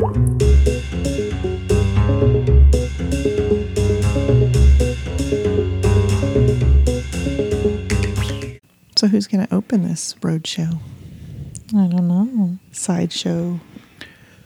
[0.00, 0.06] So
[9.08, 10.78] who's going to open this roadshow?
[11.74, 12.56] I don't know.
[12.72, 13.60] Sideshow.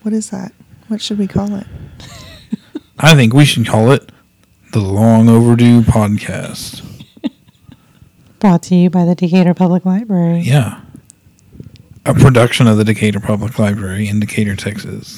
[0.03, 0.53] What is that?
[0.89, 1.69] What should we call it?
[2.99, 4.11] I think we should call it
[4.73, 6.83] the Long Overdue Podcast.
[8.41, 10.41] Brought to you by the Decatur Public Library.
[10.41, 10.81] Yeah.
[12.05, 15.17] A production of the Decatur Public Library in Decatur, Texas.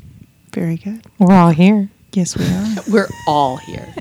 [0.57, 1.05] Very good.
[1.19, 1.91] We're all here.
[2.15, 2.77] Yes, we are.
[2.91, 3.93] We're all here.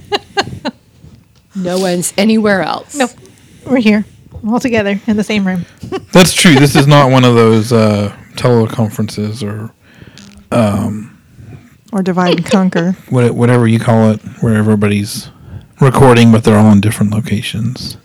[1.53, 2.95] no one's anywhere else.
[2.95, 3.11] Nope.
[3.65, 4.05] We're here.
[4.47, 5.65] All together in the same room.
[6.13, 6.55] That's true.
[6.55, 9.73] This is not one of those uh, teleconferences or
[10.57, 11.21] um,
[11.91, 12.93] Or divide and conquer.
[13.09, 15.29] what, whatever you call it, where everybody's
[15.81, 17.97] recording, but they're all in different locations.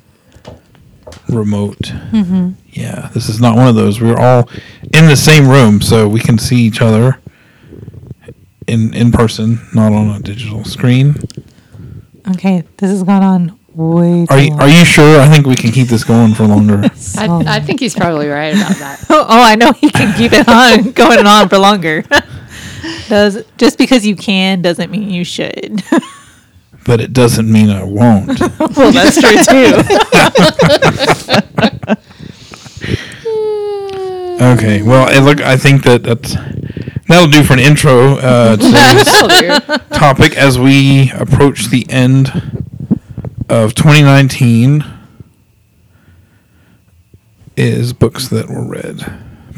[1.28, 1.78] Remote.
[1.78, 2.50] Mm-hmm.
[2.70, 4.00] Yeah, this is not one of those.
[4.00, 4.50] We're all
[4.92, 7.20] in the same room, so we can see each other
[8.66, 11.16] in in person, not on a digital screen.
[12.32, 14.60] Okay, this has gone on way too Are you long.
[14.60, 15.20] Are you sure?
[15.20, 16.78] I think we can keep this going for longer.
[17.18, 19.04] I, I think he's probably right about that.
[19.10, 22.04] Oh, oh, I know he can keep it on going on for longer.
[23.08, 25.82] Does just because you can doesn't mean you should.
[26.84, 28.38] but it doesn't mean I won't.
[28.76, 29.76] well, that's true too.
[34.40, 34.80] Okay.
[34.82, 35.42] Well, look.
[35.42, 36.34] I think that that's
[37.10, 42.28] that'll do for an intro uh, to today's topic as we approach the end
[43.48, 44.84] of 2019.
[47.56, 49.04] Is books that were read,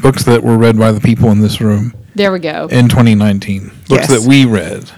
[0.01, 2.67] books that were read by the people in this room There we go.
[2.69, 3.67] in 2019.
[3.87, 4.07] Books Yes.
[4.09, 4.91] that we read.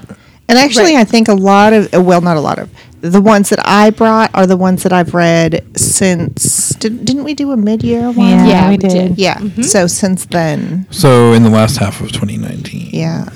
[0.47, 1.01] And actually, Right.
[1.01, 2.69] I think a lot of, well, not a lot of,
[3.01, 7.33] the ones that I brought are the ones that I've read since, did, didn't we
[7.33, 8.27] do a mid year one?
[8.29, 8.89] Yeah, Yeah, we we did.
[8.91, 9.17] did.
[9.19, 9.37] Yeah.
[9.37, 9.61] Mm-hmm.
[9.63, 12.89] So since then, So in the last half of 2019.
[12.91, 13.27] yeah.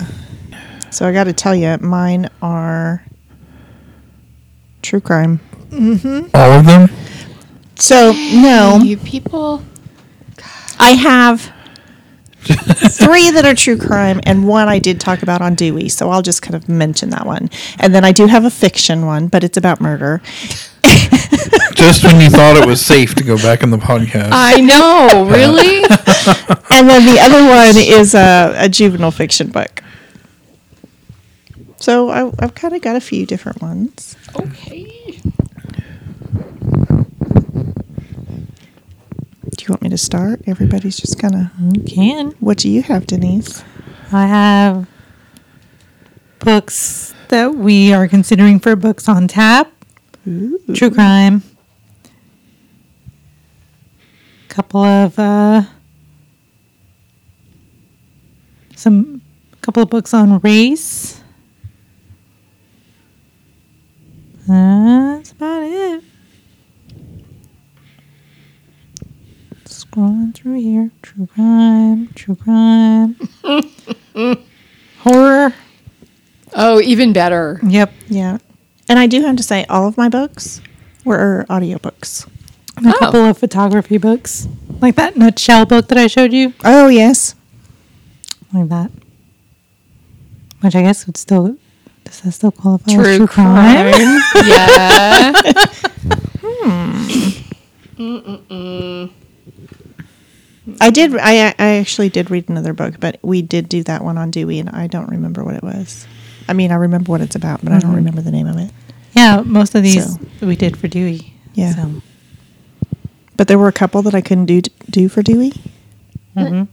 [0.91, 3.03] So I got to tell you, mine are
[4.81, 5.39] true crime.
[5.69, 6.29] Mm-hmm.
[6.33, 6.89] All of them.
[7.75, 9.63] So, no, You people.
[10.79, 11.41] I have
[12.41, 15.89] three that are true crime, and one I did talk about on Dewey.
[15.89, 17.49] So I'll just kind of mention that one.
[17.79, 20.21] And then I do have a fiction one, but it's about murder.
[21.79, 24.29] Just when you thought it was safe to go back in the podcast.
[24.33, 25.77] I know, really?
[26.77, 29.81] and then the other one is a, a juvenile fiction book.
[31.77, 34.17] So I, I've kind of got a few different ones.
[34.35, 34.83] okay.
[39.55, 40.41] Do you want me to start?
[40.47, 41.47] Everybody's just kind of.
[41.77, 42.31] You can.
[42.41, 43.63] What do you have, Denise?
[44.11, 44.87] I have
[46.39, 49.71] books that we are considering for books on tap.
[50.25, 51.41] True crime.
[54.59, 55.63] Couple of uh
[58.75, 59.21] some
[59.61, 61.21] couple of books on race.
[64.45, 66.03] That's about it.
[69.63, 70.91] Scrolling through here.
[71.03, 73.15] True crime, true crime.
[74.99, 75.53] Horror.
[76.53, 77.61] Oh, even better.
[77.63, 77.93] Yep.
[78.09, 78.39] Yeah.
[78.89, 80.59] And I do have to say, all of my books
[81.05, 82.29] were audiobooks.
[82.85, 84.47] A couple of photography books.
[84.81, 86.53] Like that nutshell book that I showed you.
[86.63, 87.35] Oh, yes.
[88.53, 88.91] Like that.
[90.61, 91.57] Which I guess would still
[92.09, 93.53] does that still qualify as True true crime?
[94.47, 95.31] yeah.
[100.81, 101.15] I did.
[101.17, 104.57] I I actually did read another book, but we did do that one on Dewey,
[104.59, 106.07] and I don't remember what it was.
[106.47, 107.97] I mean, I remember what it's about, but I don't mm-hmm.
[107.97, 108.71] remember the name of it.
[109.13, 111.35] Yeah, most of these So- we did for Dewey.
[111.53, 111.75] Yeah.
[111.75, 112.01] So
[113.39, 115.53] But there were a couple that I couldn't do do for Dewey
[116.33, 116.39] hmm.
[116.39, 116.63] mm-hmm.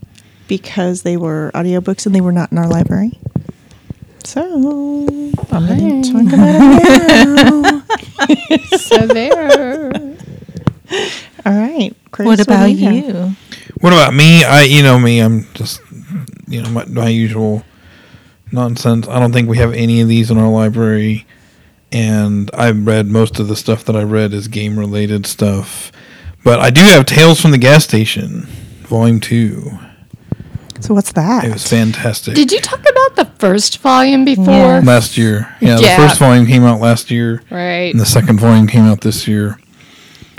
[0.49, 3.17] because they were audiobooks and they were not in our library.
[4.25, 4.43] So
[5.53, 7.85] I'm going to talk about it
[8.73, 8.79] now.
[8.79, 9.93] So there.
[11.47, 12.81] All right, Chris, what do about have?
[12.81, 13.37] you?
[13.81, 14.43] What about me?
[14.43, 15.21] I, you know me.
[15.21, 15.81] I'm just,
[16.49, 17.63] you know, my, my usual
[18.51, 19.07] nonsense.
[19.07, 21.27] I don't think we have any of these in our library,
[21.93, 25.93] and I've read most of the stuff that I read is game related stuff.
[26.47, 28.43] But I do have Tales from the Gas Station,
[28.83, 29.69] Volume Two.
[30.79, 31.43] So what's that?
[31.45, 32.37] It was fantastic.
[32.37, 34.45] Did you talk about the first volume before?
[34.47, 34.81] Yeah.
[34.85, 35.53] last year?
[35.61, 35.97] Yeah, Yeah.
[35.97, 37.91] the first volume came out last year, Right.
[37.91, 39.59] and the second volume came out this year.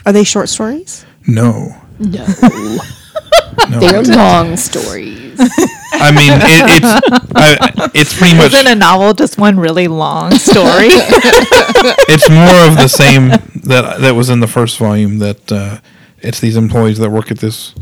[0.06, 1.06] Are they short stories?
[1.28, 2.26] No, No.
[3.70, 3.80] no.
[3.82, 5.38] They're long stories.
[5.92, 10.32] I mean, it, it's I, it's pretty much Isn't a novel just one really long
[10.32, 10.88] story?
[12.08, 13.28] it's more of the same
[13.68, 15.20] that that was in the first volume.
[15.20, 15.80] That uh,
[16.28, 17.74] it's these employees that work at this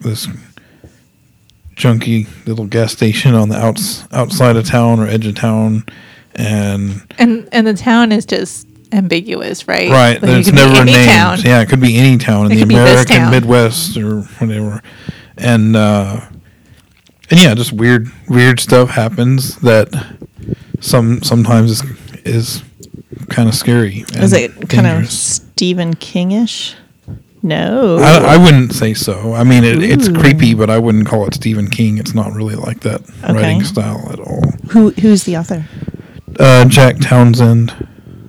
[0.00, 0.26] this
[1.76, 5.84] junky little gas station on the outs outside of town or edge of town,
[6.34, 9.90] and And and the town is just ambiguous, right?
[9.90, 11.08] right, Like, it's never any named.
[11.10, 11.38] town.
[11.44, 13.30] Yeah, it could be any town in It the could be this American.
[13.30, 14.82] Midwest or whatever,
[15.36, 16.20] and uh,
[17.30, 19.88] and yeah, just weird weird stuff happens that
[20.80, 21.82] some sometimes is
[22.24, 22.62] is
[23.30, 24.04] kind of scary.
[24.14, 25.18] Is it kind of dangerous.
[25.18, 26.74] Stephen Kingish?
[27.44, 27.98] No.
[27.98, 29.34] I, I wouldn't say so.
[29.34, 31.98] I mean, it, it's creepy, but I wouldn't call it Stephen King.
[31.98, 33.32] It's not really like that Okay.
[33.34, 34.40] writing style at all.
[34.70, 35.66] Who who's the author?
[36.40, 37.86] Uh, Jack Townsend,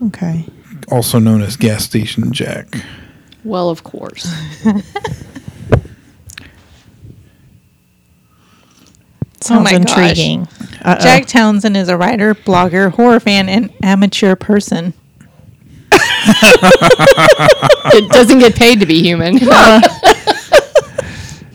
[0.07, 0.45] Okay.
[0.91, 2.67] also known as Gas Station Jack.
[3.45, 4.25] Well, of course.
[9.41, 10.47] Sounds Oh intriguing.
[10.83, 14.93] Jack Townsend is a writer, blogger, horror fan, and amateur person.
[17.93, 19.39] it doesn't get paid to be human.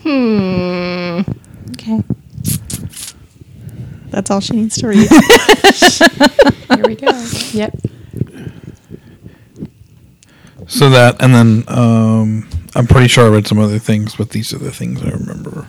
[0.03, 1.21] Hmm.
[1.71, 2.01] Okay.
[4.09, 5.07] That's all she needs to read.
[5.07, 7.11] Here we go.
[7.53, 7.77] Yep.
[10.67, 14.53] So that, and then um, I'm pretty sure I read some other things, but these
[14.53, 15.67] are the things I remember.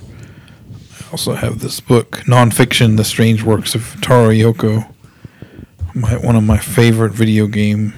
[0.70, 4.92] I also have this book, nonfiction, The Strange Works of Taro Yoko.
[5.94, 7.94] My, one of my favorite video game.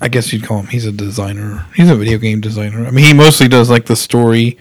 [0.00, 0.66] I guess you'd call him.
[0.66, 1.66] He's a designer.
[1.74, 2.86] He's a video game designer.
[2.86, 4.58] I mean, he mostly does like the story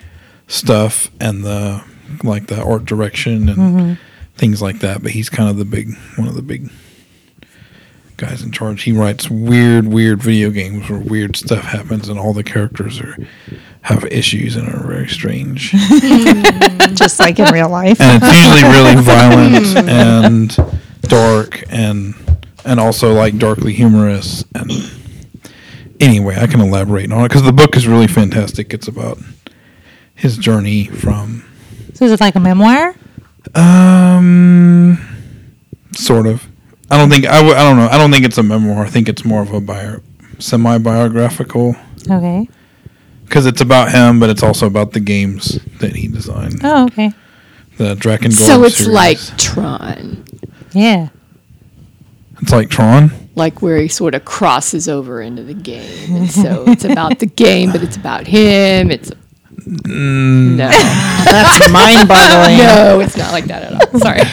[0.47, 1.83] stuff and the
[2.24, 3.94] like the art direction and mm-hmm.
[4.35, 5.01] things like that.
[5.01, 6.69] But he's kind of the big one of the big
[8.18, 8.83] guys in charge.
[8.83, 13.18] He writes weird, weird video games where weird stuff happens and all the characters are
[13.81, 15.74] have issues and are very strange.
[16.03, 16.97] Mm.
[16.97, 18.00] Just like in real life.
[18.00, 20.56] and it's usually really violent and
[21.03, 22.13] dark and
[22.65, 24.71] and also like darkly humorous and
[26.04, 28.74] anyway i can elaborate on it because the book is really fantastic.
[28.74, 29.18] It's about
[30.16, 31.44] his journey from
[31.94, 32.94] So is it like a memoir?
[33.56, 34.98] um
[35.96, 36.48] sort of.
[36.92, 37.88] I don't think I w- I don't know.
[37.88, 38.86] I don't think it's a memoir.
[38.86, 40.00] I think it's more of a bio
[40.40, 41.76] semi-biographical.
[42.10, 42.50] Okay.
[43.26, 46.60] because it's about him but it's also about the games that he designed.
[46.64, 47.12] Oh, okay.
[47.78, 50.26] the dragon So it's like Tron,
[50.74, 51.10] Yeah.
[52.42, 56.15] it's like tron like where he sort of crosses over into the game.
[56.15, 58.91] And so it's about the game, but it's about him.
[58.91, 59.12] It's
[59.56, 60.56] Mm.
[60.57, 60.68] no,
[61.25, 62.57] That's mind boggling.
[62.57, 64.00] no, it's not like that at all.
[64.00, 64.19] Sorry.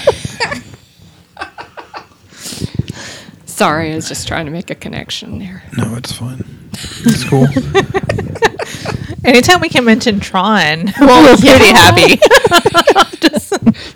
[3.47, 5.63] Sorry, I was just trying to make a connection there.
[5.77, 6.43] No, it's fine.
[6.73, 7.47] It's cool.
[9.25, 11.77] Anytime we can mention Tron, Well, we're pretty yeah.
[11.77, 12.17] happy.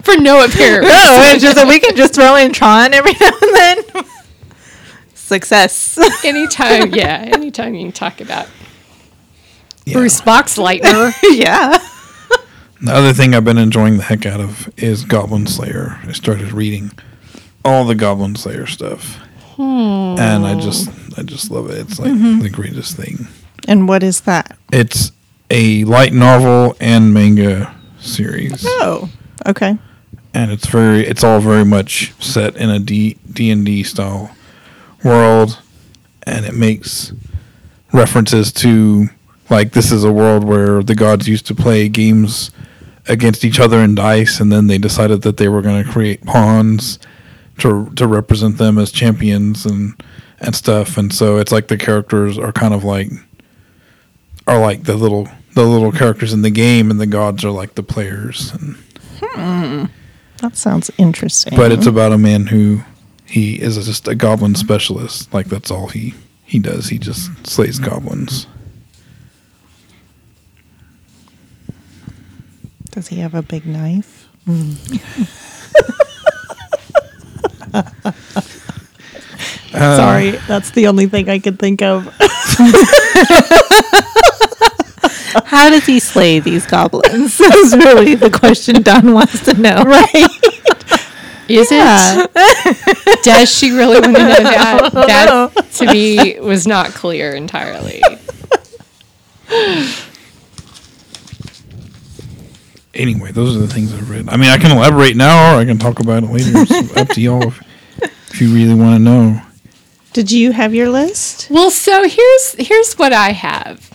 [0.03, 1.35] For no apparent no, reason.
[1.35, 3.79] it's just that we can just throw in Tron every now and then.
[5.25, 5.99] Success.
[6.25, 8.47] anytime, yeah, anytime you can talk about
[9.87, 9.95] Yeah.
[9.95, 11.15] Bruce Boxleitner.
[11.31, 11.79] yeah.
[12.83, 15.99] The other thing I've been enjoying the heck out of is Goblin Slayer.
[16.07, 16.91] I started reading
[17.65, 19.17] all the Goblin Slayer stuff,
[19.57, 19.63] hmm.
[20.19, 21.79] and I just I just love it.
[21.79, 22.41] It's like mm-hmm.
[22.41, 23.27] the greatest thing.
[23.67, 24.59] And what is that?
[24.71, 25.13] It's
[25.51, 29.09] a light novel and manga series, Oh,
[29.47, 29.79] okay.
[30.35, 34.37] and it's very it's all very much set in a D D and D style
[35.05, 35.61] world,
[36.25, 37.13] and it makes
[37.93, 39.09] references to
[39.51, 42.51] like this is a world where the gods used to play games
[43.07, 46.25] against each other in dice, and then they decided that they were going to create
[46.25, 46.99] pawns
[47.59, 49.95] to to represent them as champions and
[50.41, 50.97] and stuff.
[50.97, 53.09] And so it's like the characters are kind of like
[54.47, 57.75] are like the little the little characters in the game, and the gods are like
[57.75, 58.53] the players.
[58.55, 58.77] And,
[59.21, 59.85] hmm.
[60.39, 61.57] That sounds interesting.
[61.57, 62.83] but it's about a man who
[63.27, 65.33] he is just a goblin specialist.
[65.33, 66.15] Like that's all he
[66.45, 66.89] he does.
[66.89, 68.47] He just slays goblins.
[72.91, 74.29] Does he have a big knife?
[79.75, 82.07] Uh, Sorry, that's the only thing I could think of.
[85.47, 87.41] How does he slay these goblins?
[87.41, 89.83] Is really the question Don wants to know.
[89.83, 90.54] right.
[91.49, 93.23] Is it?
[93.23, 94.91] Does she really want to know that?
[94.93, 98.03] That to me was not clear entirely.
[102.95, 104.29] Anyway, those are the things I've read.
[104.29, 106.51] I mean, I can elaborate now, or I can talk about it later.
[106.55, 107.61] It's up to y'all if,
[108.31, 109.43] if you really want to know.
[110.13, 111.49] Did you have your list?
[111.51, 113.91] Well, so here's here's what I have.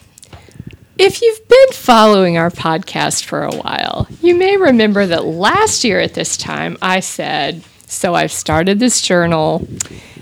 [0.99, 6.01] If you've been following our podcast for a while, you may remember that last year
[6.01, 9.65] at this time I said, so I've started this journal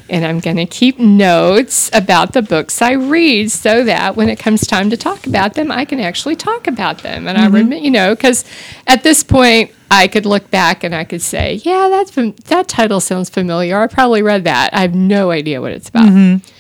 [0.07, 4.37] and I'm going to keep notes about the books I read so that when it
[4.37, 7.27] comes time to talk about them, I can actually talk about them.
[7.27, 7.55] And I mm-hmm.
[7.55, 8.45] remember, you know, because
[8.85, 12.99] at this point, I could look back and I could say, yeah, that's that title
[12.99, 13.79] sounds familiar.
[13.79, 14.75] I probably read that.
[14.75, 16.09] I have no idea what it's about.
[16.09, 16.56] Mm-hmm.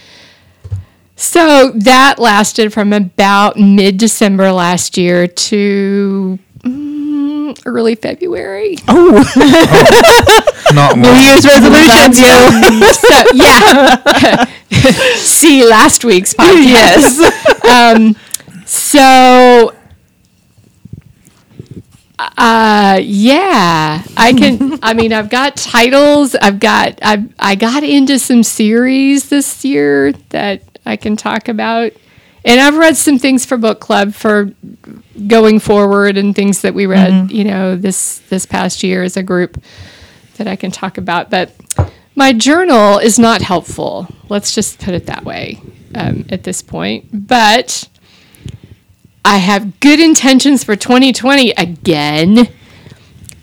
[1.19, 8.77] So that lasted from about mid December last year to mm, early February.
[8.87, 9.25] Not
[10.95, 11.19] New long.
[11.19, 12.93] Year's resolutions, you.
[12.93, 14.45] so yeah.
[15.15, 17.19] See last week's podcast.
[17.65, 18.15] yes.
[18.69, 19.73] So
[22.19, 28.19] uh yeah, I can I mean I've got titles, I've got I I got into
[28.19, 31.91] some series this year that I can talk about.
[32.45, 34.51] And I've read some things for book club for
[35.27, 39.23] going forward and things that we read, you know, this this past year as a
[39.23, 39.61] group
[40.37, 41.29] that I can talk about.
[41.29, 41.51] But
[42.15, 44.07] my journal is not helpful.
[44.29, 45.61] Let's just put it that way
[45.93, 47.09] um, at this point.
[47.11, 47.89] But
[49.25, 52.47] I have good intentions for 2020 again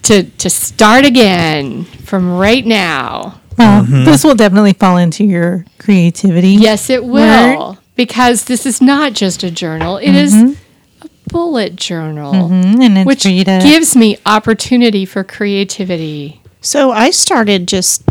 [0.03, 3.41] to to start again from right now.
[3.59, 4.05] Well, Mm-hmm.
[4.05, 6.51] this will definitely fall into your creativity.
[6.51, 12.33] Yes, it will because this is not just a journal; it is a bullet journal,
[12.35, 16.41] Mhm, And it's which to gives me opportunity for creativity.
[16.61, 18.05] So I started just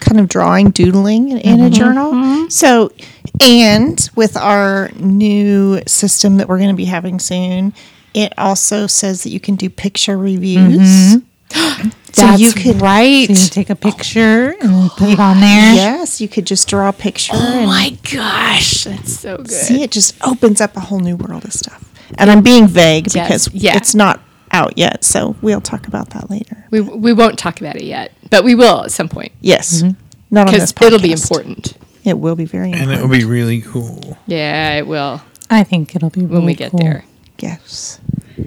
[0.00, 2.48] kind of drawing, doodling in, in a journal.
[2.50, 2.92] So,
[3.40, 7.74] and with our new system that we're going to be having soon,
[8.14, 11.16] it also says that you can do picture reviews.
[12.16, 13.26] so you could, right.
[13.26, 15.74] so you take a picture and put it on there.
[15.74, 19.50] yes, you could just draw a picture Oh and my gosh, that's so good.
[19.50, 21.82] see it just opens up a whole new world of stuff.
[22.18, 23.76] And I'm being vague Yes, because yeah.
[23.76, 24.20] it's not
[24.52, 25.02] out yet.
[25.04, 26.66] So we'll talk about that later.
[26.70, 29.82] We we won't talk about it yet, but we will at some point Yes.
[29.82, 30.00] Mm-hmm.
[30.30, 31.76] Not on because this it'll be important.
[32.04, 34.16] It will be very And it will be really cool.
[34.26, 35.20] Yeah, it will
[35.50, 36.80] I think it'll be when we get cool.
[36.80, 37.04] there.
[37.38, 38.00] yes.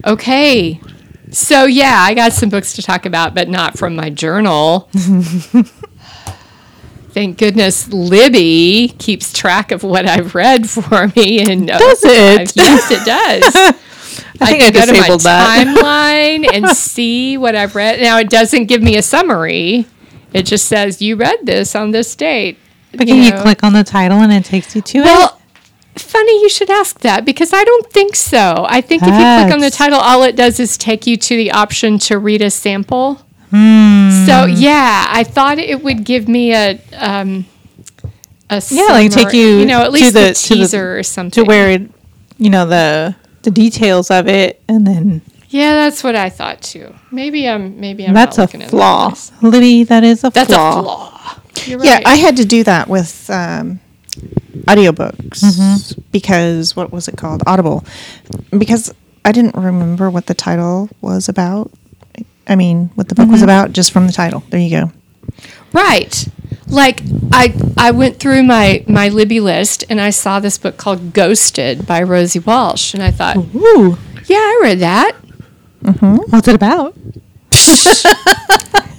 [0.06, 0.80] Okay.
[1.32, 4.90] So yeah, I got some books to talk about, but not from my journal.
[7.12, 12.56] Thank goodness Libby keeps track of what I've read for me and uh, Does it?
[12.56, 13.56] yes, it does.
[14.42, 15.68] I think I, go to my disabled that.
[15.68, 18.00] timeline and see what I've read.
[18.00, 19.86] Now it doesn't give me a summary.
[20.34, 22.58] It just says you read this on this date.
[22.92, 25.32] But can you click on the title and it takes you to it?
[26.00, 28.66] Funny you should ask that because I don't think so.
[28.68, 31.36] I think if you click on the title, all it does is take you to
[31.36, 33.16] the option to read a sample.
[33.52, 34.26] Hmm.
[34.26, 37.46] So yeah, I thought it would give me a um,
[38.50, 40.98] a Yeah, like take you you know at to least the- the, to the- teaser
[41.00, 41.44] or something.
[41.44, 41.90] to where it,
[42.38, 46.94] you know the the details of it, and then yeah, that's what I thought too.
[47.12, 49.14] Maybe I'm maybe I'm that's a flaw.
[49.42, 49.84] Libby.
[49.84, 50.80] That is a That's flaw.
[50.80, 51.36] a flaw.
[51.66, 52.02] You're Yeah.
[52.06, 53.80] I had to do that with um,
[54.66, 56.02] audiobooks mm-hmm.
[56.12, 57.44] because what was it called?
[57.48, 57.84] Audible.
[58.58, 58.94] Because
[59.26, 61.72] I didn't remember what the title was about.
[62.48, 63.46] I mean, what the book was mm-hmm.
[63.46, 64.44] about just from the title.
[64.50, 64.92] There you go.
[65.74, 66.28] Right.
[66.68, 67.02] Like
[67.32, 71.86] I I went through my my Libby list and I saw this book called Ghosted
[71.86, 75.16] by Rosie Walsh and I thought, Ooh, yeah, I read that.
[75.84, 76.18] Mm-hmm.
[76.30, 76.96] what's it about?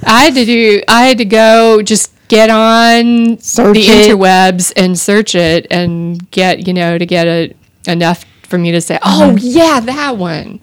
[0.02, 4.08] I had to do I had to go just get on Search the it.
[4.08, 7.52] interwebs and search it and get, you know, to get a,
[7.86, 9.36] enough for me to say, "Oh, uh-huh.
[9.40, 10.60] yeah, that one."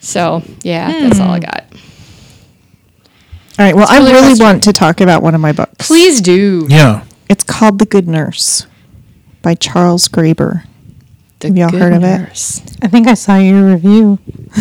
[0.00, 1.44] So, yeah, that's all I hmm.
[1.44, 1.64] got.
[3.58, 3.74] All right.
[3.74, 5.86] Well, I really really want to talk about one of my books.
[5.86, 6.66] Please do.
[6.68, 7.04] Yeah.
[7.28, 8.66] It's called The Good Nurse
[9.42, 10.64] by Charles Graeber.
[11.40, 12.18] The Have y'all Good heard of it?
[12.18, 12.62] Nurse.
[12.82, 14.18] I think I saw your review.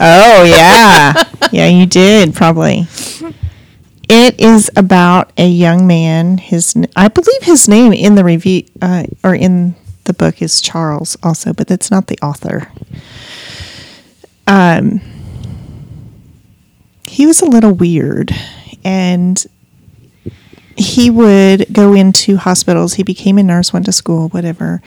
[0.00, 1.22] Oh yeah,
[1.52, 2.88] yeah, you did probably.
[4.08, 6.38] It is about a young man.
[6.38, 11.16] His, I believe his name in the review uh, or in the book is Charles,
[11.22, 12.70] also, but that's not the author.
[14.46, 15.00] Um,
[17.06, 18.32] he was a little weird,
[18.84, 19.42] and
[20.76, 22.94] he would go into hospitals.
[22.94, 24.82] He became a nurse, went to school, whatever,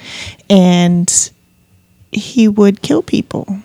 [0.49, 1.31] and
[2.11, 3.61] he would kill people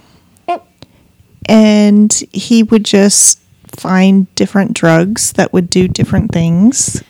[1.46, 3.41] and he would just
[3.72, 7.02] find different drugs that would do different things.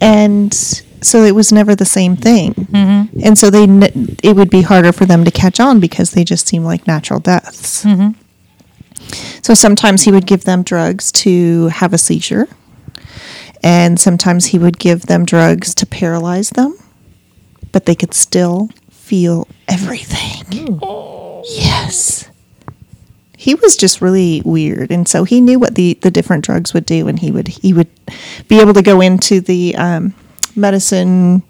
[0.00, 2.54] And so it was never the same thing.
[2.54, 3.20] Mm-hmm.
[3.22, 3.64] And so they
[4.22, 7.20] it would be harder for them to catch on because they just seemed like natural
[7.20, 7.84] deaths.
[7.84, 8.18] Mm-hmm.
[9.42, 12.48] So sometimes he would give them drugs to have a seizure.
[13.64, 16.76] And sometimes he would give them drugs to paralyze them.
[17.70, 20.80] But they could still feel everything.
[21.44, 22.31] Yes
[23.42, 26.86] he was just really weird and so he knew what the the different drugs would
[26.86, 27.88] do and he would he would
[28.48, 30.14] be able to go into the um,
[30.54, 31.42] medicine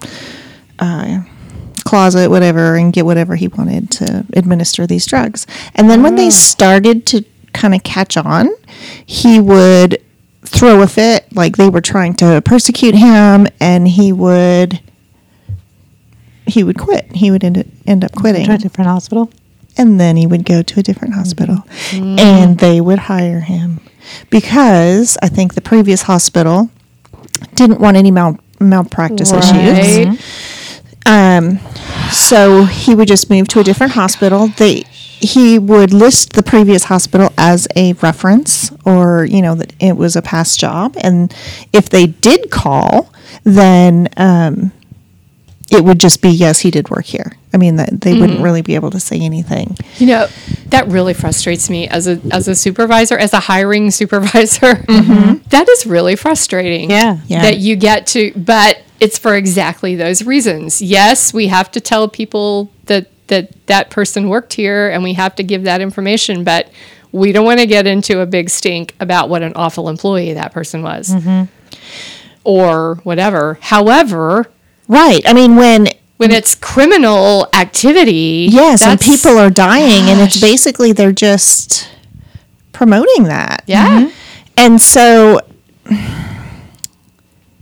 [0.79, 1.23] uh,
[1.85, 5.47] closet, whatever, and get whatever he wanted to administer these drugs.
[5.75, 8.49] And then when they started to kind of catch on,
[9.05, 10.03] he would
[10.45, 14.81] throw a fit, like they were trying to persecute him, and he would
[16.47, 17.15] he would quit.
[17.15, 19.31] He would end, end up quitting To a different hospital.
[19.77, 23.81] And then he would go to a different hospital and they would hire him
[24.31, 26.71] because I think the previous hospital
[27.55, 29.97] didn't want any mal- malpractice issues.
[31.07, 31.59] Um,
[32.13, 34.49] so he would just move to a different hospital.
[34.49, 34.85] They
[35.21, 40.17] he would list the previous hospital as a reference or you know that it was
[40.17, 41.33] a past job and
[41.73, 43.13] if they did call
[43.45, 44.73] then um,
[45.73, 48.43] it would just be yes he did work here i mean that they wouldn't mm-hmm.
[48.43, 50.27] really be able to say anything You know,
[50.67, 54.75] that really frustrates me as a as a supervisor, as a hiring supervisor.
[54.75, 55.49] Mm-hmm.
[55.49, 56.91] That is really frustrating.
[56.91, 57.19] Yeah.
[57.27, 57.43] Yeah.
[57.43, 60.81] That you get to but it's for exactly those reasons.
[60.81, 65.35] Yes, we have to tell people that that that person worked here and we have
[65.37, 66.71] to give that information, but
[67.13, 70.53] we don't want to get into a big stink about what an awful employee that
[70.53, 71.11] person was.
[71.11, 71.45] Mm-hmm.
[72.45, 73.59] Or whatever.
[73.61, 74.51] However,
[74.89, 80.41] right i mean when when it's criminal activity, yes and people are dying and it's
[80.41, 81.89] basically they're just
[82.73, 84.11] promoting that yeah.
[84.57, 85.41] And so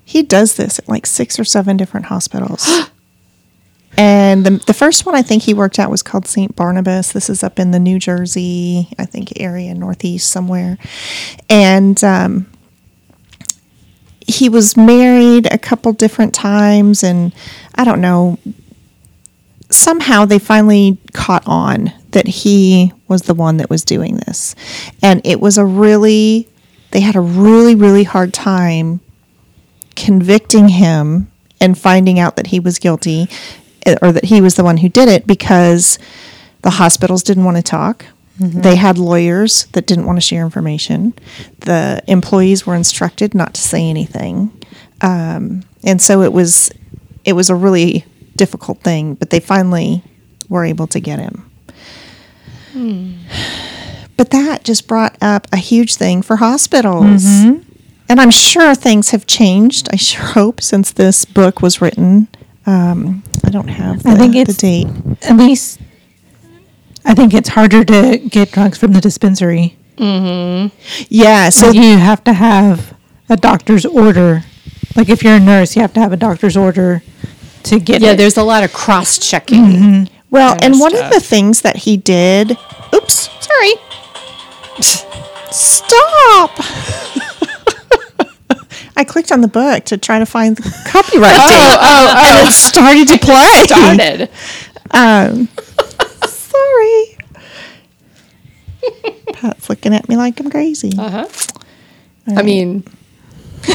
[0.05, 2.91] he does this at like six or seven different hospitals.
[3.97, 6.55] and the, the first one I think he worked at was called St.
[6.55, 7.13] Barnabas.
[7.13, 10.79] This is up in the New Jersey, I think, area, Northeast somewhere.
[11.49, 12.51] And um,
[14.31, 17.03] he was married a couple different times.
[17.03, 17.33] And
[17.75, 18.39] I don't know,
[19.71, 24.55] somehow they finally caught on that he was the one that was doing this.
[25.03, 26.49] And it was a really,
[26.93, 29.01] they had a really, really hard time
[29.97, 33.29] convicting him and finding out that he was guilty
[33.85, 35.99] eh, or that he was the one who did it because
[36.63, 38.07] the hospitals didn't want to talk.
[38.39, 41.13] They had lawyers that didn't want to share information.
[41.61, 44.51] The employees were instructed not to say anything.
[45.03, 46.71] Um, and so it was
[47.25, 48.05] it was a really
[48.37, 50.03] difficult thing, but they finally
[50.49, 51.51] were able to get him.
[54.17, 57.25] But that just brought up a huge thing for hospitals.
[58.09, 59.89] And I'm sure things have changed.
[59.93, 62.29] I sure hope since this book was written.
[62.67, 64.87] Um, I don't have the, I think it's the date.
[65.29, 65.81] At least,
[67.05, 69.77] I think it's harder to get drugs from the dispensary.
[69.99, 72.95] Yeah, so you have to have
[73.29, 74.43] a doctor's order.
[74.97, 77.03] Like if you're a nurse, you have to have a doctor's order
[77.65, 78.17] to get Yeah, it.
[78.17, 80.09] the's a lot of cross checking.
[80.31, 82.57] well, and of one of the things that he did.
[82.95, 83.73] Oops, sorry.
[85.51, 86.51] Stop.
[88.97, 93.09] I clicked on the book to try to find the copyright date, and it started
[93.09, 93.35] to play.
[93.63, 94.31] It started.
[94.93, 95.49] Um,
[96.51, 97.17] sorry.
[99.33, 100.93] Pat's looking at me like I'm crazy.
[100.99, 101.29] Uh-huh.
[102.37, 102.85] I mean,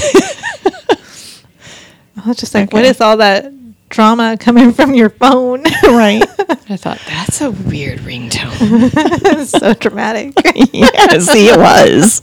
[2.18, 3.52] I was just like, what is all that
[3.90, 5.64] drama coming from your phone?
[5.84, 6.24] right.
[6.70, 9.46] I thought that's a weird ringtone.
[9.46, 10.34] so dramatic.
[10.74, 12.22] yeah, see, it was.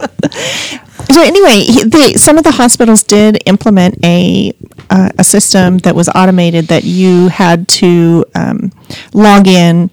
[1.12, 4.52] So anyway, they, some of the hospitals did implement a
[4.90, 8.72] uh, a system that was automated that you had to um,
[9.12, 9.90] log in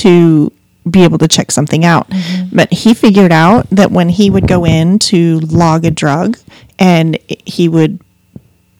[0.00, 0.52] to
[0.88, 2.08] be able to check something out.
[2.10, 2.56] Mm-hmm.
[2.56, 6.38] But he figured out that when he would go in to log a drug
[6.78, 8.00] and he would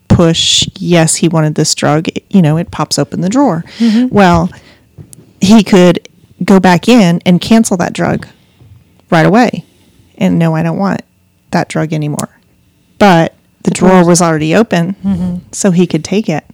[0.08, 3.64] push yes he wanted this drug you know it pops open the drawer.
[3.78, 4.14] Mm-hmm.
[4.14, 4.50] Well
[5.40, 6.08] he could
[6.44, 8.26] go back in and cancel that drug
[9.10, 9.64] right away.
[10.18, 11.02] And no i don't want
[11.52, 12.40] that drug anymore.
[12.98, 15.36] But the drawer was already open mm-hmm.
[15.52, 16.44] so he could take it.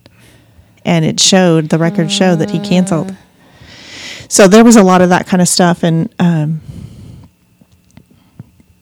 [0.84, 3.14] And it showed the record showed that he canceled uh.
[4.28, 6.60] So there was a lot of that kind of stuff and um,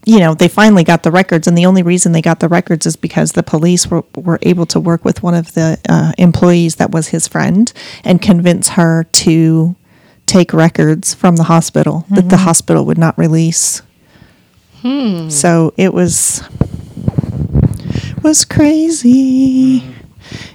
[0.05, 2.87] you know they finally got the records and the only reason they got the records
[2.87, 6.77] is because the police were, were able to work with one of the uh, employees
[6.77, 7.73] that was his friend
[8.05, 9.75] and convince her to
[10.27, 13.83] take records from the hospital that the hospital would not release.
[15.31, 16.43] So it was
[18.23, 19.83] was crazy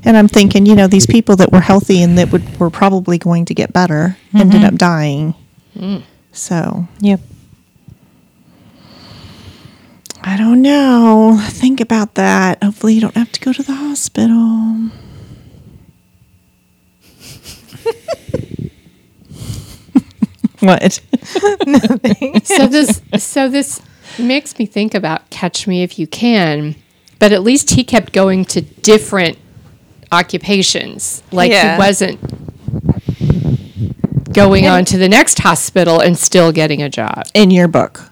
[0.03, 3.17] and i'm thinking you know these people that were healthy and that would were probably
[3.17, 4.77] going to get better ended up mm-hmm.
[4.77, 5.35] dying
[5.75, 6.03] mm.
[6.31, 7.19] so yep.
[10.23, 11.39] I don't know.
[11.49, 12.63] Think about that.
[12.63, 14.35] Hopefully, you don't have to go to the hospital.
[20.59, 21.01] what?
[21.65, 22.39] Nothing.
[22.43, 23.81] so this so this
[24.19, 26.75] makes me think about Catch Me If You Can,
[27.17, 29.39] but at least he kept going to different
[30.11, 31.23] occupations.
[31.31, 31.75] Like Yeah.
[31.75, 32.19] he wasn't
[34.33, 37.23] going on to the next hospital and still getting a job.
[37.33, 38.03] In your book.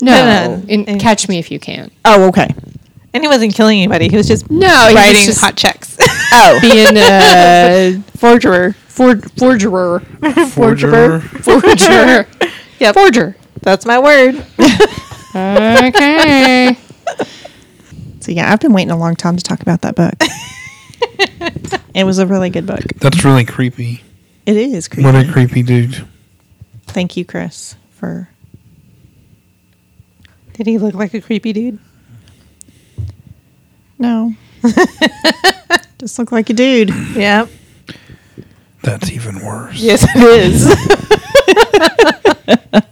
[0.00, 1.90] No, No, no, in in- Catch Me If You Can.
[2.04, 2.54] Oh, okay.
[3.14, 4.08] And he wasn't killing anybody.
[4.08, 5.96] He was just No, he was writing just- hot checks.
[6.30, 10.00] Oh, Being a forger, for, forgerer,
[10.50, 11.20] Forger.
[11.20, 12.26] forger,
[12.80, 12.94] Yep.
[12.94, 13.34] forger.
[13.62, 14.44] That's my word.
[15.34, 16.76] Okay.
[18.20, 20.14] so yeah, I've been waiting a long time to talk about that book.
[21.94, 22.82] It was a really good book.
[22.96, 24.02] That's really creepy.
[24.46, 25.04] It is creepy.
[25.04, 26.06] What a creepy dude.
[26.86, 28.28] Thank you, Chris, for
[30.54, 31.78] Did he look like a creepy dude?
[33.98, 34.32] no.
[35.98, 36.90] Just look like a dude.
[37.14, 37.46] Yeah.
[38.82, 39.80] That's even worse.
[39.80, 40.74] Yes, it is.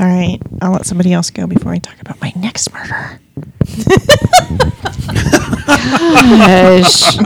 [0.00, 3.20] All right, I'll let somebody else go before I talk about my next murder.
[5.68, 7.18] Gosh.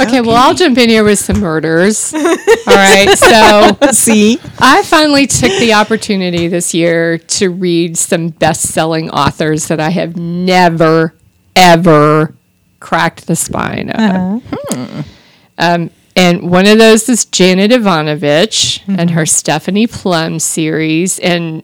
[0.00, 2.14] okay, well, I'll jump in here with some murders.
[2.14, 2.20] All
[2.66, 9.10] right, so See, I finally took the opportunity this year to read some best selling
[9.10, 11.14] authors that I have never,
[11.56, 12.34] ever
[12.78, 14.42] cracked the spine of.
[15.58, 21.18] Um, and one of those is Janet Evanovich and her Stephanie Plum series.
[21.20, 21.62] And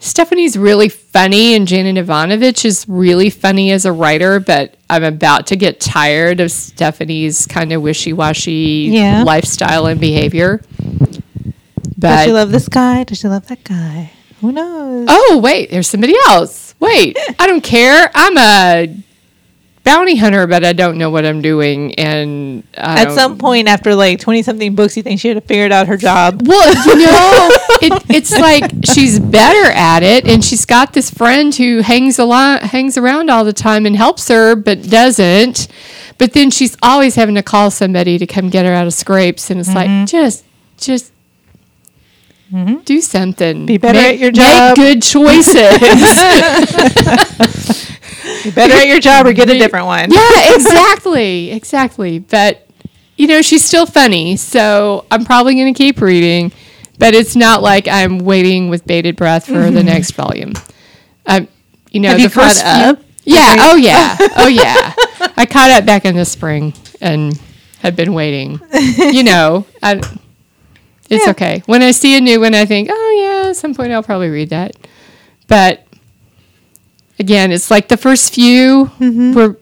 [0.00, 5.46] Stephanie's really funny, and Janet Evanovich is really funny as a writer, but I'm about
[5.48, 9.22] to get tired of Stephanie's kind of wishy washy Yeah.
[9.22, 10.60] lifestyle and behavior.
[11.98, 13.04] Does she love this guy?
[13.04, 14.10] Does she love that guy?
[14.40, 15.06] Who knows?
[15.08, 16.74] oh wait, there's somebody else.
[16.80, 18.10] Wait, I don't care.
[18.12, 18.96] I'm a
[19.84, 21.94] bounty hunter, but I don't know what I'm doing.
[21.96, 25.44] And I At some point after like 20 something books, you think she would have
[25.44, 26.46] figured out her job.
[26.46, 27.48] Well, you know,
[27.82, 32.24] it, it's like she's better at it, and she's got this friend who hangs a
[32.24, 35.66] lot, hangs around all the time and helps her, but doesn't.
[36.18, 39.50] But then she's always having to call somebody to come get her out of scrapes,
[39.50, 40.00] and it's Mm-hmm.
[40.02, 40.44] like just,
[40.78, 41.10] just.
[42.84, 43.64] Do something.
[43.64, 44.76] Be better Make- at your job.
[44.76, 45.56] Make good choices.
[48.44, 50.10] Be better at your job or get a different one.
[50.10, 50.20] yeah,
[50.54, 52.18] exactly, exactly.
[52.18, 52.66] But
[53.16, 56.52] you know, she's still funny, so I'm probably going to keep reading.
[56.98, 60.52] But it's not like I'm waiting with bated breath for the next volume.
[61.26, 61.48] Um,
[61.90, 63.00] you know, Have the you caught up?
[63.24, 63.56] yeah.
[63.60, 64.16] Oh yeah.
[64.36, 64.92] Oh yeah.
[65.36, 67.38] I caught up back in the spring and
[67.80, 68.60] have been waiting.
[68.98, 69.94] You know, I,
[71.10, 71.30] it's Yeah.
[71.30, 71.62] okay.
[71.66, 74.28] When I see a new one, I think, oh yeah, at some point I'll probably
[74.30, 74.76] read that.
[75.48, 75.84] But
[77.18, 79.32] again, it's like the first few Mm-hmm.
[79.34, 79.56] were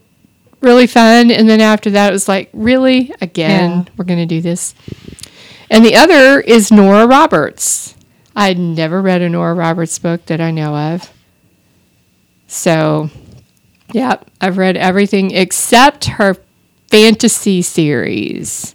[0.61, 3.85] really fun, and then after that, it was like, really, again, Yeah.
[3.97, 4.75] we're going to do this.
[5.71, 7.95] And the other is Nora Roberts.
[8.37, 11.11] I'd never read a Nora Roberts book that I know of.
[12.47, 13.11] So,
[13.93, 16.37] yeah, I've read everything except her
[16.89, 18.75] fantasy series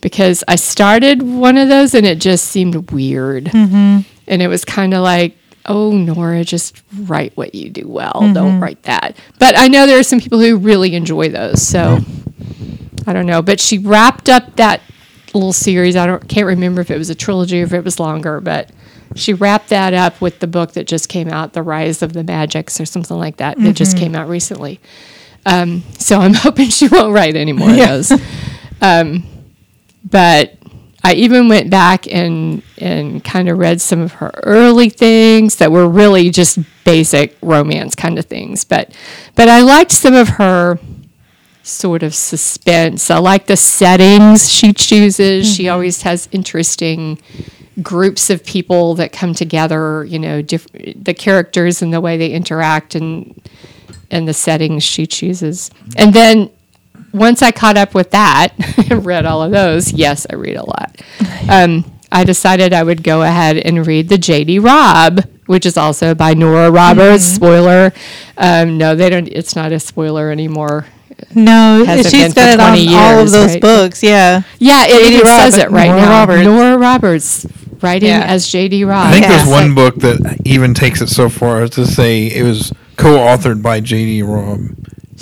[0.00, 3.50] because I started one of those and it just seemed weird.
[3.52, 4.04] And
[4.42, 5.36] it was kind of like,
[5.70, 8.28] oh, Nora, just write what you do well.
[8.34, 9.16] Don't write that.
[9.38, 11.62] But I know there are some people who really enjoy those.
[11.62, 12.00] So
[13.06, 13.40] I don't know.
[13.40, 14.82] But she wrapped up that
[15.32, 15.94] little series.
[15.94, 18.70] I don't can't remember if it was a trilogy or if it was longer, but
[19.14, 22.24] she wrapped that up with the book that just came out, The Rise of the
[22.24, 24.80] Magics or something like that, that just came out recently.
[25.46, 28.12] Um, so I'm hoping she won't write any more of those.
[28.80, 29.24] Um,
[30.08, 30.56] but
[31.02, 35.70] I even went back and and kind of read some of her early things that
[35.70, 38.64] were really just basic romance kind of things.
[38.64, 38.94] But
[39.34, 40.78] but I liked some of her
[41.62, 43.10] sort of suspense.
[43.10, 45.52] I like the settings she chooses.
[45.54, 47.18] She always has interesting
[47.82, 52.30] groups of people that come together, you know, diff- the characters and the way they
[52.32, 53.40] interact and
[54.10, 55.70] and the settings she chooses.
[55.96, 56.50] And then
[57.12, 58.48] once I caught up with that
[58.90, 60.96] and read all of those, yes, I read a lot.
[61.48, 64.58] Um, I decided I would go ahead and read the J.D.
[64.58, 67.24] Robb, which is also by Nora Roberts.
[67.24, 67.92] Spoiler.
[68.36, 69.28] Um, no, they don't.
[69.28, 70.86] It's not a spoiler anymore.
[71.34, 73.60] No, Hasn't she's been for got it on 20 all of those right?
[73.60, 74.02] books.
[74.02, 74.42] Yeah.
[74.58, 75.14] Yeah, it J.D.
[75.16, 76.20] even says it right Nora now.
[76.20, 76.44] Roberts.
[76.44, 77.46] Nora Roberts
[77.82, 78.24] writing Yeah.
[78.26, 78.84] as J.D.
[78.84, 79.08] Robb.
[79.08, 79.36] I think Yeah.
[79.36, 83.62] there's one book that even takes it so far as to say it was co-authored
[83.62, 84.22] by J.D.
[84.22, 84.60] Robb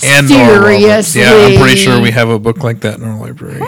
[0.04, 1.16] and Nora Roberts.
[1.16, 3.60] Yeah, I'm pretty sure we have a book like that in our library.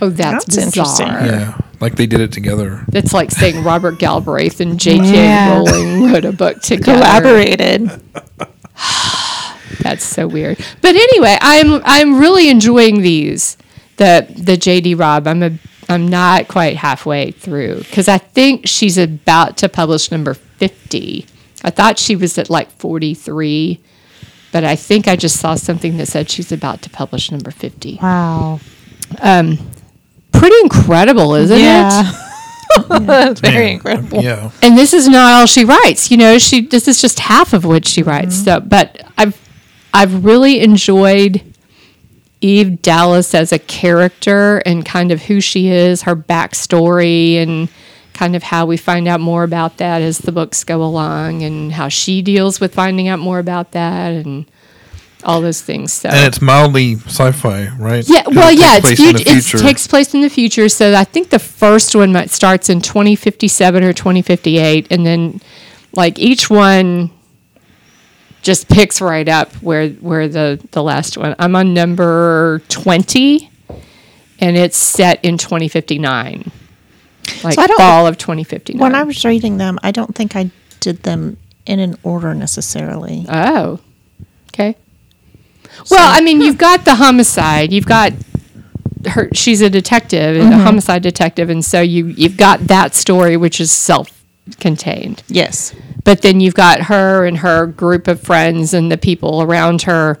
[0.00, 1.06] Oh, that's, That's interesting.
[1.06, 2.84] Yeah, like they did it together.
[2.88, 5.12] That's like saying Robert Galbraith and J.K.
[5.12, 5.54] Yeah.
[5.54, 6.98] Rowling wrote a book together.
[6.98, 7.88] Collaborated.
[9.80, 10.58] That's so weird.
[10.80, 13.56] But anyway, I'm I'm really enjoying these.
[13.96, 15.26] The the JD Robb.
[15.26, 20.34] I'm a I'm not quite halfway through because I think she's about to publish number
[20.34, 21.26] 50.
[21.64, 23.80] I thought she was at like 43,
[24.52, 27.98] but I think I just saw something that said she's about to publish number 50.
[28.02, 28.60] Wow.
[29.20, 29.58] Um,
[30.32, 31.60] Pretty incredible, isn't it?
[31.60, 32.24] Yeah.
[32.88, 34.22] That's very Man, incredible.
[34.22, 34.50] Yeah.
[34.62, 36.10] and this is not all she writes.
[36.10, 38.36] You know, she this is just half of what she writes.
[38.36, 38.44] Mm-hmm.
[38.44, 39.40] So, but I've
[39.94, 41.42] I've really enjoyed
[42.40, 47.68] Eve Dallas as a character and kind of who she is, her backstory, and
[48.12, 51.72] kind of how we find out more about that as the books go along, and
[51.72, 54.46] how she deals with finding out more about that, and
[55.24, 55.92] all those things.
[55.92, 58.08] So And it's mildly sci-fi, right?
[58.08, 58.22] Yeah.
[58.28, 60.68] well, it yeah, it's place fut- it takes place in the future.
[60.68, 65.40] So I think the first one might starts in 2057 or 2058, and then
[65.92, 67.10] like each one
[68.42, 71.34] just picks right up where where the the last one.
[71.38, 73.50] I'm on number 20,
[74.38, 76.50] and it's set in 2059,
[77.42, 78.80] like So I don't- fall of 2059.
[78.80, 80.50] When I was reading them, I don't think I
[80.80, 83.26] did them in an order necessarily.
[83.28, 83.80] Oh,
[84.54, 84.76] okay.
[85.90, 87.72] Well, I mean, you've got the homicide.
[87.72, 88.12] You've got
[89.06, 89.28] her.
[89.32, 90.60] She's a detective, a mm-hmm.
[90.60, 95.22] homicide detective, and so you you've got that story, which is self-contained.
[95.28, 95.74] Yes.
[96.04, 100.18] But then you've got her and her group of friends and the people around her.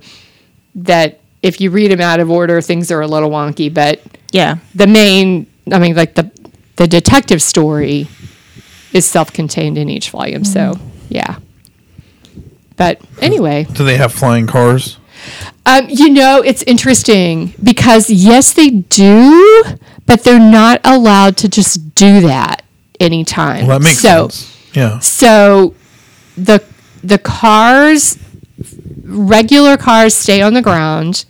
[0.74, 3.72] That if you read them out of order, things are a little wonky.
[3.72, 4.00] But
[4.32, 4.58] Yeah.
[4.74, 6.30] the main, I mean, like the
[6.76, 8.06] the detective story
[8.92, 10.44] is self-contained in each volume.
[10.44, 10.88] So mm-hmm.
[11.08, 11.38] yeah.
[12.76, 14.98] But anyway, Do they have flying cars?
[15.66, 19.64] Um, you know, it's interesting because yes, they do,
[20.06, 22.62] but they're not allowed to just do that
[23.00, 23.66] anytime.
[23.66, 24.74] Well, that makes so, sense.
[24.74, 24.98] Yeah.
[25.00, 25.74] So
[26.36, 26.62] the
[27.02, 28.18] the cars,
[29.04, 31.24] regular cars, stay on the ground,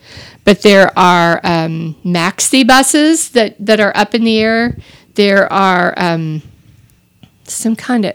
[0.44, 4.76] but there are um, maxi buses that that are up in the air.
[5.14, 6.42] There are um,
[7.44, 8.14] some kind of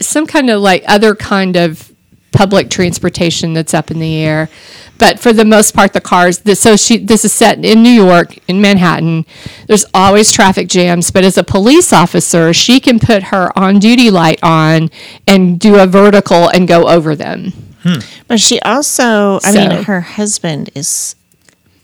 [0.00, 1.93] some kind of like other kind of
[2.34, 4.50] public transportation that's up in the air.
[4.98, 6.38] But for the most part, the cars.
[6.40, 6.98] This, so she.
[6.98, 9.24] This is set in New York, in Manhattan.
[9.66, 11.10] There's always traffic jams.
[11.10, 14.90] But as a police officer, she can put her on-duty light on
[15.26, 17.52] and do a vertical and go over them.
[17.82, 17.98] Hmm.
[18.28, 21.16] But she also, I So- mean, her husband is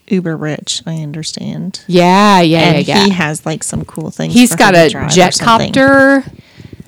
[0.09, 1.81] uber rich, I understand.
[1.87, 3.05] Yeah, yeah, And yeah.
[3.05, 4.35] he has like some cool things.
[4.35, 5.73] He's for got her a drive or jet something.
[5.73, 6.25] copter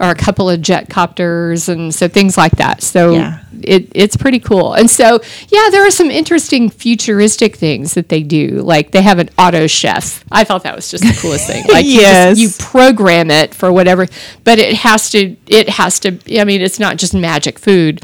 [0.03, 2.83] or a couple of jet copters and so things like that.
[2.83, 3.39] So Yeah.
[3.63, 4.75] it, it's pretty cool.
[4.75, 8.49] And so, yeah, there are some interesting futuristic things that they do.
[8.63, 10.25] Like they have an auto chef.
[10.33, 11.65] I thought that was just the coolest thing.
[11.73, 14.07] Like you, just, you program it for whatever,
[14.43, 18.03] but it has to, it has to, I mean, it's not just magic food.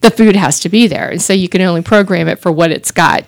[0.00, 1.10] The food has to be there.
[1.10, 3.24] And so you can only program it for what it's got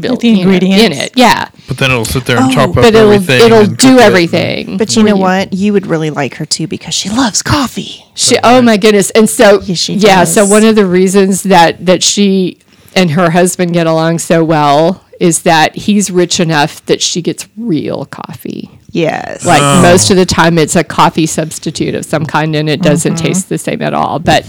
[0.00, 1.12] built the you know, in it.
[1.16, 1.48] Yeah.
[1.68, 3.40] But then it'll sit there and chop up Oh, But it'll, everything.
[3.46, 4.00] it'll do cook it.
[4.00, 4.76] everything.
[4.76, 5.52] But you know what?
[5.52, 8.04] You would really like her too because she loves coffee.
[8.14, 9.10] She, oh my goodness!
[9.10, 10.24] And so, Yes, she yeah.
[10.24, 12.58] So one of the reasons that that she
[12.94, 17.48] and her husband get along so well is that he's rich enough that she gets
[17.56, 18.70] real coffee.
[18.90, 19.44] Yes.
[19.44, 19.82] Like Oh.
[19.82, 23.26] most of the time, it's a coffee substitute of some kind, and it doesn't Mm-hmm.
[23.26, 24.18] taste the same at all.
[24.18, 24.44] But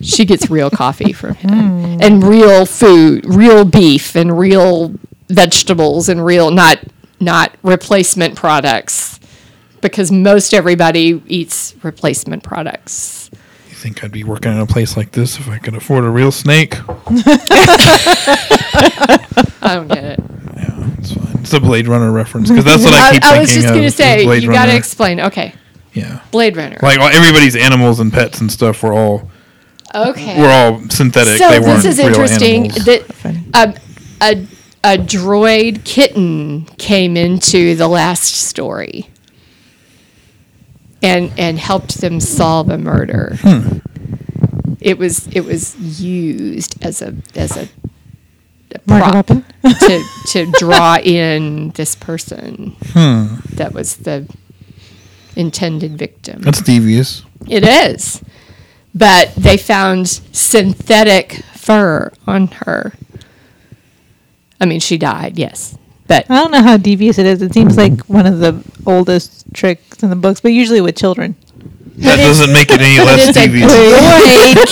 [0.00, 2.02] she gets real coffee from him, Mm.
[2.02, 4.94] and real food, real beef, and real
[5.28, 6.78] vegetables, and real not
[7.20, 9.20] not replacement products,
[9.82, 13.30] because most everybody eats replacement products.
[13.68, 16.08] You think I'd be working in a place like this if I could afford a
[16.10, 16.76] real snake?
[19.62, 20.20] I don't get it.
[20.56, 21.38] Yeah, it's fine.
[21.40, 23.66] It's a Blade Runner reference because that's what I I, keep I thinking was just
[23.68, 25.20] of, going to say, you got to explain.
[25.20, 25.54] Okay,
[25.92, 26.78] yeah, Blade Runner.
[26.82, 29.29] like all- everybody's animals and pets and stuff were all
[29.94, 30.40] okay.
[30.40, 31.38] were all synthetic.
[31.38, 32.70] so they weren't this is real interesting.
[32.70, 32.84] animals.
[32.84, 33.74] That um,
[34.20, 34.46] a
[34.82, 39.08] a droid kitten came into the last story,
[41.02, 43.36] and and helped them solve a murder.
[43.40, 43.78] Hmm.
[44.80, 47.68] It was it was used as a as a,
[48.74, 49.44] a prop weapon?
[49.62, 53.36] to to draw in this person Hmm.
[53.56, 54.26] that was the
[55.36, 56.40] intended victim.
[56.40, 57.22] That's devious.
[57.48, 58.22] It is.
[58.94, 62.92] But they found synthetic fur on her.
[64.60, 65.78] I mean, she died, yes.
[66.06, 67.40] But I don't know how devious it is.
[67.40, 71.36] It seems like one of the oldest tricks in the books, but usually with children.
[71.98, 73.70] That doesn't make it any less it's devious.
[73.70, 74.66] droid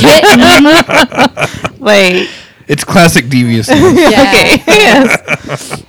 [1.69, 1.79] kitten.
[1.85, 2.29] Wait.
[2.67, 3.69] It's classic devious.
[3.73, 3.77] Yeah.
[4.29, 4.63] Okay.
[4.67, 5.85] yes.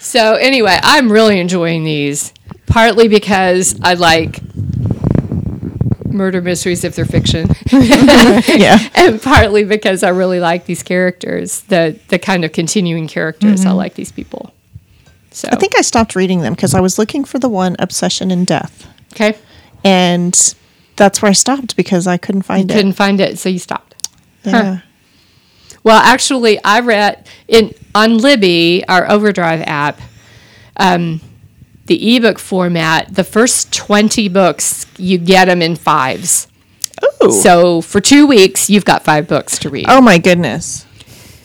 [0.00, 2.32] So anyway, I'm really enjoying these.
[2.66, 4.40] Partly because I like
[6.14, 7.48] murder mysteries if they're fiction.
[7.72, 8.78] yeah.
[8.94, 13.66] and partly because I really like these characters, the the kind of continuing characters.
[13.66, 14.52] I like these people.
[15.30, 18.30] So I think I stopped reading them because I was looking for the one Obsession
[18.30, 18.88] in Death.
[19.12, 19.36] okay.
[19.82, 20.54] And
[20.96, 22.74] that's where I stopped because I couldn't find it.
[22.74, 24.08] Couldn't find it, so you stopped.
[24.44, 24.80] yeah.
[25.82, 30.00] Well, actually, I read in on Libby, our Overdrive app,
[30.78, 31.20] um,
[31.86, 33.14] the ebook format.
[33.14, 36.48] The first twenty books you get them in fives.
[37.22, 37.30] Ooh.
[37.30, 39.86] So for two weeks, you've got five books to read.
[39.88, 40.86] oh my goodness.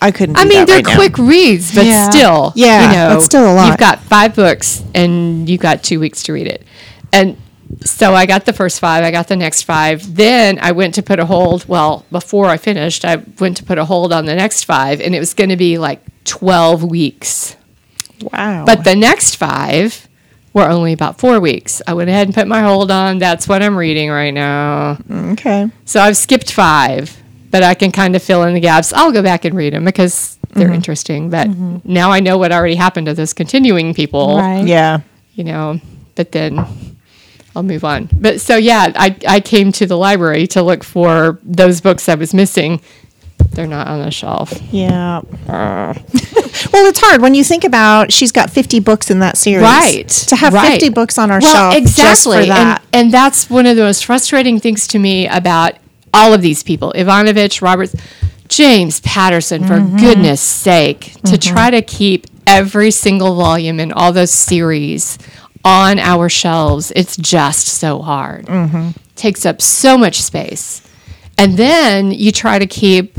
[0.02, 0.38] I couldn't.
[0.38, 0.94] I mean, that they're right now.
[0.94, 2.08] quick reads, but Yeah.
[2.08, 3.66] still, Yeah, you know, that's still a lot.
[3.68, 6.64] You've got five books, and you've got two weeks to read it,
[7.12, 7.36] and
[7.84, 9.04] so I got the first five.
[9.04, 10.16] I got the next five.
[10.16, 11.68] Then I went to put a hold.
[11.68, 15.14] Well, before I finished, I went to put a hold on the next five, and
[15.14, 17.56] it was going to be like twelve weeks.
[18.32, 18.64] Wow.
[18.64, 20.08] But the next five
[20.52, 21.80] were only about four weeks.
[21.86, 23.18] I went ahead and put my hold on.
[23.18, 24.98] That's what I'm reading right now.
[25.10, 25.70] okay.
[25.84, 27.16] So I've skipped five,
[27.50, 28.92] but I can kind of fill in the gaps.
[28.92, 30.74] I'll go back and read them because they're mm-hmm.
[30.74, 31.30] interesting.
[31.30, 31.78] But mm-hmm.
[31.84, 34.66] now I know what already happened to those continuing people, Right.
[34.66, 35.00] Yeah.
[35.34, 35.80] you know,
[36.16, 36.58] but then
[37.54, 38.08] I'll move on.
[38.12, 42.14] But so, yeah, I, I came to the library to look for those books I
[42.14, 42.80] was missing.
[43.50, 44.52] They're not on the shelf.
[44.70, 45.22] Yeah.
[45.48, 49.62] well, it's hard when you think about she's got 50 books in that series.
[49.64, 50.08] Right.
[50.08, 50.72] To have right.
[50.80, 52.02] 50 books on our well, shelf exactly.
[52.04, 52.82] just for that.
[52.92, 55.74] And, and that's one of the most frustrating things to me about
[56.14, 57.94] all of these people Evanovich, Roberts,
[58.48, 59.96] James Patterson, for Mm-hmm.
[59.98, 65.18] goodness sake, to try to keep every single volume in all those series
[65.64, 66.92] on our shelves.
[66.96, 68.46] It's just so hard.
[68.46, 68.90] Mm-hmm.
[69.16, 70.82] Takes up so much space.
[71.38, 73.18] And then you try to keep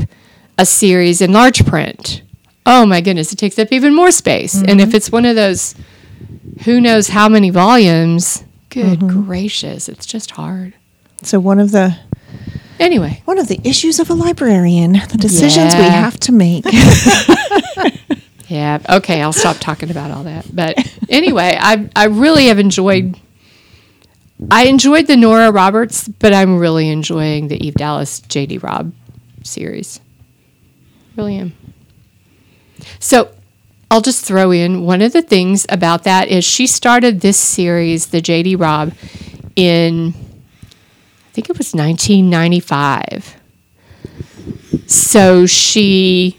[0.62, 2.22] a series in large print.
[2.64, 4.54] Oh my goodness, it takes up even more space.
[4.54, 4.80] And Mm-hmm.
[4.88, 5.74] if it's one of those
[6.64, 9.24] who knows how many volumes, good Mm-hmm.
[9.24, 10.74] gracious, it's just hard.
[11.22, 11.96] so one of the
[12.80, 16.64] Anyway, one of the issues of a librarian, the decisions we have to make.
[18.48, 20.46] yeah, okay, I'll stop talking about all that.
[20.54, 20.74] But
[21.08, 23.18] anyway, I I really have enjoyed
[24.50, 28.92] I enjoyed the Nora Roberts, but I'm really enjoying the Eve Dallas JD Robb
[29.44, 30.00] series.
[31.16, 31.52] Really am.
[32.98, 33.32] So
[33.90, 38.06] I'll just throw in one of the things about that is she started this series,
[38.06, 38.94] the JD Robb,
[39.54, 40.14] in
[41.32, 43.36] I think it was 1995.
[44.86, 46.38] So she,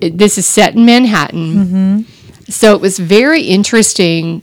[0.00, 1.54] this is set in Manhattan.
[1.54, 2.50] Mm-hmm.
[2.50, 4.42] So it was very interesting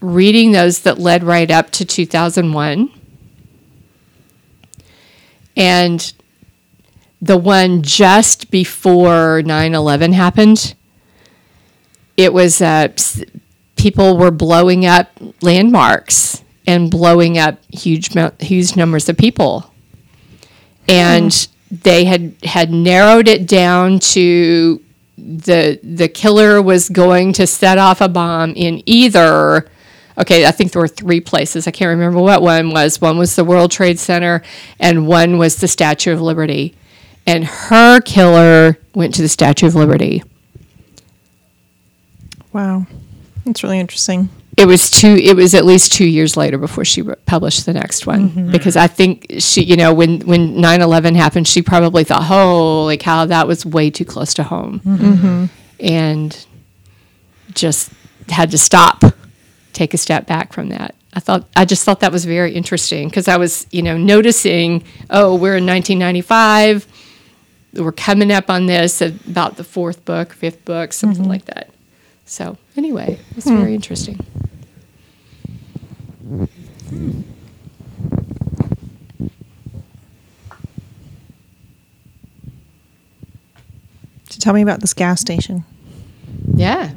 [0.00, 2.90] reading those that led right up to 2001.
[5.54, 6.12] And
[7.26, 10.74] the one just before 9 11 happened,
[12.16, 12.88] it was uh,
[13.76, 15.08] people were blowing up
[15.42, 19.72] landmarks and blowing up huge, huge numbers of people.
[20.88, 24.82] And they had, had narrowed it down to
[25.18, 29.66] the the killer was going to set off a bomb in either
[30.18, 33.34] okay i think there were three places i can't remember what one was one was
[33.34, 34.42] the world trade center
[34.78, 36.74] and one was the statue of liberty
[37.26, 40.22] and her killer went to the statue of liberty.
[42.52, 42.86] Wow.
[43.44, 44.28] That's really interesting.
[44.56, 47.72] it was two it was at least two years later before she wr- published the
[47.72, 48.28] next one.
[48.30, 48.38] Mm-hmm.
[48.40, 48.50] Mm-hmm.
[48.52, 53.26] Because i think she you know when when 9-11 happened she probably thought holy cow
[53.26, 54.80] that was way too close to home.
[54.80, 55.44] Mm-hmm.
[55.80, 56.46] And
[57.52, 57.90] just
[58.30, 59.02] had to stop
[59.72, 60.94] take a step back from that.
[61.12, 64.82] I thought i just thought that was very interesting because i was you know noticing
[65.10, 66.86] oh we're in 1995
[67.76, 71.30] we're coming up on this uh, about the fourth book fifth book something mm-hmm.
[71.30, 71.70] like that
[72.24, 73.56] so anyway it's hmm.
[73.56, 74.24] very interesting
[84.28, 85.64] So tell me about this gas station
[86.54, 86.92] yeah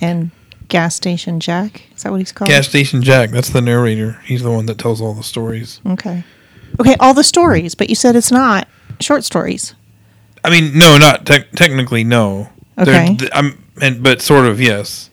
[0.00, 0.30] and
[0.72, 1.82] gas station Jack.
[1.94, 2.48] Is that what he's called?
[2.48, 4.20] Gas Station Jack, that's the narrator.
[4.24, 5.80] He's the one that tells all the stories.
[5.86, 6.24] Okay.
[6.82, 8.66] Okay, all the stories, but you said it's not
[8.98, 9.74] short stories.
[10.42, 12.48] I mean, no, not tec- technically, no.
[12.76, 13.14] Okay.
[13.16, 15.08] th- I'm, and but sort of yes.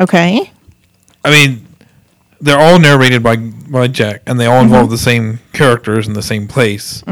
[0.00, 0.50] Okay.
[1.24, 1.64] I mean,
[2.40, 6.22] they're all narrated by by Jack, and they all involve the same characters in the
[6.22, 7.04] same place.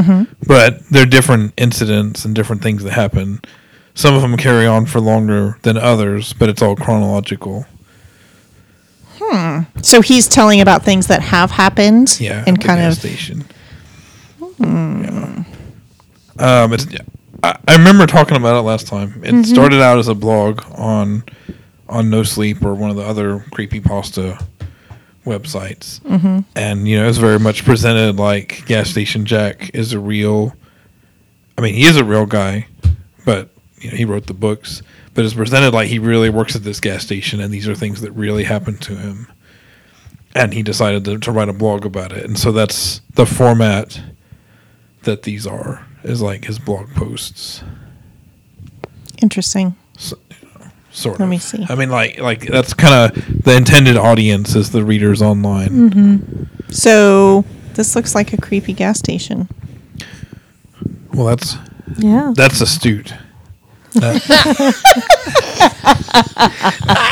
[0.45, 3.41] But they're different incidents and different things that happen.
[3.95, 7.65] Some of them carry on for longer than others, but it's all chronological.
[9.21, 9.61] Hmm.
[9.83, 12.19] So he's telling about things that have happened.
[12.21, 13.45] Yeah, And kind of station.
[14.61, 15.45] Yeah.
[16.39, 16.87] Um, it's.
[17.43, 19.23] I, I remember talking about it last time.
[19.25, 21.25] It started out as a blog on
[21.89, 24.39] on No Sleep or one of the other creepy pasta
[25.25, 26.41] websites, mm-hmm.
[26.55, 30.55] and you know it's very much presented like Gas Station Jack is a real.
[31.59, 32.67] I mean, he is a real guy,
[33.25, 34.83] but you know, he wrote the books.
[35.13, 38.01] But it's presented like he really works at this gas station, and these are things
[38.03, 39.27] that really happened to him.
[40.35, 44.01] and he decided to, to write a blog about it, and so that's the format
[45.03, 47.63] that these are is like his blog posts.
[49.23, 49.75] Interesting.
[50.93, 51.29] Sort Let of.
[51.31, 51.65] me see.
[51.69, 55.69] I mean, like, like that's kind of the intended audience is the readers online.
[55.91, 56.45] Mm-hmm.
[56.71, 57.45] So
[57.75, 59.49] this looks like a creepy gas station.
[61.15, 61.57] Well, that's
[61.99, 62.33] Yeah.
[62.35, 63.15] that's astute.
[63.95, 64.21] That-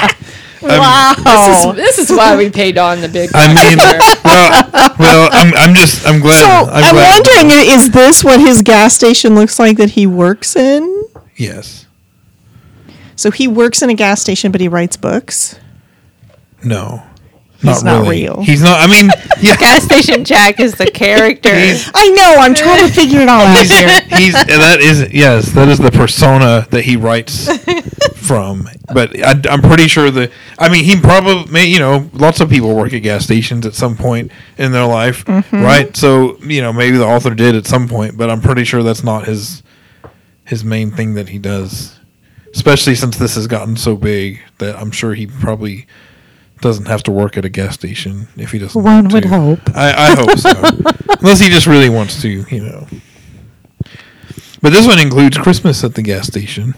[0.63, 1.15] Wow.
[1.17, 3.31] This is this is why we paid on the big.
[3.35, 3.79] I mean,
[4.25, 6.39] well, well, I'm, I'm just, I'm glad.
[6.41, 10.57] So I'm, glad- wondering, is this what his gas station looks like that he works
[10.57, 11.05] in?
[11.37, 11.87] Yes.
[13.17, 15.59] So he works in a gas station, but he writes books.
[16.65, 17.03] No.
[17.61, 18.23] He's not really.
[18.23, 18.43] real.
[18.43, 18.79] He's not.
[18.81, 19.57] I mean, yeah.
[19.57, 21.51] Gas Station Jack is the character.
[21.53, 22.37] I know.
[22.39, 23.89] I'm trying to figure it all out here.
[24.19, 27.49] he's that is yes that is the persona that he writes
[28.17, 32.41] from but I, i'm pretty sure that i mean he probably may you know lots
[32.41, 35.63] of people work at gas stations at some point in their life mm-hmm.
[35.63, 38.83] right so you know maybe the author did at some point but i'm pretty sure
[38.83, 39.63] that's not his
[40.45, 41.99] his main thing that he does
[42.55, 45.87] especially since this has gotten so big that i'm sure he probably
[46.61, 49.29] doesn't have to work at a gas station if he doesn't One want would to.
[49.29, 49.61] hope.
[49.75, 50.51] I, I hope so.
[51.21, 52.87] Unless he just really wants to, you know.
[54.61, 56.75] But this one includes Christmas at the gas station.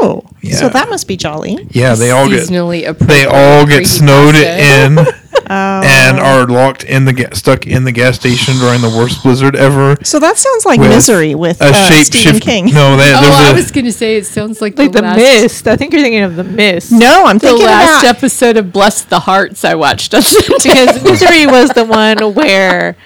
[0.00, 0.56] Oh, Yeah.
[0.56, 1.58] so that must be jolly.
[1.70, 5.18] Yeah, they all get seasonally they all get snowed creepypasta.
[5.52, 9.22] in and are locked in the ga- stuck in the gas station during the worst
[9.22, 9.96] blizzard ever.
[10.02, 12.44] So that sounds like With Misery with A uh, shape Stephen shift.
[12.44, 12.64] King.
[12.66, 15.16] No, they, Oh, there's I a- was gonna say it sounds like, like the last,
[15.16, 15.68] mist.
[15.68, 16.92] I think you're thinking of the mist.
[16.92, 18.16] No, I'm The thinking last about.
[18.16, 20.22] episode of Bless the Harts I watched on
[20.62, 22.96] because Misery was the one where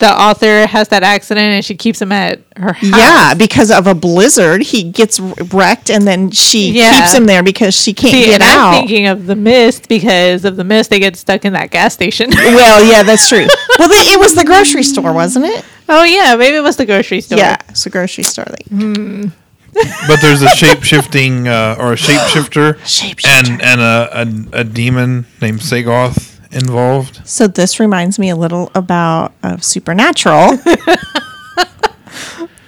[0.00, 2.98] the author has that accident and she keeps him at her house.
[2.98, 6.92] yeah, because of a blizzard, he gets wrecked, and then she Yeah.
[7.00, 8.68] keeps him there because she can't See, get and out.
[8.74, 11.94] I'm thinking of the mist because of the mist they get stuck in that gas
[11.94, 12.30] station.
[12.34, 13.46] well, yeah, that's true.
[13.78, 15.64] well, the, it was the grocery store, wasn't it?
[15.88, 17.38] oh yeah, maybe it was the grocery store.
[17.38, 18.46] Yeah, it's a grocery store.
[18.48, 18.66] Like,
[20.08, 23.50] but there's a shape shifting uh, or a shapeshifter Shapeshifter.
[23.50, 27.26] and and a, a a demon named Sagoth involved.
[27.26, 30.58] So this reminds me a little about uh, Supernatural.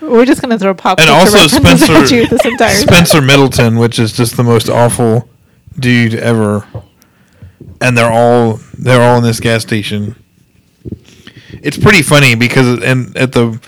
[0.00, 2.76] We're just gonna throw pop And culture also references Spencer at you this entire time.
[2.88, 5.28] Spencer Middleton, which is just the most awful
[5.78, 6.66] dude ever.
[7.80, 10.16] And they're all they're all in this gas station.
[11.62, 13.60] It's pretty funny because and at the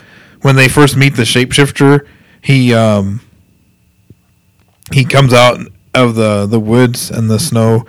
[0.43, 2.07] when they first meet the shapeshifter,
[2.43, 3.21] he um
[4.93, 5.61] he comes out
[5.95, 7.87] of the the woods and the snow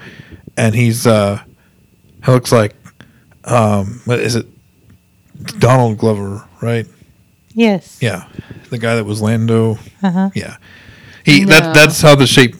[0.56, 1.42] and he's uh
[2.26, 2.74] he looks like
[3.46, 4.46] um what is it
[5.60, 6.88] Donald Glover, right?
[7.54, 8.00] Yes.
[8.02, 8.28] Yeah,
[8.70, 9.78] the guy that was Lando.
[10.04, 10.30] Uh-huh.
[10.36, 10.58] Yeah,
[11.26, 11.48] he No.
[11.60, 12.56] that that's how the shape.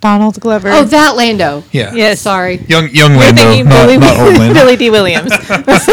[0.00, 0.68] Donald Glover.
[0.72, 1.62] Oh, that Lando.
[1.70, 2.20] Yeah, yes.
[2.20, 2.56] Sorry.
[2.66, 4.54] young young You're Lando, thinking not, Billy, not old Lando.
[4.54, 5.30] Billy Dee Williams.
[5.48, 5.86] That's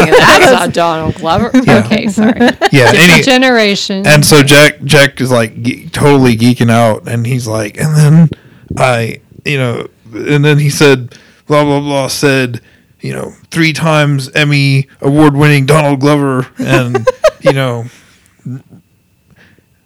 [0.52, 1.52] not Donald Glover.
[1.56, 2.40] Okay, sorry.
[2.72, 4.08] yeah, any, generation.
[4.08, 8.30] and so Jack Jack is like ge- totally geeking out, and he's like, and then
[8.78, 12.62] I, you know, and then he said, blah blah blah, said,
[13.02, 17.08] you know, three times Emmy award winning Donald Glover, and
[17.42, 17.86] you know.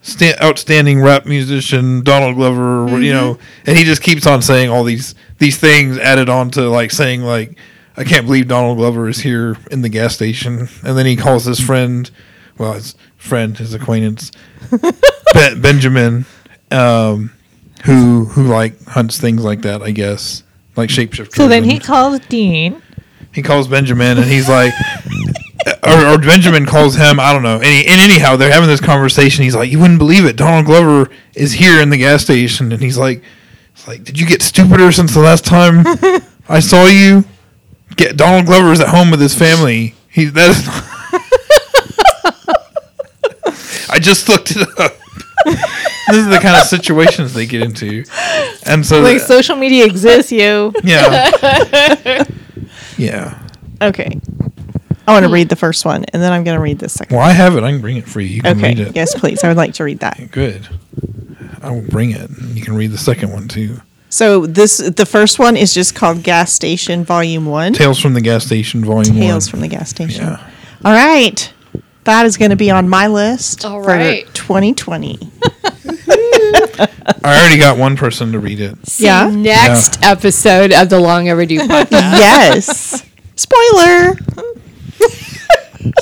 [0.06, 4.84] Sta- outstanding rap musician Donald Glover, you know, and he just keeps on saying all
[4.84, 7.58] these these things added on to like saying like
[7.96, 11.46] I can't believe Donald Glover is here in the gas station, and then he calls
[11.46, 12.10] his friend,
[12.58, 14.32] well, his friend, his acquaintance,
[15.34, 16.26] ben- Benjamin,
[16.70, 17.32] um,
[17.86, 20.44] who who like hunts things like that, I guess,
[20.76, 21.36] like shapeshifters.
[21.36, 22.82] so then he calls Dean.
[23.34, 24.72] He calls Benjamin and he's like,
[25.84, 27.20] or, or Benjamin calls him.
[27.20, 27.58] I don't know.
[27.60, 29.44] Any, and anyhow, they're having this conversation.
[29.44, 30.36] He's like, you wouldn't believe it.
[30.36, 33.24] Donald Glover is here in the gas station, and he's like,
[33.74, 35.84] it's like, did you get stupider since the last time
[36.50, 37.24] I saw you?
[37.96, 39.96] Get Donald Glover is at home with his family.
[40.10, 40.68] He that is.
[43.90, 44.98] I just looked it up.
[45.46, 48.04] this is the kind of situations they get into,
[48.66, 50.74] and so Like social media exists, you.
[50.84, 51.30] yeah,
[52.98, 53.42] yeah.
[53.82, 54.20] okay,
[55.08, 55.34] I want to hmm.
[55.34, 57.16] read the first one, and then I'm going to read the second.
[57.16, 57.64] Well, I have it.
[57.64, 58.30] I can bring it for you.
[58.36, 58.96] You can Okay, read it.
[58.96, 59.44] yes, please.
[59.44, 60.32] I would like to read that.
[60.32, 60.68] Good.
[61.62, 62.30] I will bring it.
[62.54, 63.82] You can read the second one too.
[64.10, 67.74] So this, the first one is just called Gas Station Volume One.
[67.74, 69.28] Tales from the Gas Station, Volume Tales One.
[69.28, 70.26] Tales from the gas station.
[70.26, 70.52] Yeah.
[70.86, 71.52] All right.
[72.04, 74.28] That is going to be on my list All for right.
[74.34, 75.18] 2020.
[76.80, 78.76] I already got one person to read it.
[78.88, 79.30] See Yeah.
[79.30, 81.92] next episode of the Long Overdue podcast.
[81.92, 83.06] yes.
[83.36, 84.16] Spoiler.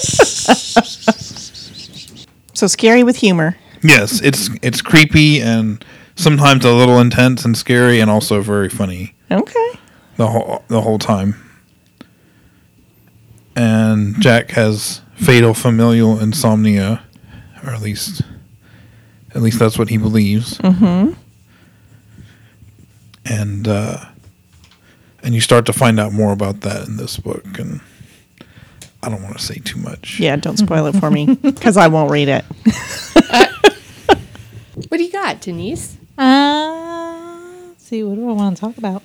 [2.53, 3.57] so scary with humor.
[3.83, 5.83] Yes, it's it's creepy and
[6.15, 9.69] sometimes a little intense and scary and also very funny Okay.
[10.17, 11.35] the whole the whole time.
[13.55, 17.03] and Jack has fatal familial insomnia,
[17.63, 18.21] or at least,
[19.33, 20.57] at least that's what he believes.
[20.59, 21.13] Mm-hmm.
[23.25, 24.05] And uh,
[25.23, 27.81] and you start to find out more about that in this book, and
[29.03, 30.19] I don't want to say too much.
[30.19, 32.45] Yeah, don't spoil it for me because I won't read it.
[34.91, 35.97] What do you got, Denise?
[36.17, 39.03] Uh, let's see, what do I want to talk about?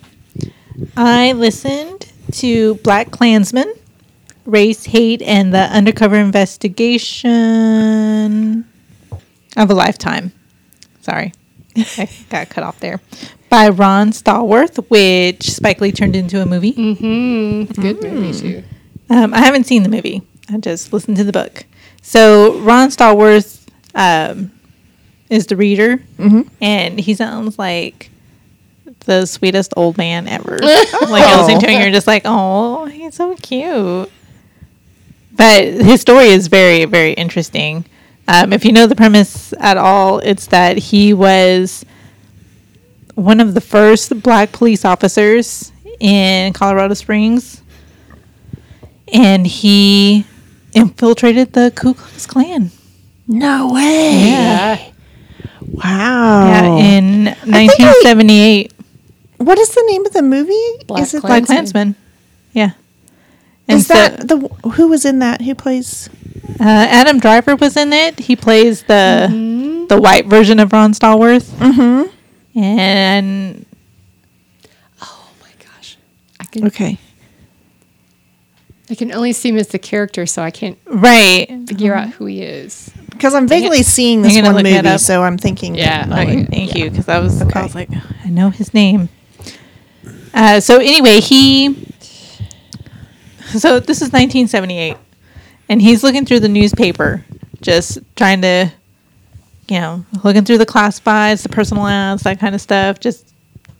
[0.97, 3.73] I listened to Black Klansman,
[4.45, 8.65] Race, Hate, and the Undercover Investigation
[9.57, 10.33] of a Lifetime.
[11.01, 11.33] Sorry,
[11.77, 13.01] I got cut off there.
[13.49, 16.73] By Ron Stallworth, which Spike Lee turned into a movie.
[16.73, 17.81] Mm-hmm.
[17.81, 18.63] Good movie too.
[19.09, 20.23] Um, I haven't seen the movie.
[20.49, 21.65] I just listened to the book.
[22.03, 24.53] So Ron Stallworth um,
[25.31, 26.03] is the reader,
[26.61, 28.11] and he sounds like
[29.01, 30.59] the sweetest old man ever.
[30.59, 34.11] like I listen to him, you're just like, oh, he's so cute.
[35.33, 37.85] But his story is very, very interesting.
[38.29, 41.85] Um, if you know the premise at all, it's that he was
[43.15, 47.63] one of the first black police officers in Colorado Springs
[49.13, 50.25] and he
[50.75, 52.71] infiltrated the Ku Klux Klan.
[53.27, 54.29] No way.
[54.29, 54.91] Yeah,
[55.61, 56.47] Wow.
[56.47, 58.73] yeah, in 1978,
[59.39, 60.85] what is the name of the movie?
[60.87, 61.97] Black is it Black Klansman.
[62.53, 62.73] Yeah,
[63.69, 64.39] and is so, that the
[64.71, 65.43] who was in that?
[65.43, 66.09] Who plays?
[66.61, 68.19] Uh, Adam Driver was in it.
[68.19, 72.59] He plays the the white version of Ron Stallworth, Mm-hmm.
[72.59, 73.67] and
[75.03, 75.97] Oh my gosh.
[76.41, 76.99] I can Okay.
[78.89, 81.49] I can only see him as the character, so I can't right.
[81.67, 82.89] figure out who he is.
[83.11, 85.75] Because I'm vaguely seeing this one movie, so I'm thinking.
[85.75, 87.89] Yeah, like, Okay, thank you, because I was I was like,
[88.25, 89.09] I know his name.
[90.33, 91.75] Uh, so anyway, he.
[93.59, 94.97] So this is 1978,
[95.69, 97.25] and he's looking through the newspaper,
[97.61, 98.73] just trying to,
[99.69, 103.33] you know, looking through the classifieds, the personal ads, that kind of stuff, just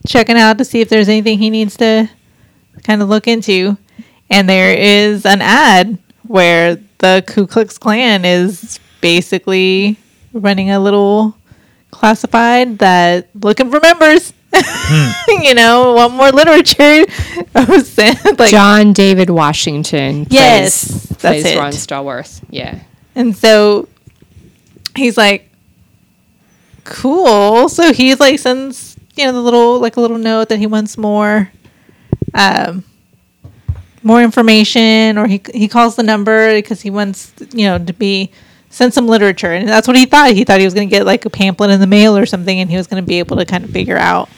[0.05, 2.09] checking out to see if there's anything he needs to
[2.83, 3.77] kind of look into.
[4.29, 9.97] And there is an ad where the Ku Klux Klan is basically
[10.33, 11.37] running a little
[11.91, 14.33] classified that looking for members.
[15.27, 17.05] you know, want more literature.
[17.53, 20.25] I was saying, like, John David Washington.
[20.25, 21.57] Plays, Yes, that's plays it.
[21.57, 22.43] Ron Stallworth.
[22.49, 22.79] Yeah.
[23.15, 23.87] and so
[24.95, 25.49] he's like,
[26.85, 27.69] cool.
[27.69, 30.97] So he's like sends you know the little like a little note that he wants
[30.97, 31.51] more,
[32.33, 32.83] um,
[34.03, 38.31] more information, or he he calls the number because he wants you know to be
[38.69, 40.31] send some literature, and that's what he thought.
[40.31, 42.59] He thought he was going to get like a pamphlet in the mail or something,
[42.59, 44.29] and he was going to be able to kind of figure out,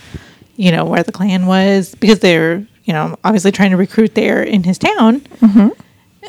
[0.55, 4.43] you know, where the clan was because they're you know obviously trying to recruit there
[4.43, 5.69] in his town, mm-hmm.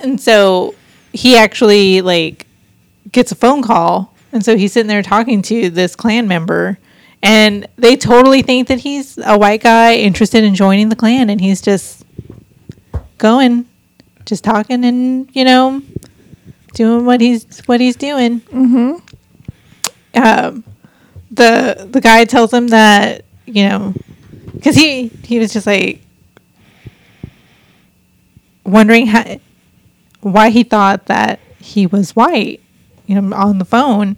[0.03, 0.75] and so
[1.13, 2.47] he actually like
[3.11, 6.79] gets a phone call and so he's sitting there talking to this clan member
[7.23, 11.41] and they totally think that he's a white guy interested in joining the clan and
[11.41, 12.05] he's just
[13.19, 13.67] going
[14.25, 15.83] just talking and you know
[16.75, 18.95] doing what he's what he's doing mm-hmm.
[20.23, 20.65] um
[21.31, 23.95] the the guy tells him that you know
[24.55, 26.01] because he he was just like
[28.65, 29.39] wondering how
[30.21, 32.61] why he thought that he was white,
[33.07, 34.17] you know, on the phone,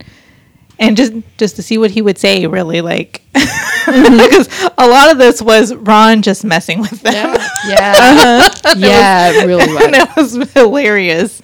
[0.79, 4.49] and just just to see what he would say, really, like, because
[4.79, 7.13] a lot of this was Ron just messing with them.
[7.15, 7.49] Yeah.
[7.67, 8.49] Yeah.
[8.77, 9.85] yeah, it really was.
[9.85, 11.41] and it was hilarious.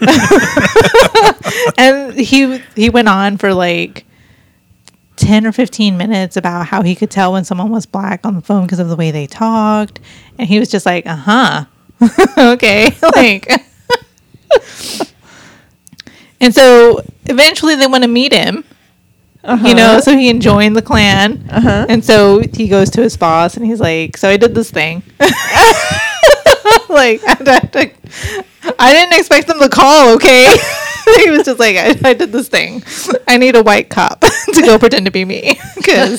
[1.78, 4.04] and he he went on for like
[5.16, 8.40] ten or fifteen minutes about how he could tell when someone was black on the
[8.40, 10.00] phone because of the way they talked,
[10.38, 11.64] and he was just like, "Uh huh,
[12.38, 13.48] okay," like.
[16.40, 18.64] and so eventually they want to meet him.
[19.44, 21.48] You know, so he can join the clan.
[21.50, 21.86] Uh-huh.
[21.88, 25.02] And so he goes to his boss and he's like, So I did this thing.
[26.94, 27.92] like, I,
[28.78, 30.56] I, didn't expect them to call, okay?
[31.22, 32.82] he was just like, I, I did this thing.
[33.26, 34.20] I need a white cop
[34.52, 36.18] to go pretend to be me because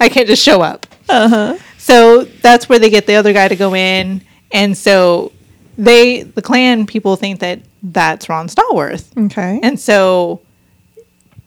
[0.00, 0.86] I can't just show up.
[1.08, 1.58] Uh-huh.
[1.78, 4.22] So that's where they get the other guy to go in.
[4.52, 5.32] And so
[5.76, 9.16] they, the clan people think that that's Ron Stallworth.
[9.26, 9.60] Okay.
[9.62, 10.40] And so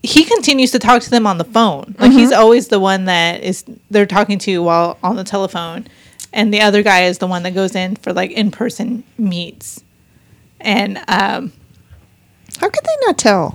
[0.03, 1.95] he continues to talk to them on the phone.
[1.99, 5.88] Like he's always the one that is they're talking to while on the telephone.
[6.34, 9.84] And the other guy is the one that goes in for like in person meets.
[10.59, 11.51] And um
[12.59, 13.53] How could they not tell?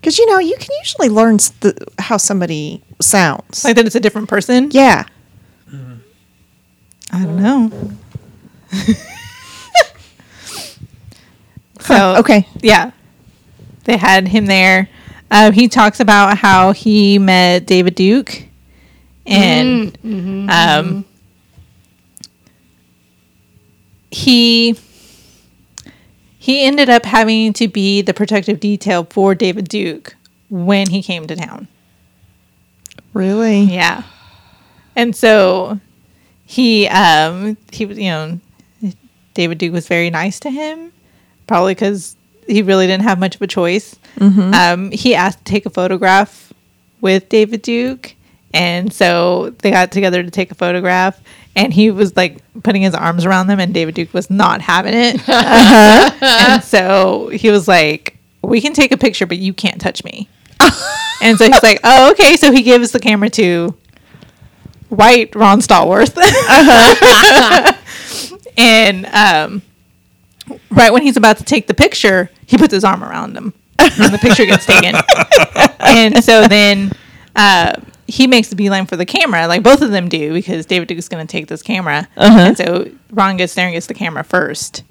[0.00, 3.64] Because you know you can usually learn s- the, how somebody sounds.
[3.64, 4.68] like that it's a different person.
[4.72, 5.04] yeah.
[7.12, 7.70] I don't know.
[11.80, 12.48] So okay.
[12.62, 12.92] yeah,
[13.84, 14.88] they had him there.
[15.30, 18.44] Uh, he talks about how he met David Duke,
[19.26, 19.94] and
[20.50, 21.04] um,
[24.14, 24.76] he
[26.38, 30.14] he ended up having to be the protective detail for David Duke
[30.50, 31.66] when he came to town.
[33.12, 33.62] Really?
[33.62, 34.04] Yeah.
[34.94, 35.80] And so
[36.46, 38.40] he um he was you know
[39.34, 40.92] David Duke was very nice to him
[41.46, 43.96] probably cuz he really didn't have much of a choice.
[44.54, 46.52] Um he asked to take a photograph
[47.00, 48.14] with David Duke
[48.54, 51.20] and so they got together to take a photograph
[51.56, 54.94] and he was like putting his arms around them and David Duke was not having
[54.94, 55.28] it.
[55.28, 60.28] and so he was like we can take a picture but you can't touch me.
[61.20, 63.76] and so he's like, "Oh, okay." So he gives the camera to
[64.88, 66.16] white Ron Stallworth.
[68.56, 69.62] and um,
[70.70, 74.14] right when he's about to take the picture, he puts his arm around him, and
[74.14, 74.94] the picture gets taken.
[75.80, 76.92] and so then
[77.36, 77.72] uh,
[78.06, 81.08] he makes the beeline for the camera, like both of them do, because David Duke's
[81.08, 82.06] going to take this camera.
[82.16, 84.82] And so Ron gets there and gets the camera first.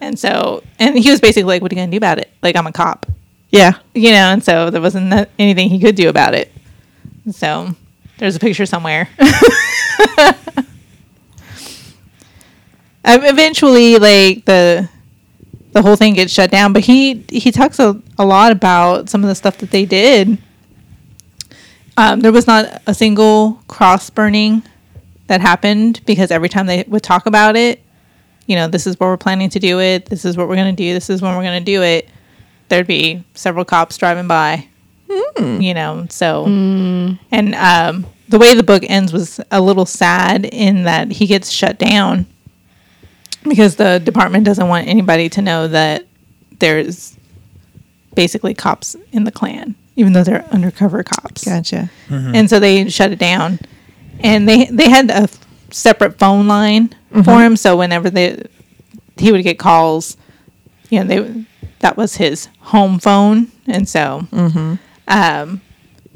[0.00, 2.30] And so, and he was basically like, "What are you going to do about it?
[2.42, 3.06] Like, I'm a cop."
[3.50, 3.74] Yeah.
[3.94, 6.50] you know, and so there wasn't anything he could do about it.
[7.32, 7.74] So
[8.18, 9.08] there's a picture somewhere.
[13.04, 14.88] Um, eventually, like the
[15.72, 19.22] the whole thing gets shut down, but he he talks a, a lot about some
[19.24, 20.38] of the stuff that they did.
[21.96, 24.62] Um, there was not a single cross burning
[25.26, 27.82] that happened because every time they would talk about it,
[28.46, 30.06] you know, this is where we're planning to do it.
[30.06, 30.92] This is what we're going to do.
[30.94, 32.08] This is when we're going to do it.
[32.68, 34.66] There'd be several cops driving by,
[35.38, 36.06] you know.
[36.10, 36.44] So,
[37.30, 41.50] and um, the way the book ends was a little sad in that he gets
[41.50, 42.26] shut down
[43.44, 46.06] because the department doesn't want anybody to know that
[46.58, 47.16] there's
[48.14, 51.44] basically cops in the Klan, even though they're undercover cops.
[51.44, 51.90] Gotcha.
[52.08, 52.34] Mm-hmm.
[52.34, 53.58] and so they shut it down.
[54.20, 57.40] And they they had a f- separate phone line for mm-hmm.
[57.40, 58.42] him, so whenever they
[59.16, 60.16] he would get calls,
[60.90, 61.44] you know, they
[61.80, 64.74] that was his home phone, and so mm-hmm.
[65.08, 65.60] um,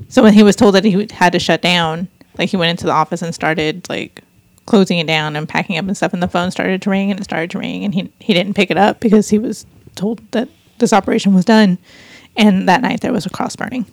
[0.09, 2.09] so when he was told that he had to shut down,
[2.39, 4.23] like he went into the office and started like
[4.65, 7.21] closing it down and packing up and stuff, and the phone started to ring and
[7.21, 10.21] it started to ring, and he he didn't pick it up because he was told
[10.33, 10.49] that
[10.79, 11.79] this operation was done,
[12.37, 13.87] and that night there was a cross burning.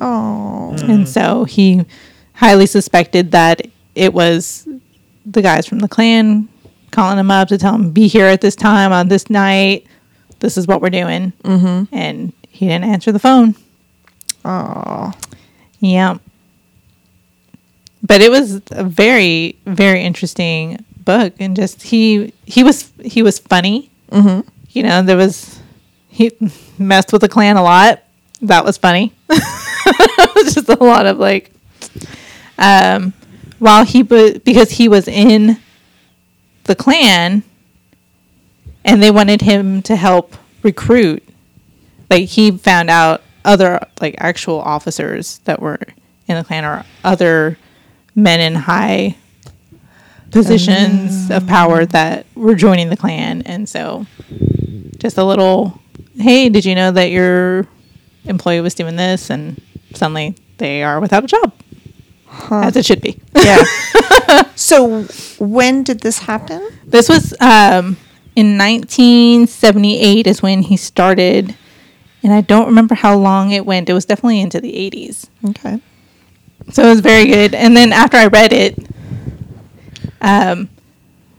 [0.00, 0.76] Oh.
[0.82, 1.84] And so he
[2.34, 4.68] highly suspected that it was
[5.24, 6.48] the guys from the clan
[6.90, 9.86] calling him up to tell him, be here at this time on this night.
[10.40, 11.32] This is what we're doing.
[11.42, 11.94] Mm-hmm.
[11.94, 13.54] And he didn't answer the phone.
[14.44, 15.12] Oh.
[15.80, 16.18] Yeah.
[18.02, 21.32] But it was a very, very interesting book.
[21.38, 23.90] And just he, he was, he was funny.
[24.10, 24.48] Mm-hmm.
[24.70, 25.55] You know, there was,
[26.16, 26.32] he
[26.78, 28.02] messed with the clan a lot.
[28.40, 29.12] That was funny.
[29.28, 31.52] just a lot of like
[32.58, 33.12] um
[33.58, 35.58] while he was because he was in
[36.64, 37.42] the clan
[38.84, 41.22] and they wanted him to help recruit
[42.10, 45.78] like he found out other like actual officers that were
[46.28, 47.58] in the clan or other
[48.14, 49.16] men in high
[50.30, 54.06] positions of power that were joining the clan and so
[54.98, 55.80] just a little
[56.18, 57.66] hey did you know that your
[58.24, 59.30] employee was doing this?
[59.30, 59.60] And
[59.94, 61.52] suddenly they are without a job.
[62.50, 63.18] As it should be.
[63.34, 63.62] Yeah.
[64.54, 65.02] so
[65.38, 66.68] when did this happen?
[66.84, 67.96] this was um,
[68.36, 71.56] in 1978 is when he started
[72.22, 73.88] and i don't remember how long it went.
[73.88, 75.80] It was definitely into the 80s Okay.
[76.70, 77.54] so it was very good.
[77.54, 78.78] And then after i read it
[80.20, 80.68] um,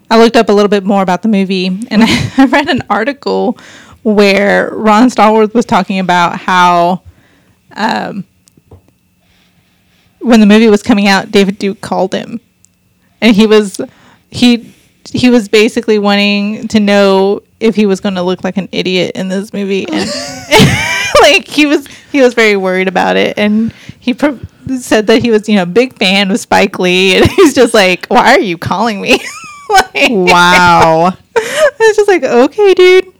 [0.09, 2.83] i looked up a little bit more about the movie and I, I read an
[2.89, 3.57] article
[4.13, 7.01] where ron stallworth was talking about how
[7.75, 8.23] um,
[10.19, 12.39] when the movie was coming out david duke called him.
[13.21, 13.81] And he was
[14.29, 14.73] he
[15.11, 19.13] he was basically wanting to know if he was going to look like an idiot
[19.15, 19.87] in this movie.
[19.87, 20.09] And
[21.21, 23.37] like he was he was very worried about it.
[23.37, 24.39] And he pro-
[24.79, 27.17] said that he was you know a big fan of spike lee.
[27.17, 29.19] And he's just like why are you calling me?
[29.69, 31.11] Like, Wow.
[31.35, 33.13] it's just like okay dude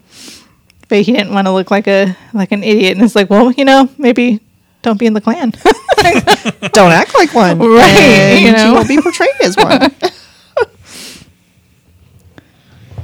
[0.90, 3.52] but he didn't want to look like a like an idiot and it's like well
[3.52, 4.40] you know maybe
[4.82, 5.52] don't be in the clan
[6.72, 7.60] Don't act like one.
[7.60, 8.68] Right, And you know.
[8.68, 9.82] you won't be portrayed as one.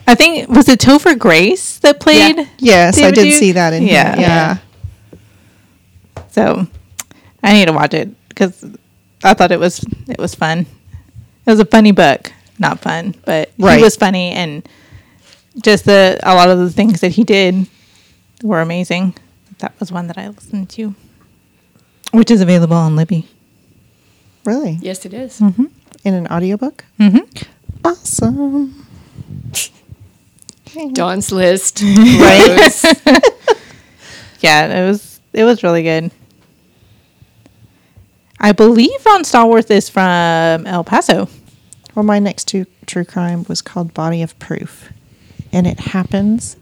[0.07, 3.33] i think was it topher grace that played Yes, I did Duke?
[3.39, 4.15] see that in Yeah.
[4.15, 4.21] here.
[4.21, 4.57] Yeah.
[6.31, 6.67] So
[7.41, 8.63] I need to watch it because
[9.23, 10.59] I thought it was it was fun.
[11.45, 13.77] It was a funny book, not fun, but Right.
[13.77, 14.67] he was funny and
[15.61, 17.67] just the a lot of the things that he did
[18.43, 19.15] were amazing.
[19.59, 20.95] That was one that I listened to,
[22.11, 23.27] which is available on Libby.
[24.45, 24.77] Really?
[24.81, 25.39] Yes, it is.
[25.39, 25.69] In
[26.03, 26.83] an audiobook?
[26.99, 27.43] Mm-hmm.
[27.85, 28.85] Awesome.
[30.93, 31.81] Dawn's list.
[31.81, 32.69] Right?
[34.43, 36.11] Yeah, it was it was really good.
[38.41, 41.29] I believe Ron Stallworth is from El Paso.
[41.95, 44.91] Well, my next two true crime was called Body of Proof,
[45.53, 46.57] and it happens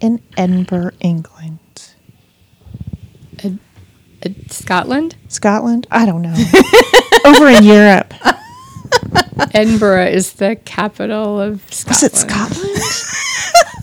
[0.00, 1.58] in Edinburgh, England.
[3.44, 3.50] Uh,
[4.48, 5.16] Scotland.
[5.28, 5.86] Scotland?
[5.90, 6.34] I don't know.
[7.24, 8.14] Over in Europe.
[9.54, 11.88] Edinburgh is the capital of Scotland.
[11.88, 12.78] Was it Scotland?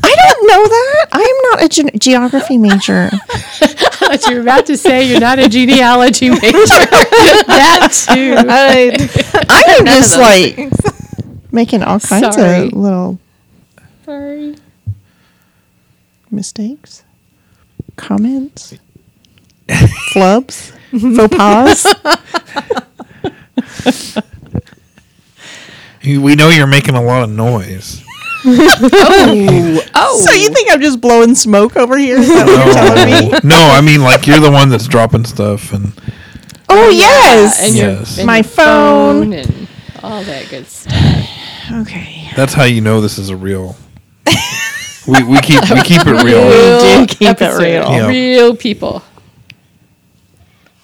[0.03, 1.07] I don't know that.
[1.11, 3.09] I am not a ge- geography major.
[4.07, 6.41] I you're about to say you're not a genealogy major.
[6.51, 8.35] that too.
[8.37, 8.95] I,
[9.49, 12.67] I am just like making all kinds Sorry.
[12.67, 13.19] of little
[14.05, 14.55] Sorry.
[16.31, 17.03] mistakes,
[17.95, 18.75] comments,
[20.13, 21.85] flubs, faux pas.
[26.05, 28.03] We know you're making a lot of noise.
[28.45, 30.21] Oh, oh.
[30.23, 32.17] So you think I'm just blowing smoke over here?
[32.19, 33.39] Is that what you're telling me?
[33.43, 35.93] no, I mean like you're the one that's dropping stuff, and
[36.69, 37.59] Oh yes.
[37.65, 38.17] and your, Yes.
[38.19, 39.33] and My your phone.
[39.33, 39.67] and
[40.03, 40.93] all that good stuff.
[41.73, 42.29] okay.
[42.35, 43.75] that's how you know this is a real.
[45.07, 46.49] We we keep we keep it real.
[46.79, 47.89] do keep it real.
[47.89, 48.07] Yeah.
[48.07, 49.03] Real people.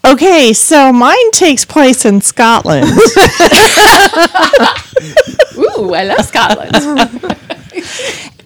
[0.04, 2.88] Okay, so mine takes place in Scotland.
[5.58, 6.76] Ooh, I love Scotland.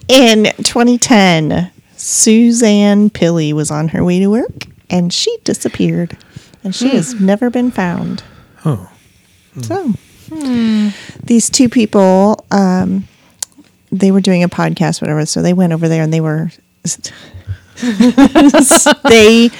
[0.06, 6.16] in 2010, Suzanne Pilley was on her way to work and she disappeared.
[6.62, 8.22] And she has never been found.
[8.64, 8.90] Oh,
[9.62, 9.92] So,
[11.22, 13.06] these two people, um,
[13.98, 15.26] they were doing a podcast, whatever.
[15.26, 16.50] So they went over there and they were,
[19.08, 19.50] they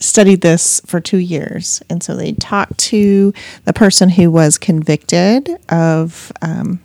[0.00, 1.82] studied this for two years.
[1.88, 3.32] And so they talked to
[3.64, 6.80] the person who was convicted of um,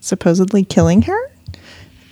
[0.00, 1.30] supposedly killing her.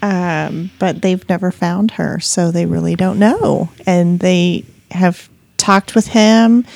[0.00, 2.18] Um, but they've never found her.
[2.20, 3.70] So they really don't know.
[3.86, 6.66] And they have talked with him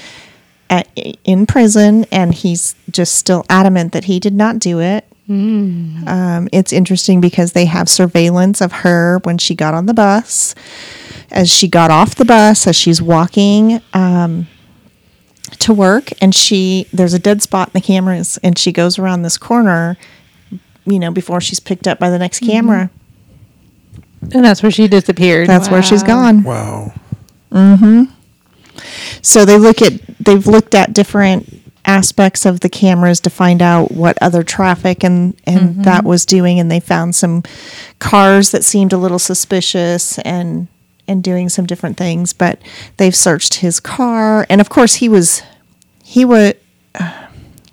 [0.71, 0.89] at,
[1.25, 5.05] in prison, and he's just still adamant that he did not do it.
[5.29, 10.55] Um, it's interesting because they have surveillance of her when she got on the bus,
[11.31, 14.47] as she got off the bus, as she's walking um,
[15.59, 19.23] to work, and she there's a dead spot in the cameras, and she goes around
[19.23, 19.97] this corner,
[20.85, 22.91] you know, before she's picked up by the next camera.
[24.33, 25.49] and that's where she disappeared.
[25.49, 26.43] That's where she's gone.
[26.45, 26.93] wow.
[29.23, 31.49] So they look at they've looked at different
[31.87, 36.59] aspects of the cameras to find out what other traffic and and that was doing
[36.59, 37.43] and they found some
[38.01, 40.67] cars that seemed a little suspicious and
[41.09, 42.61] and doing some different things but
[42.97, 44.45] they've searched his car.
[44.51, 45.43] And of course he was
[46.03, 46.55] he was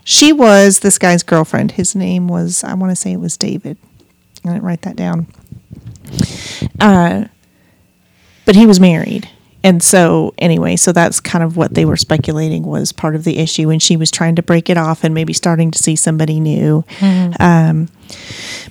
[0.03, 1.71] she was this guy's girlfriend.
[1.71, 3.77] His name was I want to say it was David.
[4.45, 5.27] I didn't write that down.
[6.79, 7.25] Uh
[8.45, 9.27] but he was married.
[9.63, 13.37] And so, anyway, so that's kind of what they were speculating was part of the
[13.37, 13.69] issue.
[13.69, 16.83] And she was trying to break it off and maybe starting to see somebody new.
[16.99, 17.41] Mm-hmm.
[17.41, 17.89] Um,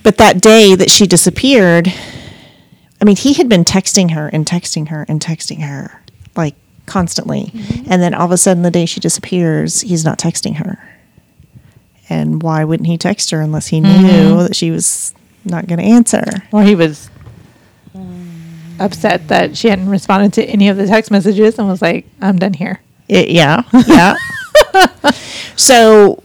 [0.03, 1.91] but that day that she disappeared,
[3.01, 6.03] I mean, he had been texting her and texting her and texting her
[6.35, 7.45] like constantly.
[7.45, 7.91] Mm-hmm.
[7.91, 10.77] And then all of a sudden, the day she disappears, he's not texting her.
[12.09, 14.37] And why wouldn't he text her unless he knew mm-hmm.
[14.43, 16.23] that she was not going to answer?
[16.51, 17.09] Or he was
[17.95, 18.22] mm.
[18.79, 22.37] Upset that she hadn't responded to any of the text messages and was like, I'm
[22.37, 22.81] done here.
[23.07, 24.15] It, yeah, yeah.
[25.55, 26.23] so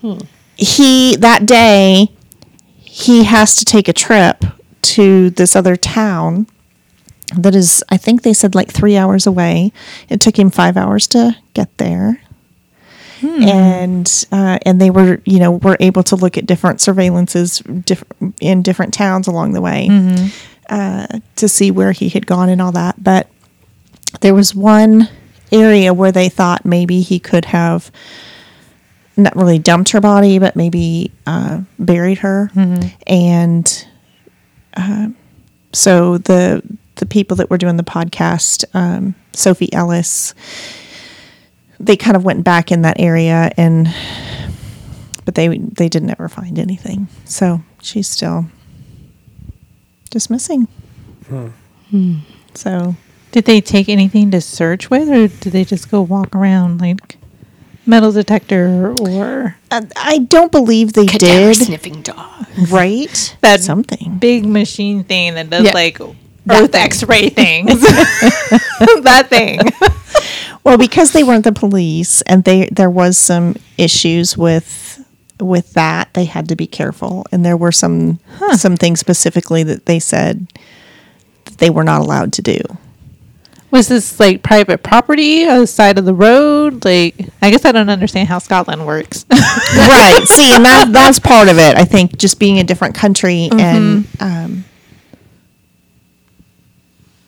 [0.00, 0.18] hmm.
[0.56, 2.10] he that day
[2.78, 4.44] he has to take a trip
[4.82, 6.46] to this other town
[7.36, 9.72] that is I think they said like 3 hours away.
[10.08, 12.20] It took him 5 hours to get there.
[13.20, 13.42] Hmm.
[13.42, 18.04] And uh, and they were you know were able to look at different surveillances diff-
[18.40, 20.26] in different towns along the way mm-hmm.
[20.68, 23.02] Uh, to see where he had gone and all that.
[23.02, 23.28] But
[24.20, 25.08] there was one
[25.52, 27.90] area where they thought maybe he could have
[29.16, 32.50] not really dumped her body, but maybe uh, buried her.
[33.06, 33.86] And
[34.76, 35.08] uh,
[35.72, 36.62] so the
[36.96, 40.34] the people that were doing the podcast, um, Sophie Ellis,
[41.80, 43.92] they kind of went back in that area and
[45.24, 47.08] but they they didn't ever find anything.
[47.24, 48.46] So she's still
[50.14, 50.68] just missing.
[52.54, 52.94] So
[53.32, 57.16] Did they take anything to search with, or did they just go walk around like
[57.86, 61.66] metal detector or uh, I don't believe they Cadaver did.
[61.66, 62.46] sniffing dog.
[62.70, 63.36] Right?
[63.42, 64.16] That- something.
[64.18, 65.72] big machine thing that does Yeah.
[65.72, 66.00] like
[66.48, 67.80] Earth X-ray things.
[67.82, 69.60] that thing.
[70.62, 74.93] Well, because they weren't the police, and they there was some issues with
[75.44, 78.18] with that, they had to be careful, and there were some
[78.56, 80.46] some things specifically that they said
[81.44, 82.58] that they were not allowed to do.
[83.70, 86.84] Was this like private property on the side of the road?
[86.84, 89.26] Like, I guess I don't understand how Scotland works.
[89.32, 90.22] right.
[90.26, 91.76] See, and that that's part of it.
[91.76, 94.64] I think just being a different country and um,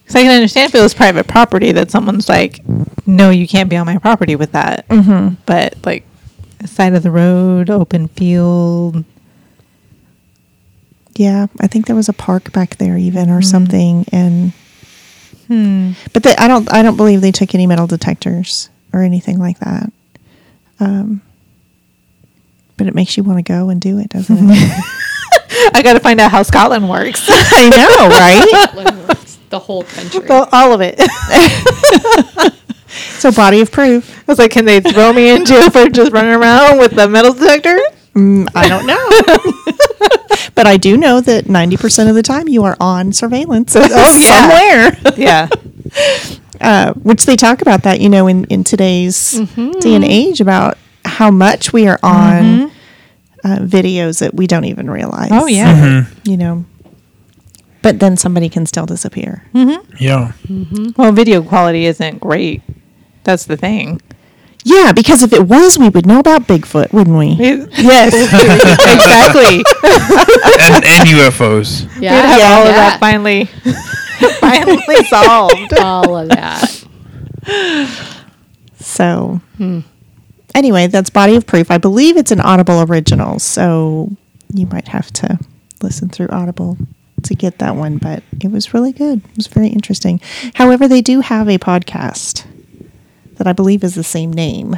[0.07, 2.61] So I can understand if it was private property that someone's like,
[3.07, 4.87] no, you can't be on my property with that.
[4.89, 5.35] Mm-hmm.
[5.47, 6.05] But like,
[6.67, 9.05] side of the road, open field.
[11.15, 14.53] yeah, I think there was a park back there even or something, and
[16.13, 19.59] but they, I don't I don't believe they took any metal detectors or anything like
[19.61, 19.93] that.
[20.81, 21.23] Um,
[22.77, 24.85] but it makes you want to go and do it, doesn't it?
[25.75, 27.25] I got to find out how Scotland works.
[27.29, 29.17] I know, right?
[29.51, 30.21] the whole country.
[30.29, 30.97] Well, All of it.
[32.87, 34.19] I So body of proof.
[34.19, 37.09] I was like, can they throw me in jail for just running around with the
[37.09, 37.79] metal detector?
[38.15, 40.51] Mm, I don't know.
[40.55, 44.93] but I do know that 90% of the time you are on surveillance oh, yeah.
[44.93, 45.17] somewhere.
[45.17, 45.49] Yeah.
[46.61, 50.79] Uh, which they talk about that, you know, in, in today's day and age about
[51.05, 52.71] how much we are on
[53.45, 55.29] uh, videos that we don't even realize.
[55.33, 56.07] Oh, yeah.
[56.25, 56.65] You know,
[57.87, 59.45] but then somebody can still disappear.
[59.55, 59.95] Mm-hmm.
[60.01, 60.33] Yeah.
[60.49, 61.01] Mm-hmm.
[61.01, 62.61] Well, video quality isn't great.
[63.23, 64.01] That's the thing.
[64.65, 67.29] Yeah, because if it was, we would know about Bigfoot, wouldn't we?
[67.39, 68.13] yes,
[68.93, 69.63] exactly.
[70.65, 71.83] and, and UFOs.
[72.01, 72.57] We'd have Yeah.
[72.57, 73.45] all of that finally,
[74.41, 75.75] finally solved.
[75.79, 76.85] all of that.
[78.81, 79.81] So, hmm.
[80.57, 81.71] anyway, that's Body of Proof.
[81.71, 84.11] I believe it's an Audible original, so
[84.53, 85.39] you might have to
[85.83, 86.77] listen through Audible
[87.25, 89.19] to get that one, but it was really good.
[89.25, 90.21] It was very interesting.
[90.55, 92.45] However, they do have a podcast
[93.35, 94.77] that I believe is the same name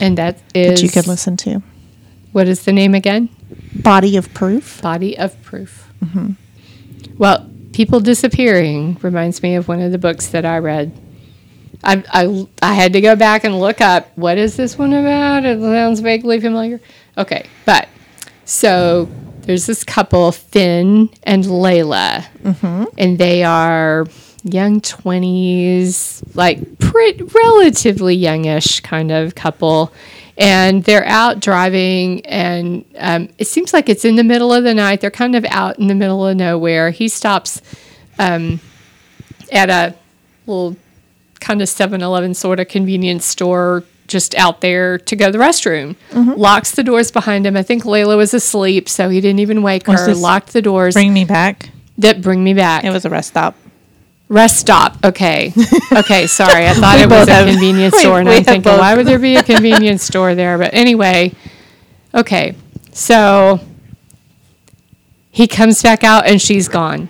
[0.00, 0.80] And that is.
[0.80, 1.62] that you could listen to.
[2.32, 3.28] What is the name again?
[3.74, 4.80] Body of Proof.
[4.82, 5.90] Body of Proof.
[6.02, 6.32] Mm-hmm.
[7.18, 10.92] Well, people disappearing reminds me of one of the books that I read.
[11.82, 15.44] I, I, I had to go back and look up what is this one about?
[15.44, 16.80] It sounds vaguely familiar.
[17.18, 17.88] Okay, but
[18.44, 19.08] so
[19.46, 22.24] there's this couple, Finn and Layla,
[22.98, 24.06] and they are
[24.44, 29.92] young 20s, like pretty, relatively youngish kind of couple.
[30.36, 34.74] And they're out driving, and um, it seems like it's in the middle of the
[34.74, 35.00] night.
[35.00, 36.90] They're kind of out in the middle of nowhere.
[36.90, 37.62] He stops
[38.18, 38.58] um,
[39.52, 39.94] at a
[40.46, 40.76] little
[41.38, 45.96] kind of 7-Eleven sort of convenience store just out there to go to the restroom.
[46.12, 47.56] Locks the doors behind him.
[47.56, 50.14] I think Layla was asleep, so he didn't even wake Was her.
[50.14, 50.94] Locked the doors.
[50.94, 51.70] Bring me back.
[51.98, 52.84] that bring me back.
[52.84, 53.56] It was a rest stop.
[54.28, 54.96] Rest stop.
[55.04, 55.52] Okay.
[55.92, 56.26] Okay.
[56.26, 56.66] Sorry.
[56.66, 58.80] I thought it was a convenience store, and I'm thinking, both.
[58.80, 60.58] why would there be a convenience store there?
[60.58, 61.32] But anyway,
[62.12, 62.56] okay.
[62.92, 63.60] So
[65.30, 67.08] he comes back out, and she's gone,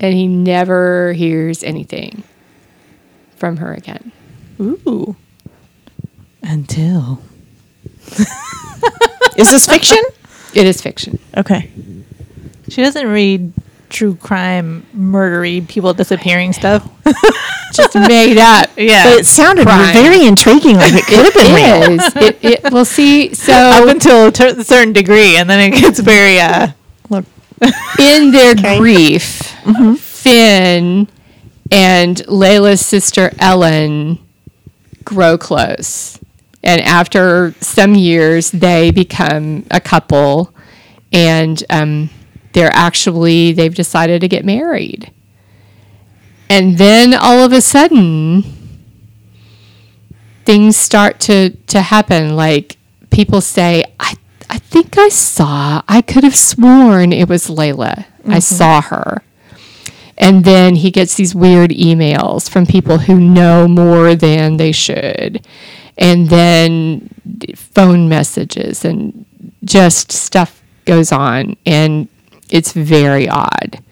[0.00, 2.22] and he never hears anything
[3.36, 4.12] from her again.
[4.60, 5.16] Ooh.
[6.46, 7.20] Until
[9.36, 9.98] Is this fiction?
[10.54, 11.18] It is fiction.
[11.36, 11.70] Okay.
[12.68, 13.52] she doesn't read
[13.88, 16.88] true crime, murdery, people disappearing stuff.
[17.74, 18.70] Just made up.
[18.76, 19.04] Yeah.
[19.04, 19.92] But it sounded Crime.
[19.92, 21.82] very intriguing, like it could have been real.
[21.82, 22.16] It is.
[22.16, 25.98] It, it, well, see, So up until a ter- certain degree, and then it gets
[25.98, 26.68] very uh,
[27.10, 27.24] Look,
[27.98, 28.78] in their Okay.
[28.78, 29.22] grief,
[29.98, 31.08] Finn
[31.72, 34.18] and Layla's sister Ellen
[35.04, 36.18] grow close.
[36.64, 40.54] And after some years, they become a couple,
[41.12, 42.08] and um,
[42.54, 45.12] they're actually, they've decided to get married.
[46.48, 48.44] And then all of a sudden,
[50.46, 52.34] things start to, to happen.
[52.34, 52.78] Like
[53.10, 54.14] people say, I,
[54.48, 58.06] I think I saw, I could have sworn it was Layla.
[58.26, 59.22] I saw her.
[60.16, 65.46] And then he gets these weird emails from people who know more than they should.
[65.96, 67.10] And then
[67.54, 69.24] phone messages and
[69.64, 71.56] just stuff goes on.
[71.64, 72.08] And
[72.50, 73.82] it's very odd.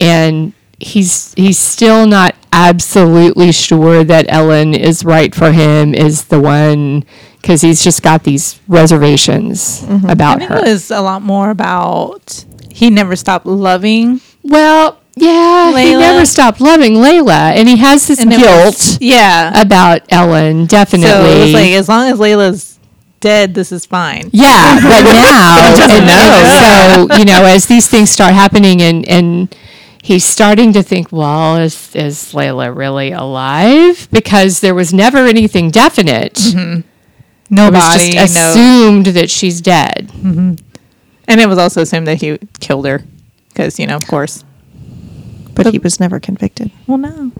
[0.00, 6.40] And he's he's still not absolutely sure that Ellen is right for him is the
[6.40, 7.04] one
[7.40, 10.58] because he's just got these reservations I about think her.
[10.58, 16.60] it was a lot more about he never stopped loving Well, yeah, he never stopped
[16.60, 19.60] loving Layla, and he has this and guilt was- yeah.
[19.60, 20.66] about Ellen.
[20.66, 22.78] Definitely, So it was like as long as Layla's
[23.20, 24.30] dead, this is fine.
[24.32, 27.06] yeah, but now, doesn't and- know.
[27.06, 29.54] and so you know, as these things start happening, and and
[30.02, 34.08] he's starting to think, well, is, is Layla really alive?
[34.10, 36.34] Because there was never anything definite.
[36.34, 36.80] Mm-hmm.
[36.80, 36.84] It
[37.50, 38.56] was Nobody just knows.
[38.56, 40.08] assumed that she's dead.
[40.14, 40.54] Mm-hmm.
[41.28, 43.04] And it was also assumed that he killed her.
[43.48, 44.42] Because, you know, of course.
[45.54, 47.32] But he was never convicted, Well, no.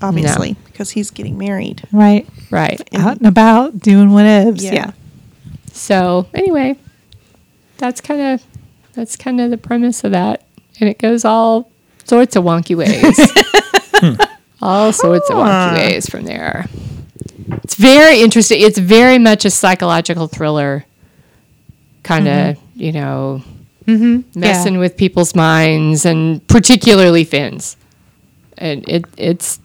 [0.00, 1.82] obviously, because he's getting married.
[1.92, 2.26] Right.
[2.50, 2.80] Right.
[2.94, 4.62] Out and about doing whatevs.
[4.62, 4.72] Yeah.
[4.72, 4.90] Yeah.
[5.72, 6.78] So anyway,
[7.78, 8.44] that's kind of
[8.94, 10.44] that's kind of the premise of that,
[10.80, 11.70] and it goes all
[12.04, 13.18] sorts of wonky ways,
[14.62, 16.66] all sorts of wonky ways from there.
[17.64, 18.60] It's very interesting.
[18.60, 20.84] It's very much a psychological thriller,
[22.02, 22.80] kind of mm-hmm.
[22.80, 23.42] you know,
[23.86, 24.38] Mm-hmm.
[24.40, 27.76] messing with people's minds, and particularly Finn's.
[28.56, 29.60] And it it's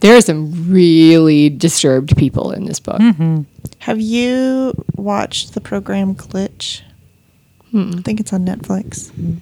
[0.00, 2.98] there are some really disturbed people in this book.
[3.00, 3.42] Mm-hmm.
[3.80, 6.82] Have you watched the program Glitch?
[7.70, 7.92] Hmm.
[7.98, 9.10] I think it's on Netflix.
[9.12, 9.38] Mm-hmm.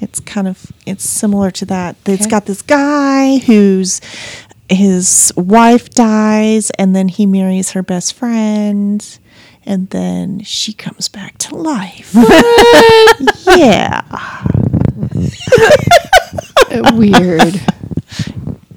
[0.00, 1.96] It's kind of it's similar to that.
[2.06, 2.30] It's Okay.
[2.30, 4.00] got this guy whose
[4.68, 9.18] his wife dies and then he marries her best friend
[9.68, 12.12] and then she comes back to life.
[13.56, 14.02] yeah.
[16.94, 17.54] Weird.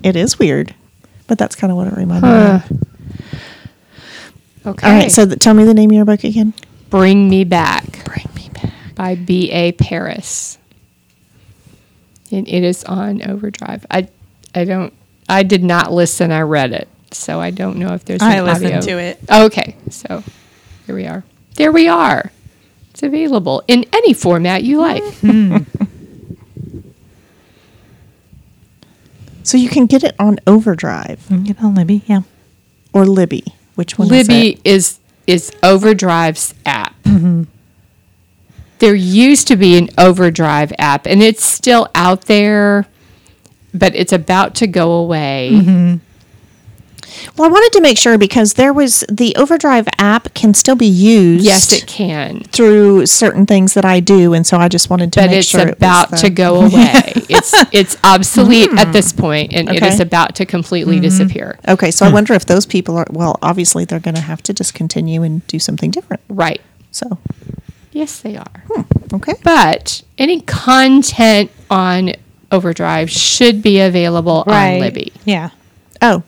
[0.04, 0.76] It is weird.
[1.28, 2.72] But that's kind of what it reminded me of.
[4.66, 4.88] Okay.
[4.88, 6.54] All right, so th- tell me the name of your book again.
[6.90, 8.74] Bring Me Back Bring me back.
[8.96, 9.72] by B.A.
[9.72, 10.58] Paris.
[12.32, 13.86] And it is on Overdrive.
[13.90, 14.10] I
[14.54, 14.94] I don't
[15.30, 16.88] I did not listen, I read it.
[17.12, 18.82] So I don't know if there's I an listened audio.
[18.82, 19.20] to it.
[19.32, 19.76] Okay.
[19.90, 20.24] So
[20.86, 21.24] here we are.
[21.56, 22.32] There we are.
[22.92, 25.04] It's available in any format you like.
[29.44, 32.04] So you can get it on Overdrive You know, Libby.
[32.06, 32.22] Yeah.
[32.94, 33.44] or Libby.
[33.76, 34.62] Which one is Libby it?
[34.64, 36.96] is is Overdrive's app.
[37.04, 37.44] Mm-hmm.
[38.80, 42.86] There used to be an Overdrive app, and it's still out there,
[43.74, 46.00] but it's about to go away.
[47.22, 47.38] Mm-hmm.
[47.38, 50.88] Well, I wanted to make sure because there was the Overdrive app can still be
[50.88, 51.46] used.
[51.46, 55.22] Yes, it can, through certain things that I do, and so I just wanted to
[55.22, 57.14] but make it's sure it was about the- to go away.
[57.30, 58.94] it's it's obsolete at hmm.
[58.94, 61.04] this point, and it is about to completely hmm.
[61.04, 61.60] disappear.
[61.68, 62.16] Okay, so I hmm.
[62.16, 63.38] wonder if those people are well.
[63.42, 66.22] Obviously, they're going to have to discontinue and do something different.
[66.30, 66.62] Right?
[66.92, 67.20] So,
[67.92, 68.64] Yes, they are.
[69.14, 72.14] okay, But any content on
[72.52, 75.14] Overdrive should be available on Libby.
[75.26, 75.50] Yeah.
[76.02, 76.24] oh,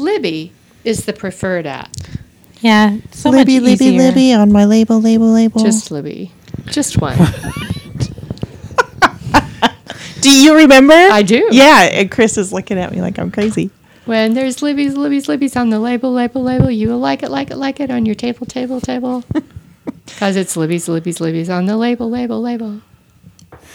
[0.00, 0.52] Libby
[0.84, 1.90] is the preferred app.
[2.60, 2.98] Yeah.
[3.12, 4.02] So Libby, much Libby, easier.
[4.02, 5.62] Libby on my label, label, label.
[5.62, 6.32] Just Libby.
[6.66, 7.16] Just one.
[10.20, 10.94] do you remember?
[10.94, 11.48] I do.
[11.52, 13.70] Yeah, and Chris is looking at me like I'm crazy.
[14.04, 17.50] When there's Libby's, Libby's, Libby's on the label, label, label, you will like it, like
[17.50, 19.24] it, like it on your table, table, table.
[20.04, 22.80] Because it's Libby's, Libby's, Libby's on the label, label, label.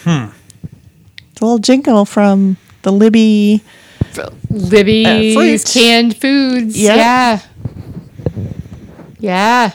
[0.04, 0.28] Hmm.
[1.32, 3.64] It's a little jingle from the Libby.
[4.50, 6.78] Libby's Uh, canned foods.
[6.80, 6.96] Yeah.
[6.96, 7.40] Yeah.
[9.20, 9.72] Yeah.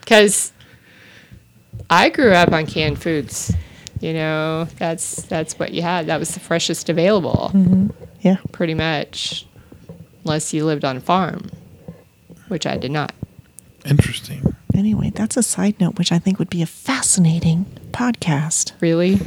[0.00, 0.52] Because
[1.90, 3.52] I grew up on canned foods.
[4.00, 6.06] You know, that's that's what you had.
[6.06, 7.50] That was the freshest available,
[8.20, 9.44] Yeah, pretty much,
[10.24, 11.50] unless you lived on a farm,
[12.46, 13.12] which I did not.
[13.84, 14.54] Interesting.
[14.74, 18.70] Anyway, that's a side note, which I think would be a fascinating podcast.
[18.80, 19.18] Really?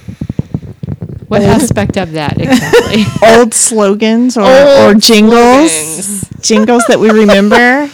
[1.31, 3.05] What aspect of that exactly?
[3.29, 6.29] Old slogans or, or jingles, slogans.
[6.41, 7.89] jingles that we remember.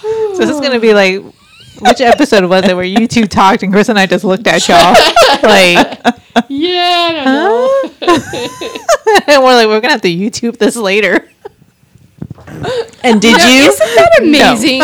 [0.00, 1.20] So this is going to be like,
[1.80, 4.66] which episode was it where you two talked and Chris and I just looked at
[4.66, 4.78] y'all?
[5.42, 5.98] like,
[6.48, 7.62] yeah, I don't
[9.28, 11.28] and we're like, we're going to have to YouTube this later.
[13.04, 13.64] And did Now, you?
[13.68, 14.80] Isn't that amazing?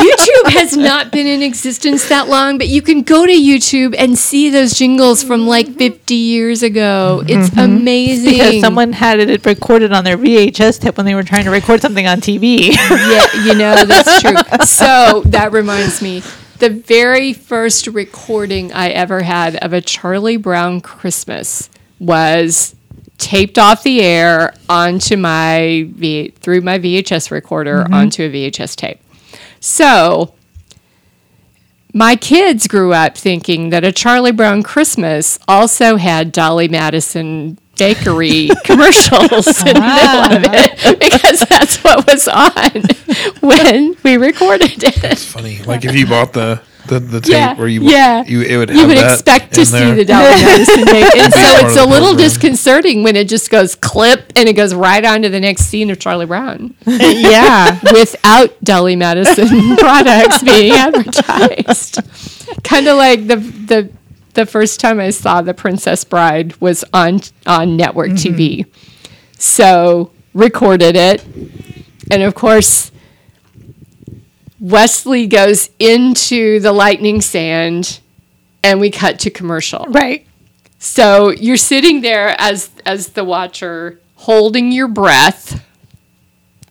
[0.00, 4.16] YouTube has not been in existence that long, but you can go to YouTube and
[4.16, 5.78] see those jingles from like mm-hmm.
[5.78, 7.22] 50 years ago.
[7.26, 7.58] It's mm-hmm.
[7.58, 8.32] amazing.
[8.32, 11.80] Because someone had it recorded on their VHS tape when they were trying to record
[11.80, 12.70] something on TV.
[12.70, 14.36] yeah, you know, that's true.
[14.64, 16.22] So that reminds me.
[16.58, 22.74] The very first recording I ever had of a Charlie Brown Christmas was
[23.16, 27.94] taped off the air onto my v- through my VHS recorder mm-hmm.
[27.94, 28.99] onto a VHS tape.
[29.60, 30.34] So
[31.92, 38.50] my kids grew up thinking that a Charlie Brown Christmas also had Dolly Madison bakery
[38.64, 40.94] commercials in the middle of it ah.
[41.00, 42.82] because that's what was on
[43.40, 45.04] when we recorded it.
[45.04, 45.62] It's funny.
[45.62, 48.24] Like if you bought the the, the tape Yeah, where you yeah.
[48.26, 49.94] you it would You would that expect to see there.
[49.94, 51.16] the Dolly Madison tape.
[51.16, 52.16] And so it's a little program.
[52.16, 55.90] disconcerting when it just goes clip and it goes right on to the next scene
[55.90, 57.78] of Charlie Brown yeah.
[57.92, 61.98] without Dolly Madison products being advertised.
[62.64, 63.90] kind of like the the
[64.34, 68.60] the first time I saw The Princess Bride was on on network TV.
[68.60, 68.70] Mm-hmm.
[69.38, 71.24] So recorded it.
[72.12, 72.90] And of course
[74.60, 78.00] Wesley goes into the lightning sand
[78.62, 79.86] and we cut to commercial.
[79.88, 80.26] Right.
[80.78, 85.64] So you're sitting there as as the watcher holding your breath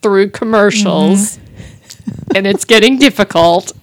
[0.02, 2.38] through commercials mm-hmm.
[2.38, 3.74] and it's getting difficult.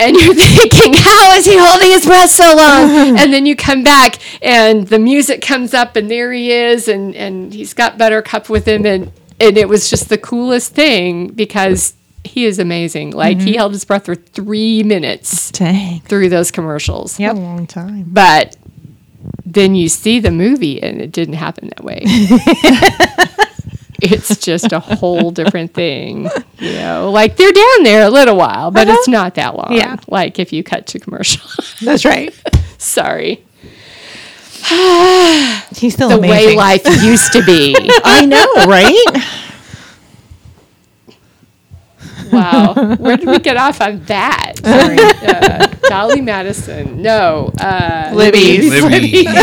[0.00, 2.88] And you're thinking, how is he holding his breath so long?
[2.88, 3.16] Mm-hmm.
[3.16, 7.14] and then you come back and the music comes up and there he is and,
[7.16, 9.10] and he's got Buttercup with him and,
[9.40, 11.94] and it was just the coolest thing because
[12.28, 13.10] he is amazing.
[13.10, 13.58] Like he mm-hmm.
[13.58, 16.00] held his breath for three minutes Dang.
[16.00, 17.18] through those commercials.
[17.18, 17.36] Yep.
[17.36, 18.04] A long time.
[18.08, 18.56] But
[19.44, 22.02] then you see the movie and it didn't happen that way.
[24.00, 26.30] it's just a whole different thing.
[26.58, 29.10] You know, like they're down there a little while, but it's uh-huh.
[29.10, 29.72] not that long.
[29.72, 29.96] Yeah.
[30.06, 31.48] Like if you cut to commercial.
[31.82, 32.34] That's right.
[32.78, 33.44] Sorry.
[35.76, 36.48] He's still The amazing.
[36.48, 37.74] way life used to be.
[38.04, 39.47] I know, right?
[42.32, 42.74] Wow.
[42.98, 44.54] Where did we get off on that?
[44.64, 44.98] Sorry.
[44.98, 47.02] Uh, Dolly Madison.
[47.02, 47.52] No.
[47.60, 48.82] Uh, Libby's.
[48.82, 49.26] Libby.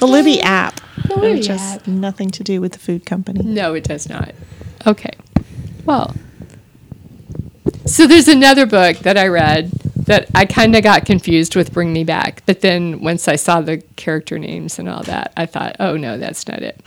[0.00, 0.80] The Libby app.
[1.08, 1.86] The Libby which has app.
[1.86, 3.42] nothing to do with the food company.
[3.42, 4.34] No, it does not.
[4.86, 5.12] Okay.
[5.86, 6.14] Well,
[7.86, 9.70] so there's another book that I read
[10.06, 12.42] that I kind of got confused with Bring Me Back.
[12.44, 16.18] But then once I saw the character names and all that, I thought, oh no,
[16.18, 16.78] that's not it.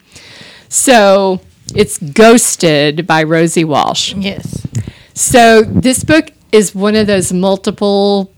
[0.70, 1.42] So
[1.76, 4.14] it's Ghosted by Rosie Walsh.
[4.16, 4.66] Yes.
[5.14, 8.32] So this book is one of those multiple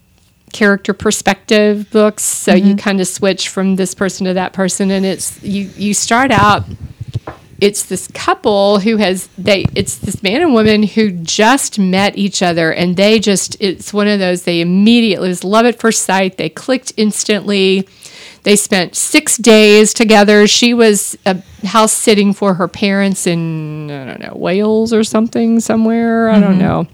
[0.53, 2.23] character perspective books.
[2.23, 2.77] So you mm-hmm.
[2.77, 6.63] kind of switch from this person to that person, and it's you you start out.
[7.61, 9.65] It's this couple who has they.
[9.75, 13.57] It's this man and woman who just met each other, and they just.
[13.59, 16.37] It's one of those they immediately it was love at first sight.
[16.37, 17.87] They clicked instantly.
[18.43, 20.47] They spent six days together.
[20.47, 25.59] She was uh, house sitting for her parents in I don't know Wales or something
[25.59, 26.29] somewhere.
[26.29, 26.87] I don't know.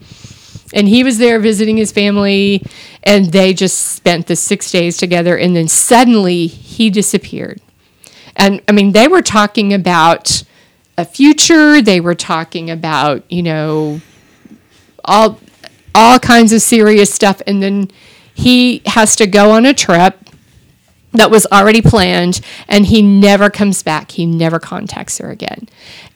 [0.73, 2.63] And he was there visiting his family
[3.03, 7.61] and they just spent the six days together and then suddenly he disappeared.
[8.35, 10.43] And i mean they were talking about
[10.97, 11.81] a future.
[11.81, 14.01] They were talking about you know
[15.03, 15.39] all
[15.93, 17.41] all kinds of serious stuff.
[17.47, 17.89] And then
[18.33, 20.17] he has to go on a trip
[21.15, 25.67] that was already planned and he never comes back he never contacts her again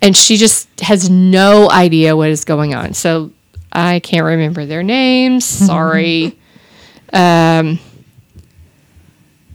[0.02, 3.32] and she just has no idea what is going on so
[3.72, 6.38] i can't remember their names sorry
[7.14, 7.80] um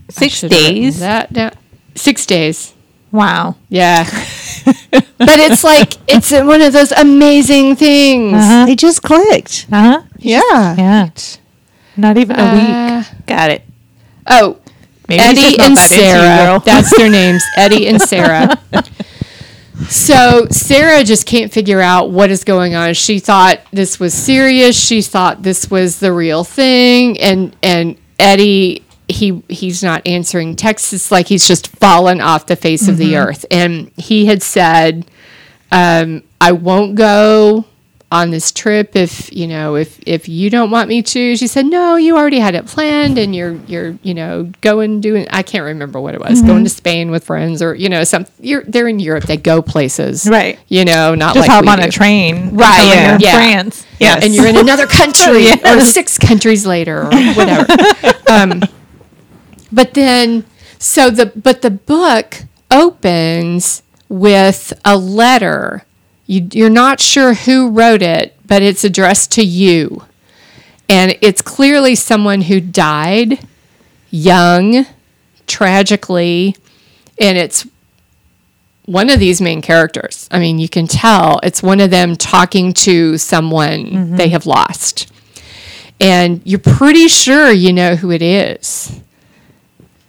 [0.09, 0.99] Six should have written days.
[0.99, 1.51] that down.
[1.95, 2.73] six days
[3.11, 3.55] Wow.
[3.69, 4.03] yeah
[4.91, 9.67] but it's like it's one of those amazing things They just clicked.
[9.71, 10.01] Uh huh.
[10.19, 10.75] Yeah.
[10.77, 11.09] Yeah.
[11.95, 13.25] Not even a Uh, week.
[13.25, 13.61] Got it.
[14.27, 14.57] oh
[15.07, 16.61] Maybe Eddie and that Sarah.
[16.65, 18.61] That's their names, Eddie and Sarah.
[19.89, 22.93] So Sarah just can't figure out what is going on.
[22.93, 24.79] She thought this was serious.
[24.79, 30.93] She thought this was the real thing, and and Eddie he he's not answering texts.
[30.93, 33.45] It's like he's just fallen off the face of the earth.
[33.51, 35.05] And he had said,
[35.71, 37.65] um, "I won't go."
[38.11, 41.65] On this trip if you know if if you don't want me to she said
[41.65, 45.63] no you already had it planned and you're you're you know going doing i can't
[45.65, 48.87] remember what it was going to spain with friends or you know some you're they're
[48.87, 50.59] in europe they go places Right.
[50.67, 51.87] you know not Just like hop on do.
[51.87, 52.55] a train.
[52.55, 53.17] Right, yeah.
[53.19, 53.33] Yeah.
[53.35, 53.85] France.
[53.99, 54.23] Yes.
[54.23, 57.65] and you're in another country or six countries later or whatever
[58.29, 58.61] um,
[59.71, 60.45] but then
[60.77, 65.84] so the but the book opens with a letter
[66.27, 70.03] you, you're not sure who wrote it but it's addressed to you
[70.87, 73.39] and it's clearly someone who died
[74.11, 74.85] young
[75.47, 76.55] tragically
[77.19, 77.65] and it's
[78.85, 80.27] one of these main characters.
[80.31, 84.31] I mean, you can tell it's one of them talking to someone they mm-hmm.
[84.31, 85.11] have lost.
[85.99, 88.99] And you're pretty sure you know who it is.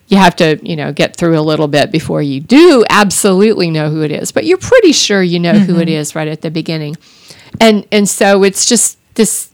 [0.08, 3.90] You have to, you know, get through a little bit before you do absolutely know
[3.90, 6.00] who it is, but you're pretty sure you know who it mm-hmm.
[6.00, 6.96] is right at the beginning.
[7.60, 9.50] And and so it's just this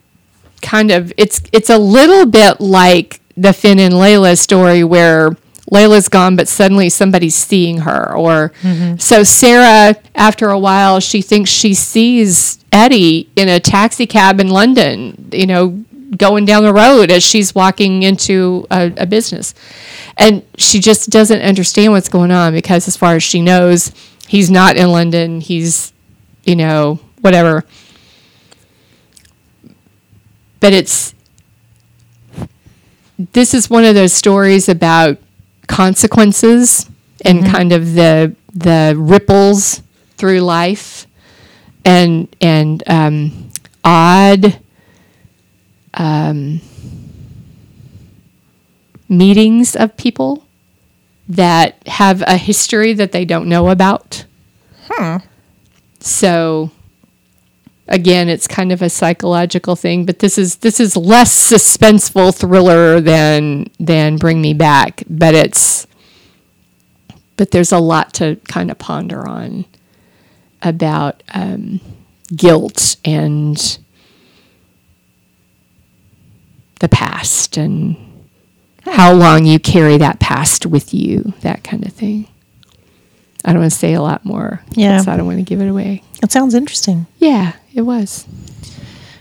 [0.61, 5.31] kind of it's it's a little bit like the Finn and Layla story where
[5.71, 8.15] Layla's gone but suddenly somebody's seeing her.
[8.15, 8.99] Or mm-hmm.
[8.99, 14.49] so Sarah after a while she thinks she sees Eddie in a taxi cab in
[14.49, 15.83] London you know
[16.17, 19.55] going down the road as she's walking into a, a business.
[20.17, 23.93] And she just doesn't understand what's going on because as far as she knows
[24.33, 25.41] he's not in London.
[25.41, 25.93] He's
[26.45, 27.65] you know whatever.
[30.61, 31.15] But it's
[33.33, 35.19] this is one of those stories about
[35.67, 36.89] consequences
[37.25, 39.83] and kind of the the ripples
[40.17, 41.07] through life
[41.85, 43.51] and and um,
[43.85, 44.59] odd
[45.95, 46.61] um,
[49.09, 50.47] meetings of people
[51.29, 54.25] that have a history that they don't know about.
[56.01, 56.71] So
[57.89, 63.01] again, it's kind of a psychological thing, but this is this is less suspenseful thriller
[63.01, 65.87] than than Bring Me Back, but it's
[67.37, 69.65] but there's a lot to kind of ponder on
[70.63, 71.81] about um,
[72.35, 73.79] guilt and
[76.83, 77.97] the past and
[78.85, 82.27] how long you carry that past with you, that kind of thing.
[83.45, 84.61] I don't want to say a lot more.
[84.73, 85.01] Yeah.
[85.07, 86.03] I don't want to give it away.
[86.25, 87.07] It sounds interesting.
[87.19, 88.27] Yeah, it was.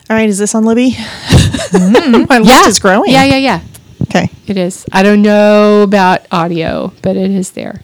[0.09, 0.91] All right, is this on Libby?
[0.91, 2.25] Mm-hmm.
[2.29, 3.11] My list is growing.
[3.11, 3.61] Yeah, yeah, yeah.
[4.03, 4.29] Okay.
[4.47, 4.83] It is.
[4.91, 7.81] I don't know about audio, but it is there.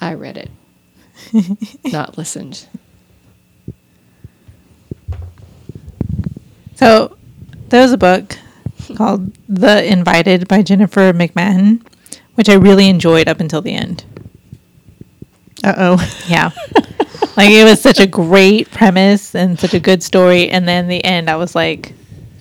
[0.00, 0.50] I read it,
[1.92, 2.66] not listened.
[6.76, 7.17] So
[7.68, 8.36] there was a book
[8.96, 11.82] called The Invited by Jennifer McMahon,
[12.34, 14.04] which I really enjoyed up until the end.
[15.64, 16.22] Uh oh.
[16.28, 16.50] Yeah.
[17.36, 20.48] like it was such a great premise and such a good story.
[20.50, 21.92] And then the end, I was like,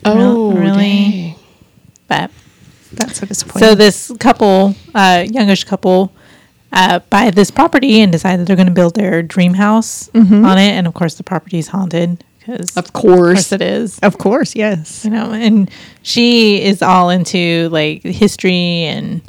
[0.06, 0.76] Oh, really?
[0.78, 1.36] dang.
[2.08, 2.32] but
[2.94, 3.68] That's so disappointing.
[3.70, 6.14] so this couple, uh, youngish couple,
[6.72, 10.58] uh, buy this property and decide that they're going to build their dream house on
[10.58, 10.72] it.
[10.72, 13.52] And of course, the property is haunted because, Of of course.
[13.52, 14.00] it is.
[14.00, 15.04] of course, yes.
[15.06, 15.70] You know, and
[16.02, 19.22] she is all into like history and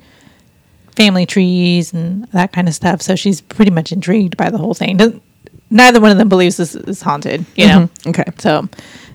[0.96, 3.02] family trees and that kind of stuff.
[3.02, 4.96] So she's pretty much intrigued by the whole thing.
[4.96, 5.22] Doesn't-
[5.70, 7.80] Neither one of them believes this is haunted, you know.
[7.88, 8.08] Mm-hmm.
[8.10, 8.24] Okay.
[8.38, 8.68] So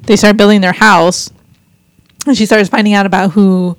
[0.03, 1.31] they start building their house,
[2.27, 3.75] and she starts finding out about who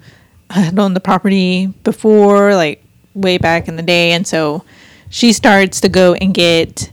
[0.50, 2.82] uh, had owned the property before, like
[3.14, 4.10] way back in the day.
[4.10, 4.64] And so
[5.08, 6.90] she starts to go and get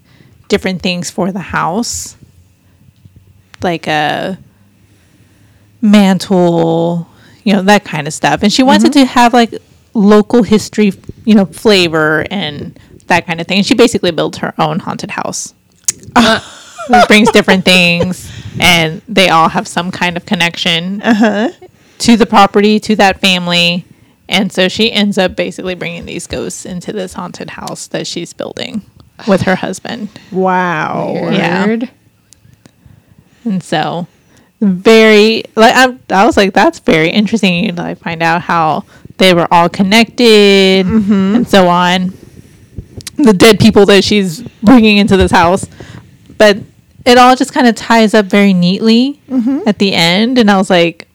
[0.50, 2.16] different things for the house,
[3.64, 4.38] like a
[5.82, 7.08] mantle,
[7.44, 8.44] you know, that kind of stuff.
[8.44, 9.02] And she wants it mm-hmm.
[9.02, 9.54] to have like
[9.94, 10.94] local history,
[11.26, 13.64] you know, flavor and that kind of thing.
[13.64, 15.54] She basically built her own haunted house.
[16.16, 16.40] Uh.
[16.90, 18.30] It brings different things,
[18.60, 21.52] and they all have some kind of connection uh-huh.
[22.00, 23.86] to the property, to that family.
[24.28, 28.34] And so she ends up basically bringing these ghosts into this haunted house that she's
[28.34, 28.82] building
[29.28, 30.10] with her husband.
[30.32, 31.14] Wow.
[31.32, 31.78] Yeah.
[33.44, 33.54] Weird.
[33.54, 34.08] And so,
[34.62, 37.66] very like I, I was like, that's very interesting.
[37.66, 38.86] You like find out how
[39.18, 41.36] they were all connected mm-hmm.
[41.36, 42.14] and so on.
[43.18, 45.68] The dead people that she's bringing into this house,
[46.38, 46.58] but
[47.06, 49.60] it all just kind of ties up very neatly mm-hmm.
[49.68, 50.38] at the end.
[50.38, 51.08] And I was like,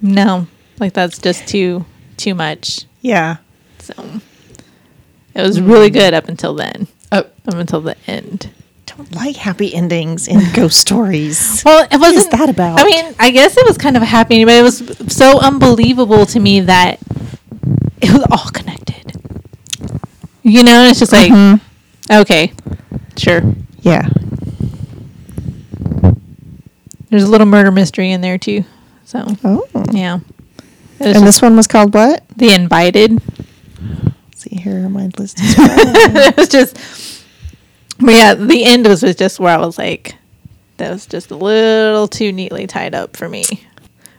[0.00, 0.46] no,
[0.78, 1.84] like that's just too
[2.16, 2.86] too much.
[3.00, 3.38] Yeah.
[3.78, 3.94] So
[5.34, 6.86] it was really good up until then.
[7.10, 8.50] Oh, Up until the end.
[8.86, 11.62] Don't like happy endings in ghost stories.
[11.64, 12.78] Well, it wasn't is that about?
[12.80, 14.78] I mean, I guess it was kind of a happy, but it was
[15.08, 16.98] so unbelievable to me that
[18.02, 19.12] it was all connected.
[20.42, 22.12] You know, it's just like, Mm-hmm.
[22.20, 22.52] okay,
[23.16, 23.42] sure.
[23.80, 24.08] Yeah.
[27.10, 28.64] There's a little murder mystery in there too.
[29.04, 29.66] So Oh.
[29.92, 30.14] yeah,
[31.00, 32.24] And just this one was called what?
[32.36, 33.12] the invited.
[33.12, 36.78] Let's see here, are my list is it was just,
[38.02, 40.16] but yeah, the end was, was just where I was like,
[40.76, 43.44] that was just a little too neatly tied up for me.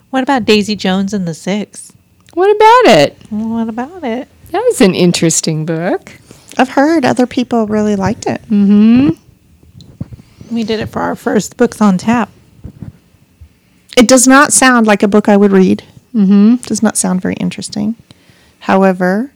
[0.10, 1.93] What about Daisy Jones and the Six?
[2.34, 3.18] what about it?
[3.30, 4.27] What about it?
[4.51, 6.11] That was an interesting book.
[6.57, 8.41] I've heard other people really liked it.
[8.43, 9.10] Mm-hmm.
[10.53, 12.30] We did it for our first books on tap.
[13.97, 15.84] It does not sound like a book I would read.
[16.14, 16.55] Mm-hmm.
[16.57, 17.95] Does not sound very interesting.
[18.60, 19.34] However,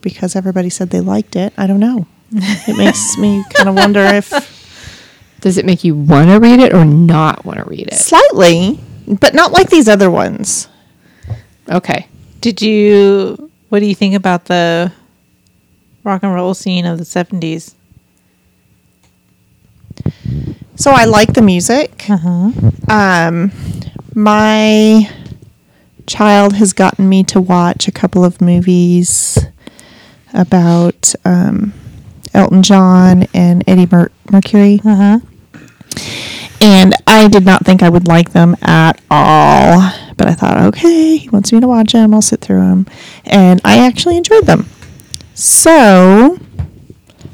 [0.00, 2.06] because everybody said they liked it, I don't know.
[2.32, 4.30] It makes me kind of wonder if
[5.40, 7.94] Does it make you want to read it or not want to read it?
[7.94, 10.68] slightly, but not like these other ones.
[11.68, 12.06] Okay.
[12.40, 13.50] Did you?
[13.70, 14.92] What do you think about the
[16.04, 17.74] rock and roll scene of the seventies?
[20.76, 22.08] So I like the music.
[22.08, 22.50] Uh-huh.
[22.88, 23.52] Um,
[24.14, 25.10] my
[26.06, 29.38] child has gotten me to watch a couple of movies
[30.34, 31.72] about um,
[32.34, 35.18] Elton John and Eddie Mer- Mercury, Uh huh.
[36.60, 39.92] and I did not think I would like them at all.
[40.16, 42.12] But I thought, okay, he wants me to watch them.
[42.14, 42.86] I'll sit through them,
[43.24, 44.66] and I actually enjoyed them.
[45.34, 46.38] So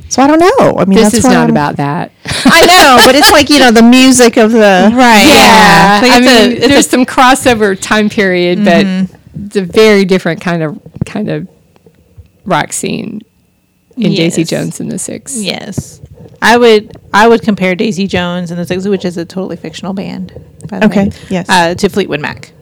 [0.08, 0.78] So I don't know.
[0.78, 2.12] I mean, This that's is not I'm- about that.
[2.44, 5.24] I know, but it's like you know the music of the Right.
[5.26, 8.86] Yeah, Like I a- mean, a- there's some crossover time period, but
[9.44, 11.48] it's a very different kind of kind of
[12.44, 13.20] rock scene
[13.96, 15.40] in Daisy Jones and the Six.
[15.40, 16.00] Yes.
[16.42, 19.92] I would I would compare Daisy Jones and the Six, which is a totally fictional
[19.94, 20.32] band,
[20.68, 21.46] by the Okay, way, yes.
[21.48, 22.52] uh, to Fleetwood Mac.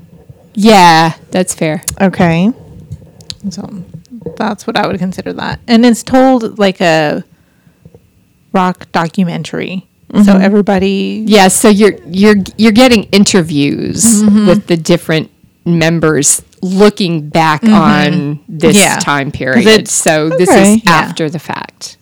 [0.54, 1.82] Yeah, that's fair.
[2.00, 2.50] Okay.
[3.50, 3.84] So
[4.36, 7.24] that's what I would consider that, and it's told like a
[8.52, 9.86] rock documentary.
[10.24, 15.28] So everybody, Yeah, so you're you're you're getting interviews with the different
[15.66, 17.74] members looking back mm-hmm.
[17.74, 18.96] on this Yeah.
[18.98, 19.66] time 'Cause period.
[19.66, 20.90] it's- So this is Yeah.
[20.90, 21.96] after the fact.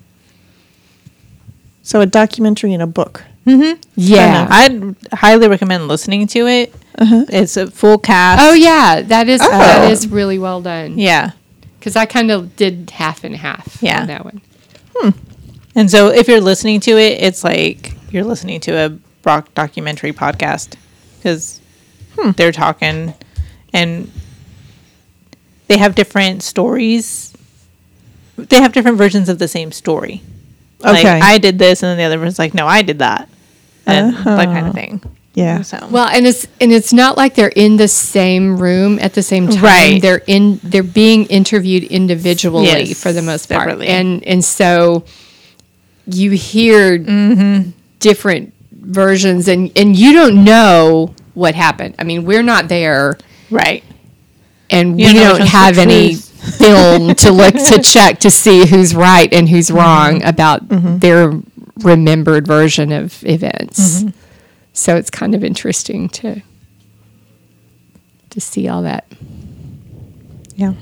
[1.83, 3.25] So a documentary and a book.
[3.47, 3.81] Mm-hmm.
[3.97, 4.47] Yeah.
[4.49, 6.73] I'd highly recommend listening to it.
[6.97, 7.25] Uh-huh.
[7.29, 8.41] It's a full cast.
[8.41, 9.51] Oh yeah, that is Oh.
[9.51, 10.97] that is really well done.
[10.99, 11.33] yeah.
[11.79, 14.03] Because I kind of did half and half Yeah.
[14.03, 14.41] on that one.
[14.95, 15.11] Hmm.
[15.75, 20.13] And so if you're listening to it, it's like you're listening to a rock documentary
[20.13, 20.75] podcast
[21.19, 21.61] because
[22.17, 22.31] hmm.
[22.37, 23.15] they're talking
[23.73, 24.09] and
[25.73, 27.33] they have different stories.
[28.37, 30.21] They have different versions of the same story.
[30.81, 31.21] Like, Okay.
[31.21, 33.29] I did this, and then the other person's like, no, I did that.
[33.87, 35.01] And that kind of thing.
[35.35, 35.63] Yeah.
[35.63, 39.23] So, Well, and it's and it's not like they're in the same room at the
[39.23, 39.63] same time.
[39.65, 40.03] Right.
[40.03, 43.63] They're in they're being interviewed individually Yes, for the most part.
[43.63, 43.87] separately.
[43.89, 45.05] And and so
[46.07, 47.71] you hear Mm-hmm.
[47.99, 51.95] different versions and and you don't know what happened.
[51.99, 53.17] I mean, we're not there
[53.51, 53.83] right.
[54.73, 56.15] And You we don't have any
[56.59, 59.77] film to look to check to see who's right and who's Mm-hmm.
[59.79, 60.61] wrong about
[61.01, 61.33] their
[61.79, 64.03] remembered version of events.
[64.03, 64.19] Mm-hmm.
[64.73, 66.43] So it's kind of interesting to
[68.31, 69.07] to see all that.
[70.57, 70.73] Yeah.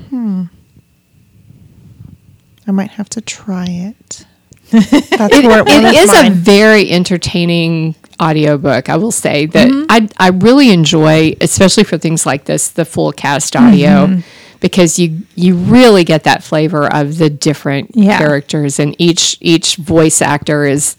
[2.67, 4.27] I might have to try it.
[4.71, 9.87] That's It, where it is a very entertaining audiobook, I will say that Mm-hmm.
[9.89, 14.07] I I really enjoy, especially for things like this, the full cast audio.
[14.07, 14.21] Mm-hmm.
[14.61, 18.19] Because you you really get that flavor of the different Yeah.
[18.19, 20.97] characters, and each each voice actor is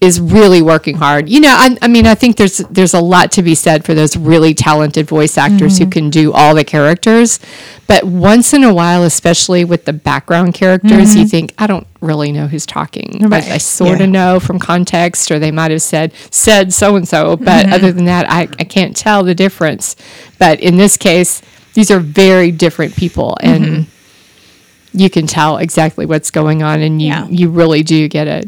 [0.00, 1.28] is really working hard.
[1.28, 3.94] You know, I, I mean, I think there's there's a lot to be said for
[3.94, 5.84] those really talented voice actors Mm-hmm.
[5.84, 7.40] who can do all the characters.
[7.88, 12.30] But once in a while, especially with the background characters, you think I don't really
[12.30, 13.08] know who's talking.
[13.10, 13.26] Mm-hmm.
[13.26, 13.48] Right.
[13.50, 14.06] I, I sort of Yeah.
[14.06, 17.36] know from context, or they might have said said so and so.
[17.36, 17.72] But Mm-hmm.
[17.72, 19.96] other than that, I, I can't tell the difference.
[20.38, 21.42] But in this case,
[21.74, 24.98] these are very different people, and Mm-hmm.
[24.98, 27.26] you can tell exactly what's going on, and you Yeah.
[27.28, 28.44] you really do get a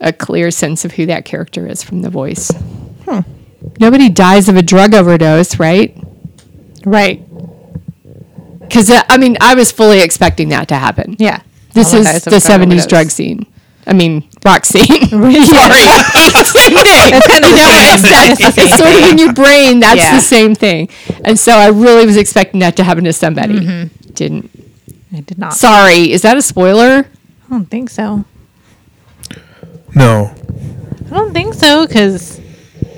[0.00, 2.50] a clear sense of who that character is from the voice.
[3.80, 5.96] Nobody dies of a drug overdose, right?
[6.84, 7.24] Right.
[8.60, 11.16] Because I mean, I was fully expecting that to happen.
[11.18, 11.40] Yeah.
[11.74, 12.86] This All is the drug '70s overdose.
[12.86, 13.46] drug scene.
[13.86, 14.84] I mean, rock scene.
[14.86, 15.50] Sorry, It's
[17.26, 18.12] kind of you know, the it's, same.
[18.12, 19.80] that's, It's the it's sort of in your brain.
[19.80, 20.14] That's Yeah.
[20.16, 20.90] the same thing.
[21.24, 23.60] And so I really was expecting that to happen to somebody.
[23.60, 24.12] Mm-hmm.
[24.12, 24.50] Didn't.
[25.12, 25.54] I did not.
[25.54, 27.06] Sorry, is that a spoiler?
[27.46, 28.24] I don't think so.
[29.94, 30.32] No.
[31.06, 32.40] I don't think so because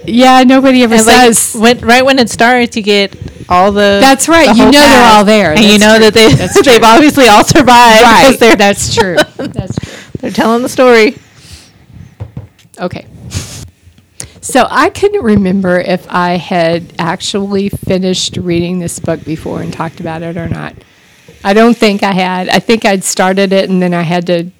[0.05, 1.55] Yeah, nobody ever says.
[1.59, 3.15] when, right when it starts, you get
[3.49, 3.99] all the.
[4.01, 4.49] That's right.
[4.49, 5.51] the You whole know they're cast, all there.
[5.53, 6.05] and you That's know true.
[6.11, 8.03] that they That's they've obviously all survived.
[8.03, 8.41] 'cause right.
[8.41, 9.17] They're That's true.
[9.37, 9.93] That's true.
[10.21, 11.17] they're telling the story.
[12.81, 13.07] Okay.
[14.43, 20.01] So I couldn't remember if I had actually finished reading this book before and talked
[20.01, 20.75] about it or not.
[21.45, 22.49] I don't think I had.
[22.49, 24.51] I think I'd started it and then I had to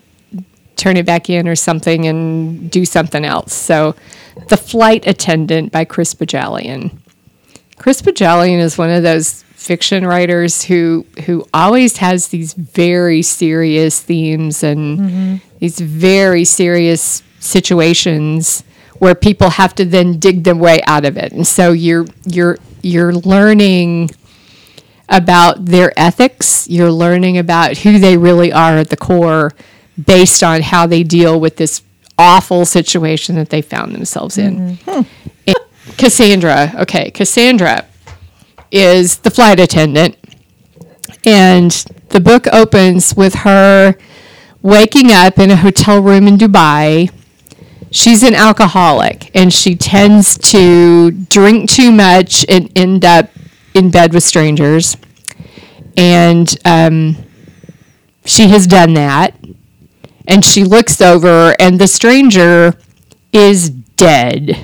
[0.81, 3.53] turn it back in or something and do something else.
[3.53, 3.95] So,
[4.49, 6.99] The Flight Attendant by Chris Bohjalian.
[7.77, 14.01] Chris Bohjalian is one of those fiction writers who who always has these very serious
[14.01, 15.37] themes and mm-hmm.
[15.59, 18.65] these very serious situations
[19.01, 21.33] where people have to then dig their way out of it.
[21.33, 24.11] And so you're you're you're learning
[25.11, 29.53] about their ethics, you're learning about who they really are at the core
[30.07, 31.83] based on how they deal with this
[32.19, 34.79] awful situation that they found themselves in.
[35.47, 35.57] And
[35.97, 37.87] Cassandra, okay, Cassandra
[38.71, 40.17] is the flight attendant,
[41.25, 41.71] and
[42.11, 43.95] the book opens with her
[44.63, 47.11] waking up in a hotel room in Dubai.
[47.91, 53.31] She's an alcoholic, and she tends to drink too much and end up
[53.75, 54.97] in bed with strangers.
[55.97, 57.17] And um,
[58.25, 59.35] she has done that.
[60.31, 62.75] And she looks over, and the stranger
[63.33, 64.57] is dead.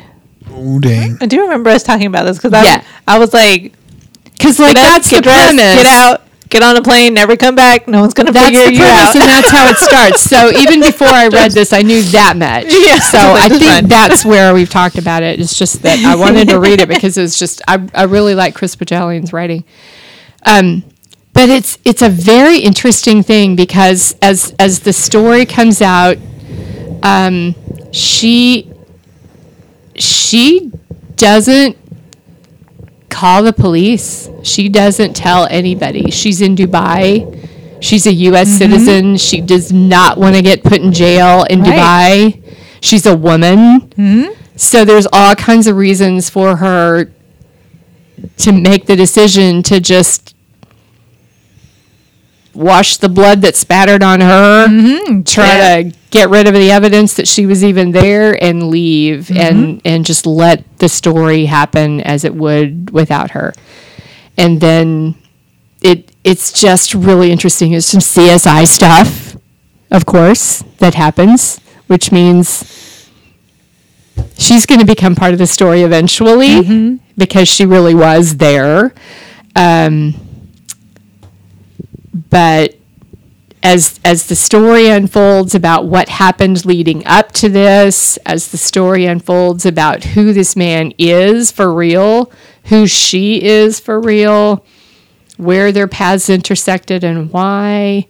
[0.51, 1.19] Oh dang.
[1.21, 2.85] I do remember us talking about this because I, Yeah.
[3.07, 3.73] I was like,
[4.33, 5.75] Because, like, get up, that's the dressed, premise.
[5.83, 6.23] get out.
[6.49, 7.89] get on a plane, never come back.
[7.89, 9.15] No one's gonna That's figure the you out.
[9.17, 10.23] and that's how it starts.
[10.23, 12.67] So even before I read this, I knew that much.
[12.73, 13.87] Yeah, So I think fun.
[13.89, 15.41] that's where we've talked about it.
[15.41, 18.35] It's just that I wanted to read it because it was just I, I really
[18.37, 19.65] like Chris Bohjalian's writing.
[20.47, 20.85] Um,
[21.37, 26.17] but it's it's a very interesting thing because as as the story comes out,
[27.03, 27.55] um,
[27.93, 28.73] she
[29.95, 30.71] she
[31.17, 31.77] doesn't
[33.09, 34.29] call the police.
[34.43, 36.11] She doesn't tell anybody.
[36.11, 37.33] She's in Dubai.
[37.81, 38.49] She's a U.S.
[38.49, 39.17] citizen.
[39.17, 42.35] She does not want to get put in jail in Right.
[42.35, 42.55] Dubai.
[42.81, 43.91] She's a woman.
[44.57, 47.11] So there's all kinds of reasons for her
[48.39, 50.35] to make the decision to just
[52.57, 55.23] wash the blood that spattered on her, mm-hmm.
[55.23, 55.83] try Yeah.
[55.83, 59.37] to get rid of the evidence that she was even there, and leave, mm-hmm.
[59.37, 63.55] and and just let the story happen as it would without her.
[64.37, 65.15] And then
[65.83, 67.73] it it's just really interesting.
[67.73, 69.37] It's some CSI stuff,
[69.91, 73.11] of course, that happens, which means
[74.39, 76.97] she's going to become part of the story eventually mm-hmm.
[77.17, 78.95] because she really was there.
[79.55, 80.15] Um,
[82.37, 82.77] but
[83.63, 89.07] as as the story unfolds about what happened leading up to this, as the story
[89.07, 92.31] unfolds about who this man is for real,
[92.65, 94.67] who she is for real,
[95.39, 98.07] where their paths intersected and why,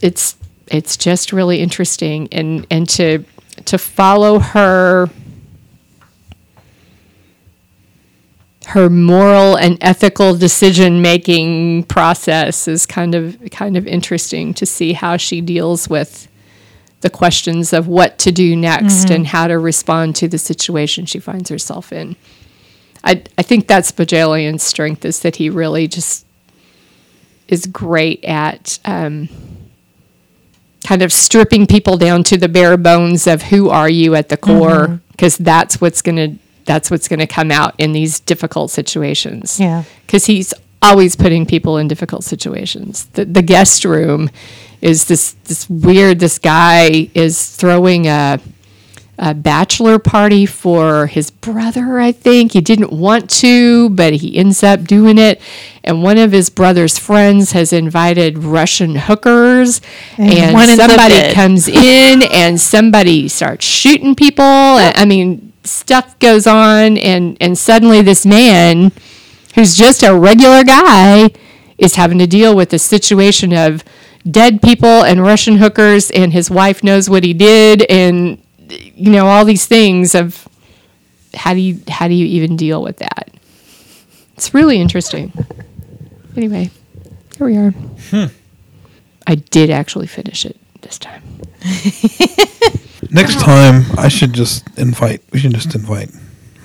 [0.00, 2.28] it's it's just really interesting.
[2.32, 3.24] And and to
[3.66, 5.10] to follow her
[8.66, 14.92] her moral and ethical decision making process is kind of kind of interesting to see
[14.92, 16.26] how she deals with
[17.00, 21.20] the questions of what to do next and how to respond to the situation she
[21.20, 22.16] finds herself in.
[23.04, 26.26] I I think that's Bohjalian's strength is that he really just
[27.46, 29.28] is great at um,
[30.84, 34.36] kind of stripping people down to the bare bones of who are you at the
[34.36, 38.70] core because that's what's going to that's what's going to come out in these difficult
[38.70, 39.84] situations Yeah.
[40.06, 40.52] because he's
[40.82, 44.28] always putting people in difficult situations the, the guest room
[44.82, 48.38] is this this weird this guy is throwing a
[49.18, 52.52] a bachelor party for his brother, I think.
[52.52, 55.40] He didn't want to, but he ends up doing it.
[55.82, 59.80] And one of his brother's friends has invited Russian hookers,
[60.18, 64.44] and, up somebody comes in and somebody starts shooting people.
[64.76, 68.92] And, I mean, stuff goes on, and, and suddenly this man,
[69.54, 71.30] who's just a regular guy,
[71.78, 73.84] is having to deal with the situation of
[74.30, 79.26] dead people and Russian hookers, and his wife knows what he did, and you know
[79.26, 80.48] all these things of
[81.34, 83.30] how do you how do you even deal with that?
[84.36, 85.32] It's really interesting.
[86.36, 86.70] Anyway,
[87.38, 87.70] here we are.
[87.70, 88.26] Hmm.
[89.26, 91.22] I did actually finish it this time.
[93.10, 95.22] Next time, I should just invite.
[95.32, 96.10] We should just invite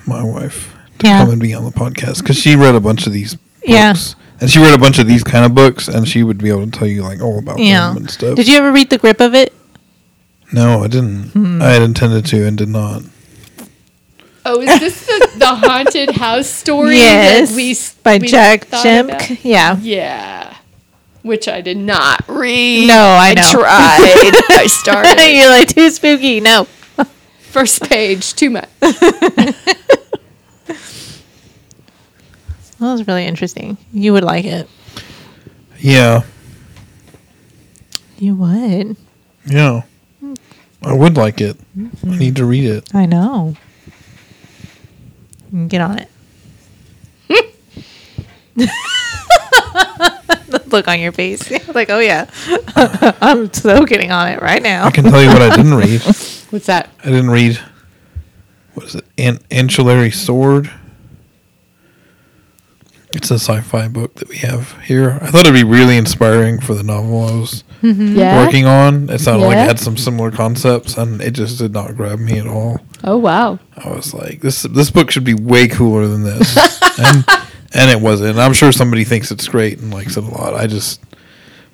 [0.06, 1.18] my wife to Yeah.
[1.20, 3.92] come and be on the podcast because she read a bunch of these Yeah.
[3.92, 6.48] books, and she read a bunch of these kind of books, and she would be
[6.48, 7.88] able to tell you like all about Yeah.
[7.88, 8.36] them and stuff.
[8.36, 9.52] Did you ever read The Grip of It?
[10.52, 11.30] No, I didn't.
[11.30, 11.62] Hmm.
[11.62, 13.02] I had intended to and did not.
[14.44, 17.50] Oh, is this the, the haunted house story Yes.
[17.50, 19.04] that we s- By we Jack thought Jemc.
[19.04, 19.44] about?
[19.44, 19.76] Yeah.
[19.80, 20.52] Yeah,
[21.22, 22.86] which I did not read.
[22.88, 23.42] No, I know.
[23.50, 24.32] tried.
[24.50, 25.20] I started.
[25.32, 26.40] You're like too spooky.
[26.40, 26.66] No.
[27.40, 28.68] First page, too much.
[32.82, 33.76] That was really interesting.
[33.92, 34.68] You would like it.
[35.78, 36.22] Yeah,
[38.18, 38.96] You would.
[39.46, 39.82] yeah.
[40.82, 41.56] I would like it.
[41.76, 42.18] I mm-hmm.
[42.18, 42.92] need to read it.
[42.92, 43.54] I know.
[45.68, 46.00] Get on
[48.58, 48.88] it.
[50.72, 51.50] The Look on your face.
[51.74, 52.30] like, oh yeah.
[53.20, 54.86] I'm so getting on it right now.
[54.86, 56.00] I can tell you what I didn't read.
[56.50, 56.88] What's that?
[57.00, 57.60] I didn't read.
[58.72, 59.04] What is it?
[59.18, 60.70] An Ancillary Sword.
[63.14, 65.18] It's a sci-fi book that we have here.
[65.20, 68.16] I thought it'd be really inspiring for the novel I was mm-hmm.
[68.16, 68.42] Yeah.
[68.42, 69.10] working on.
[69.10, 72.38] It sounded like it had some similar concepts, and it just did not grab me
[72.38, 72.80] at all.
[73.04, 73.58] Oh wow.
[73.76, 76.56] I was like, this this book should be way cooler than this,
[76.98, 77.26] and
[77.74, 78.30] and it wasn't.
[78.30, 80.54] And I'm sure somebody thinks it's great and likes it a lot.
[80.54, 81.00] I just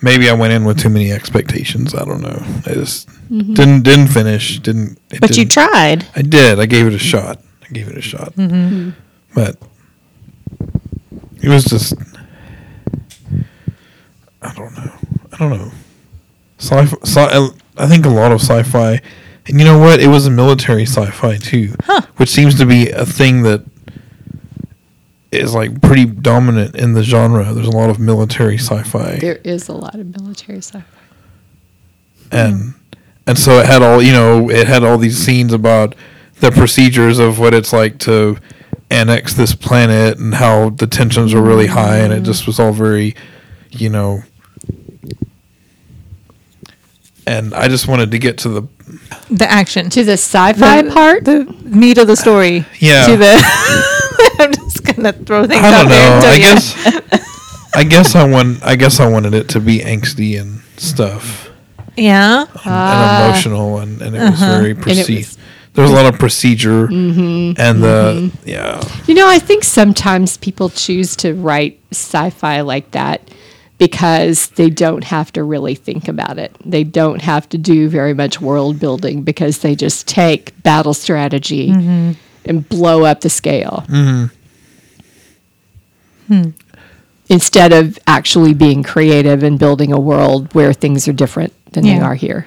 [0.00, 1.94] maybe I went in with too many expectations.
[1.94, 2.42] I don't know.
[2.66, 3.54] I just mm-hmm.
[3.54, 4.58] didn't didn't finish.
[4.60, 4.98] Didn't.
[5.10, 6.06] it But you didn't- tried.
[6.14, 6.60] I did.
[6.60, 7.40] I gave it a shot.
[7.62, 8.34] I gave it a shot.
[8.34, 8.90] Mm-hmm.
[9.34, 9.56] But
[11.42, 11.94] it was just.
[14.40, 14.92] I don't know.
[15.32, 15.72] I don't know.
[16.58, 16.96] Sci-fi.
[17.04, 19.00] Sci- I think a lot of sci-fi,
[19.46, 20.00] and you know what?
[20.00, 21.74] It was a military sci-fi too,
[22.16, 23.64] which seems to be a thing that
[25.30, 27.52] is like pretty dominant in the genre.
[27.52, 28.82] There's a lot of military mm-hmm.
[28.82, 30.84] sci-fi, There is a lot of military sci-fi.
[32.32, 32.74] and
[33.26, 35.94] and so it had all you know, it had all these scenes about
[36.40, 38.38] the procedures of what it's like to
[38.90, 42.72] annex this planet and how the tensions were really high, and it just was all
[42.72, 43.14] very,
[43.70, 44.22] you know.
[47.26, 48.62] And I just wanted to get to the
[49.30, 49.90] The action.
[49.90, 51.24] To the sci-fi the, part?
[51.26, 52.64] the meat of the story.
[52.80, 53.06] Yeah.
[53.09, 53.94] To the.
[54.98, 56.10] I'm just gonna throw things I out don't there.
[56.10, 56.16] know.
[56.16, 60.40] until I guess I guess I want I guess I wanted it to be angsty
[60.40, 61.50] and stuff
[61.96, 62.42] Yeah.
[62.42, 63.28] and ah.
[63.28, 64.58] emotional and, and it was uh-huh.
[64.58, 65.18] very it proceed.
[65.18, 65.38] was-
[65.74, 67.60] there was a lot of procedure mm-hmm.
[67.60, 68.48] and the mm-hmm.
[68.48, 73.30] yeah You know, I think sometimes people choose to write sci-fi like that
[73.78, 76.56] because they don't have to really think about it.
[76.64, 81.70] They don't have to do very much world building because they just take battle strategy
[81.70, 82.12] mm-hmm.
[82.44, 83.84] and blow up the scale.
[86.28, 86.50] Hmm.
[87.28, 91.98] Instead of actually being creative and building a world where things are different than they
[91.98, 92.46] are here.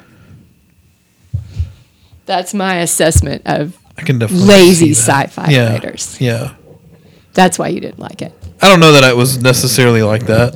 [2.26, 6.20] That's my assessment of I can definitely lazy sci-fi yeah, writers.
[6.20, 6.56] Yeah.
[7.34, 8.34] That's why you didn't like it.
[8.62, 10.54] I don't know that I was necessarily like that,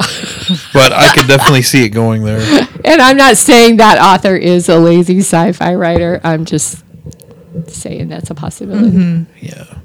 [0.74, 2.68] but I could definitely see it going there.
[2.84, 6.22] And I'm not saying that author is a lazy sci-fi writer.
[6.24, 6.84] I'm just
[7.68, 8.96] saying that's a possibility.
[8.96, 9.46] Mm-hmm.
[9.46, 9.78] Yeah.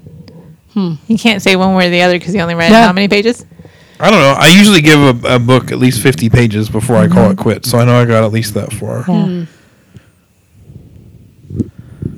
[0.75, 2.87] You can't say one way or the other because you only read Yeah.
[2.87, 3.45] how many pages?
[3.99, 4.35] I don't know.
[4.39, 7.43] I usually give a, a book at least 50 pages before I call it mm-hmm.
[7.43, 9.03] quits, so I know I got at least that far.
[9.03, 9.45] Hmm.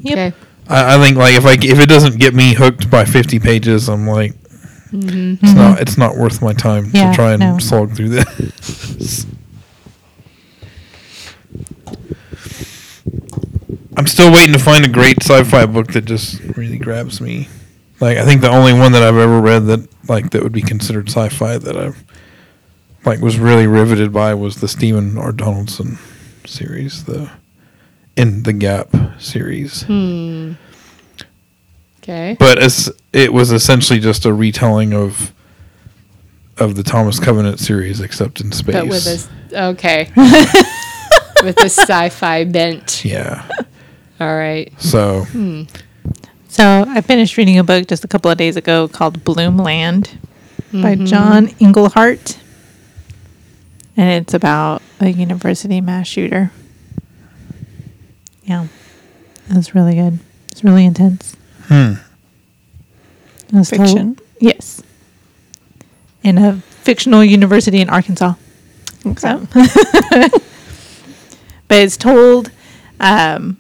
[0.02, 0.12] Yep.
[0.12, 0.32] Okay.
[0.68, 3.88] I, I think like if I if it doesn't get me hooked by 50 pages,
[3.88, 4.32] I'm like
[4.90, 5.44] mm-hmm.
[5.44, 5.82] it's not mm-hmm.
[5.82, 7.58] it's not worth my time Yeah, to try and no.
[7.58, 9.26] slog through this.
[13.96, 17.48] I'm still waiting to find a great sci-fi book that just really grabs me.
[18.02, 20.60] Like I think the only one that I've ever read that like that would be
[20.60, 21.92] considered sci-fi that I
[23.08, 25.30] like was really riveted by was the Stephen R.
[25.30, 26.00] Donaldson
[26.44, 27.30] series, the
[28.16, 28.88] in the Gap
[29.20, 29.84] series.
[29.84, 30.54] Hmm.
[32.02, 32.36] Okay.
[32.40, 35.32] But as it was essentially just a retelling of
[36.58, 38.74] of the Thomas Covenant series, except in space.
[38.74, 40.10] But with a okay.
[41.44, 43.04] with a sci-fi bent.
[43.04, 43.48] yeah.
[44.18, 44.72] All right.
[44.80, 45.62] So hmm.
[46.52, 50.10] So I finished reading a book just a couple of days ago called Bloomland
[50.70, 52.36] by John Englehardt.
[53.96, 56.52] And it's about a university mass shooter.
[58.44, 58.66] Yeah.
[59.48, 60.18] It was really good.
[60.50, 61.34] It's really intense.
[61.68, 61.94] hmm.
[63.48, 64.18] It was told- Fiction?
[64.38, 64.82] yes.
[66.22, 68.34] In a fictional university in Arkansas.
[69.16, 70.42] So, but
[71.70, 72.50] it's told.
[73.00, 73.56] Um,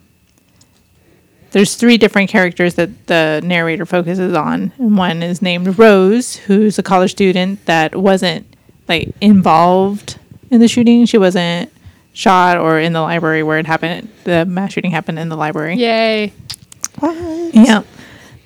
[1.52, 6.78] there's three different characters that the narrator focuses on, and one is named Rose, who's
[6.78, 8.46] a college student that wasn't
[8.88, 10.18] like involved
[10.50, 11.06] in the shooting.
[11.06, 11.70] She wasn't
[12.14, 14.08] shot or in the library where it happened.
[14.24, 15.76] The mass shooting happened in the library.
[15.76, 16.32] Yay.
[16.98, 17.54] What?
[17.54, 17.82] Yeah.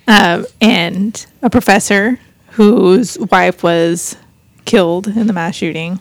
[0.09, 2.19] Um, and a professor
[2.51, 4.17] whose wife was
[4.65, 6.01] killed in the mass shooting,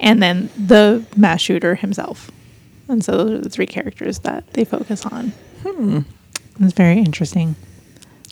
[0.00, 2.30] and then the mass shooter himself.
[2.88, 5.32] And so those are the three characters that they focus on.
[5.62, 6.00] Hmm.
[6.60, 7.56] It's very interesting.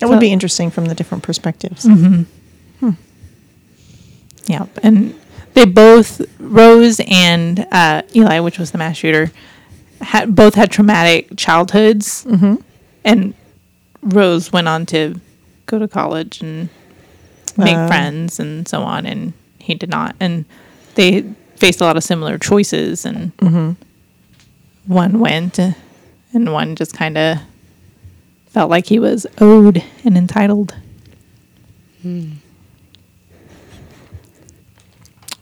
[0.01, 1.87] That would be interesting from the different perspectives.
[4.47, 4.67] Yeah.
[4.83, 5.15] And
[5.55, 9.31] they both, Rose and uh, Eli, which was the mass shooter,
[10.01, 12.25] had both had traumatic childhoods.
[12.25, 12.57] Mm-hmm.
[13.05, 13.35] And
[14.03, 15.21] Rose went on to
[15.67, 16.69] go to college and
[17.57, 17.87] make Wow.
[17.89, 19.07] friends and so on.
[19.07, 20.17] And he did not.
[20.19, 20.47] And
[20.95, 21.23] they
[21.57, 23.05] faced a lot of similar choices.
[23.05, 23.33] And
[24.87, 27.39] one went and one just kind of
[28.51, 30.75] felt like he was owed and entitled.
[32.03, 32.33] Hmm.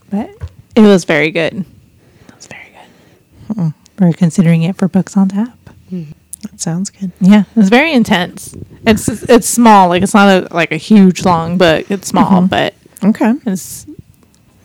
[0.09, 0.29] But
[0.75, 1.53] it was very good.
[1.53, 3.55] It was very good.
[3.55, 4.03] Mm-hmm.
[4.03, 5.57] We're considering it for books on tap.
[5.89, 6.03] Hmm.
[6.43, 7.11] That sounds good.
[7.19, 8.55] Yeah, it's very intense.
[8.87, 11.91] It's it's small, like it's not a like a huge long book.
[11.91, 12.45] It's small, mm-hmm.
[12.47, 12.73] but
[13.03, 13.33] Okay.
[13.45, 13.85] it's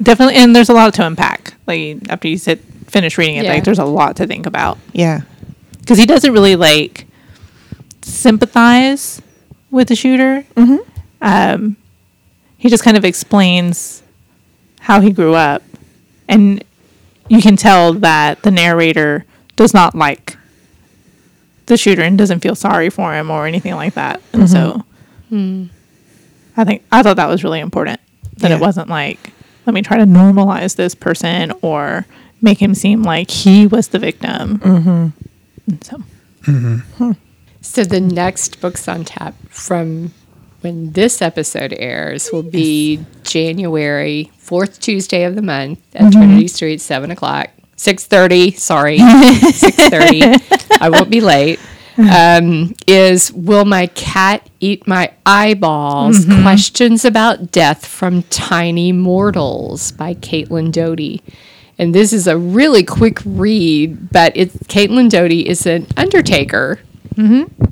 [0.00, 1.54] definitely and there's a lot to unpack.
[1.66, 3.54] Like after you sit finish reading it, Yeah.
[3.54, 5.22] like there's a lot to think about Yeah.
[5.80, 7.06] because he doesn't really like
[8.04, 9.20] sympathize
[9.70, 10.44] with the shooter.
[10.56, 10.76] Mm-hmm.
[11.22, 11.76] Um,
[12.58, 14.02] he just kind of explains
[14.80, 15.62] how he grew up,
[16.28, 16.62] and
[17.28, 19.24] you can tell that the narrator
[19.56, 20.36] does not like
[21.66, 24.20] the shooter and doesn't feel sorry for him or anything like that.
[24.32, 24.82] And so,
[26.56, 28.00] I think I thought that was really important
[28.38, 28.56] that Yeah.
[28.56, 29.32] it wasn't like
[29.66, 32.04] let me try to normalize this person or
[32.42, 34.58] make him seem like he was the victim.
[34.58, 35.76] Mm-hmm.
[35.80, 36.02] So
[37.64, 40.12] So the next books on tap from
[40.60, 46.10] when this episode airs will be January fourth Tuesday of the month at mm-hmm.
[46.10, 48.50] Trinity Street, seven o'clock, six thirty.
[48.50, 48.98] Sorry,
[49.52, 50.22] six thirty.
[50.78, 51.58] I won't be late.
[51.96, 52.44] Mm-hmm.
[52.44, 56.26] Um, is will my cat eat my eyeballs?
[56.26, 56.42] Mm-hmm.
[56.42, 61.22] Questions about death from tiny mortals by Caitlin Doughty.
[61.78, 66.78] And this is a really quick read, but it's Caitlin Doughty is an undertaker
[67.16, 67.64] Mm-hmm.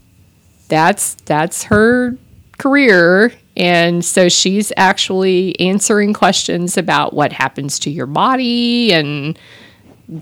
[0.68, 2.16] that's that's her
[2.58, 9.38] career and so she's actually answering questions about what happens to your body and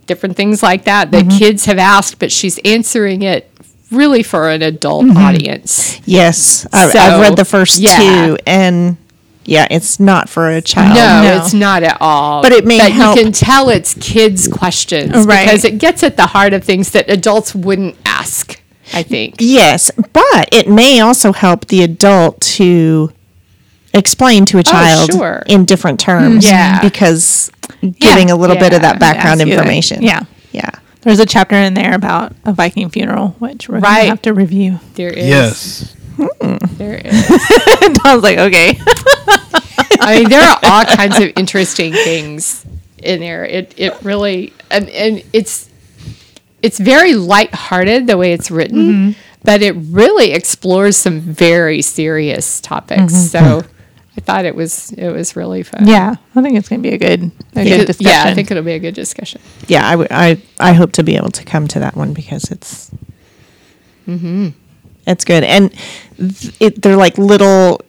[0.06, 1.38] different things like that that mm-hmm.
[1.38, 3.50] kids have asked but she's answering it
[3.90, 5.16] really for an adult mm-hmm.
[5.16, 7.98] audience Yes, I, I've read the first yeah.
[7.98, 8.96] two, and
[9.44, 10.94] yeah, it's not for a child.
[10.96, 11.36] no, no.
[11.36, 12.42] it's not at all.
[12.42, 15.44] But it may but help- you can tell it's kids' questions Right.
[15.44, 18.60] because it gets at the heart of things that adults wouldn't ask.
[18.92, 19.36] I think.
[19.38, 23.12] Yes, but it may also help the adult to
[23.94, 25.42] explain to a oh, child sure.
[25.46, 26.44] in different terms.
[26.44, 26.54] Mm-hmm.
[26.54, 26.80] Yeah.
[26.80, 27.50] because
[27.98, 30.02] giving a little bit of that background Ask you, like, information.
[30.02, 30.22] yeah.
[30.52, 30.70] yeah.
[31.02, 34.00] There's a chapter in there about a Viking funeral, which we're Right.
[34.00, 34.80] gonna have to review.
[34.94, 35.26] There is.
[35.26, 35.96] Yes.
[36.16, 36.56] Hmm.
[36.76, 37.28] There is.
[38.02, 38.78] Tom's like, okay.
[40.02, 42.66] I mean, there are all kinds of interesting things
[43.02, 43.44] in there.
[43.46, 45.69] It it really and, and it's
[46.62, 48.78] it's very lighthearted the way it's written,
[49.12, 49.20] mm-hmm.
[49.44, 53.12] but it really explores some very serious topics.
[53.12, 53.62] Mm-hmm.
[53.62, 53.68] So
[54.16, 55.86] I thought it was it was really fun.
[55.86, 58.10] yeah, I think it's gonna be a good, a yeah, good discussion.
[58.12, 59.40] yeah, I think it'll be a good discussion.
[59.68, 62.50] Yeah, I, would- I, I hope to be able to come to that one because
[62.50, 62.90] it's
[64.08, 64.54] Mhm.
[65.06, 65.72] it's good and
[66.18, 67.80] th- it, they're like little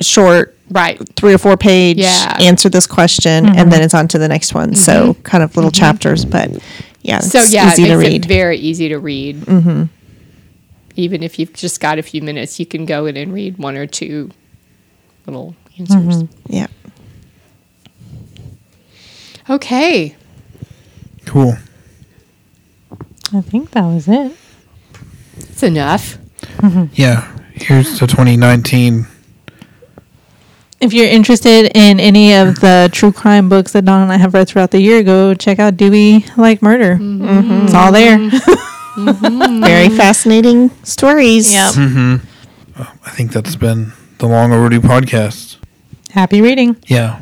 [0.00, 0.98] short Right.
[1.16, 2.36] three or four page Yeah.
[2.40, 3.68] answer this question and mm-hmm.
[3.70, 6.50] then it's on to the next one so kind of little chapters but
[7.02, 9.36] yeah it's So yeah, easy it to read it very easy to read.
[9.36, 9.84] Mm-hmm.
[10.96, 13.76] Even if you've just got a few minutes, you can go in and read one
[13.76, 14.30] or two
[15.26, 16.24] little answers.
[16.46, 16.66] yeah
[19.50, 20.14] Okay.
[21.26, 21.54] Cool.
[23.32, 24.32] I think that was it.
[25.36, 26.18] That's enough.
[26.92, 27.36] Yeah.
[27.54, 29.06] Here's the 2019.
[30.80, 34.32] If you're interested in any of the true crime books that Don and I have
[34.32, 36.96] read throughout the year, go check out Do We Like Murder.
[36.96, 37.66] Mm-hmm.
[37.66, 38.16] It's all there.
[38.16, 39.60] Mm-hmm.
[39.62, 39.96] very mm-hmm.
[39.96, 41.74] fascinating stories yep.
[41.76, 42.18] Uh,
[43.04, 45.58] I think that's been the Long Overdue podcast.
[46.12, 46.76] Happy reading.
[46.86, 47.20] Yeah.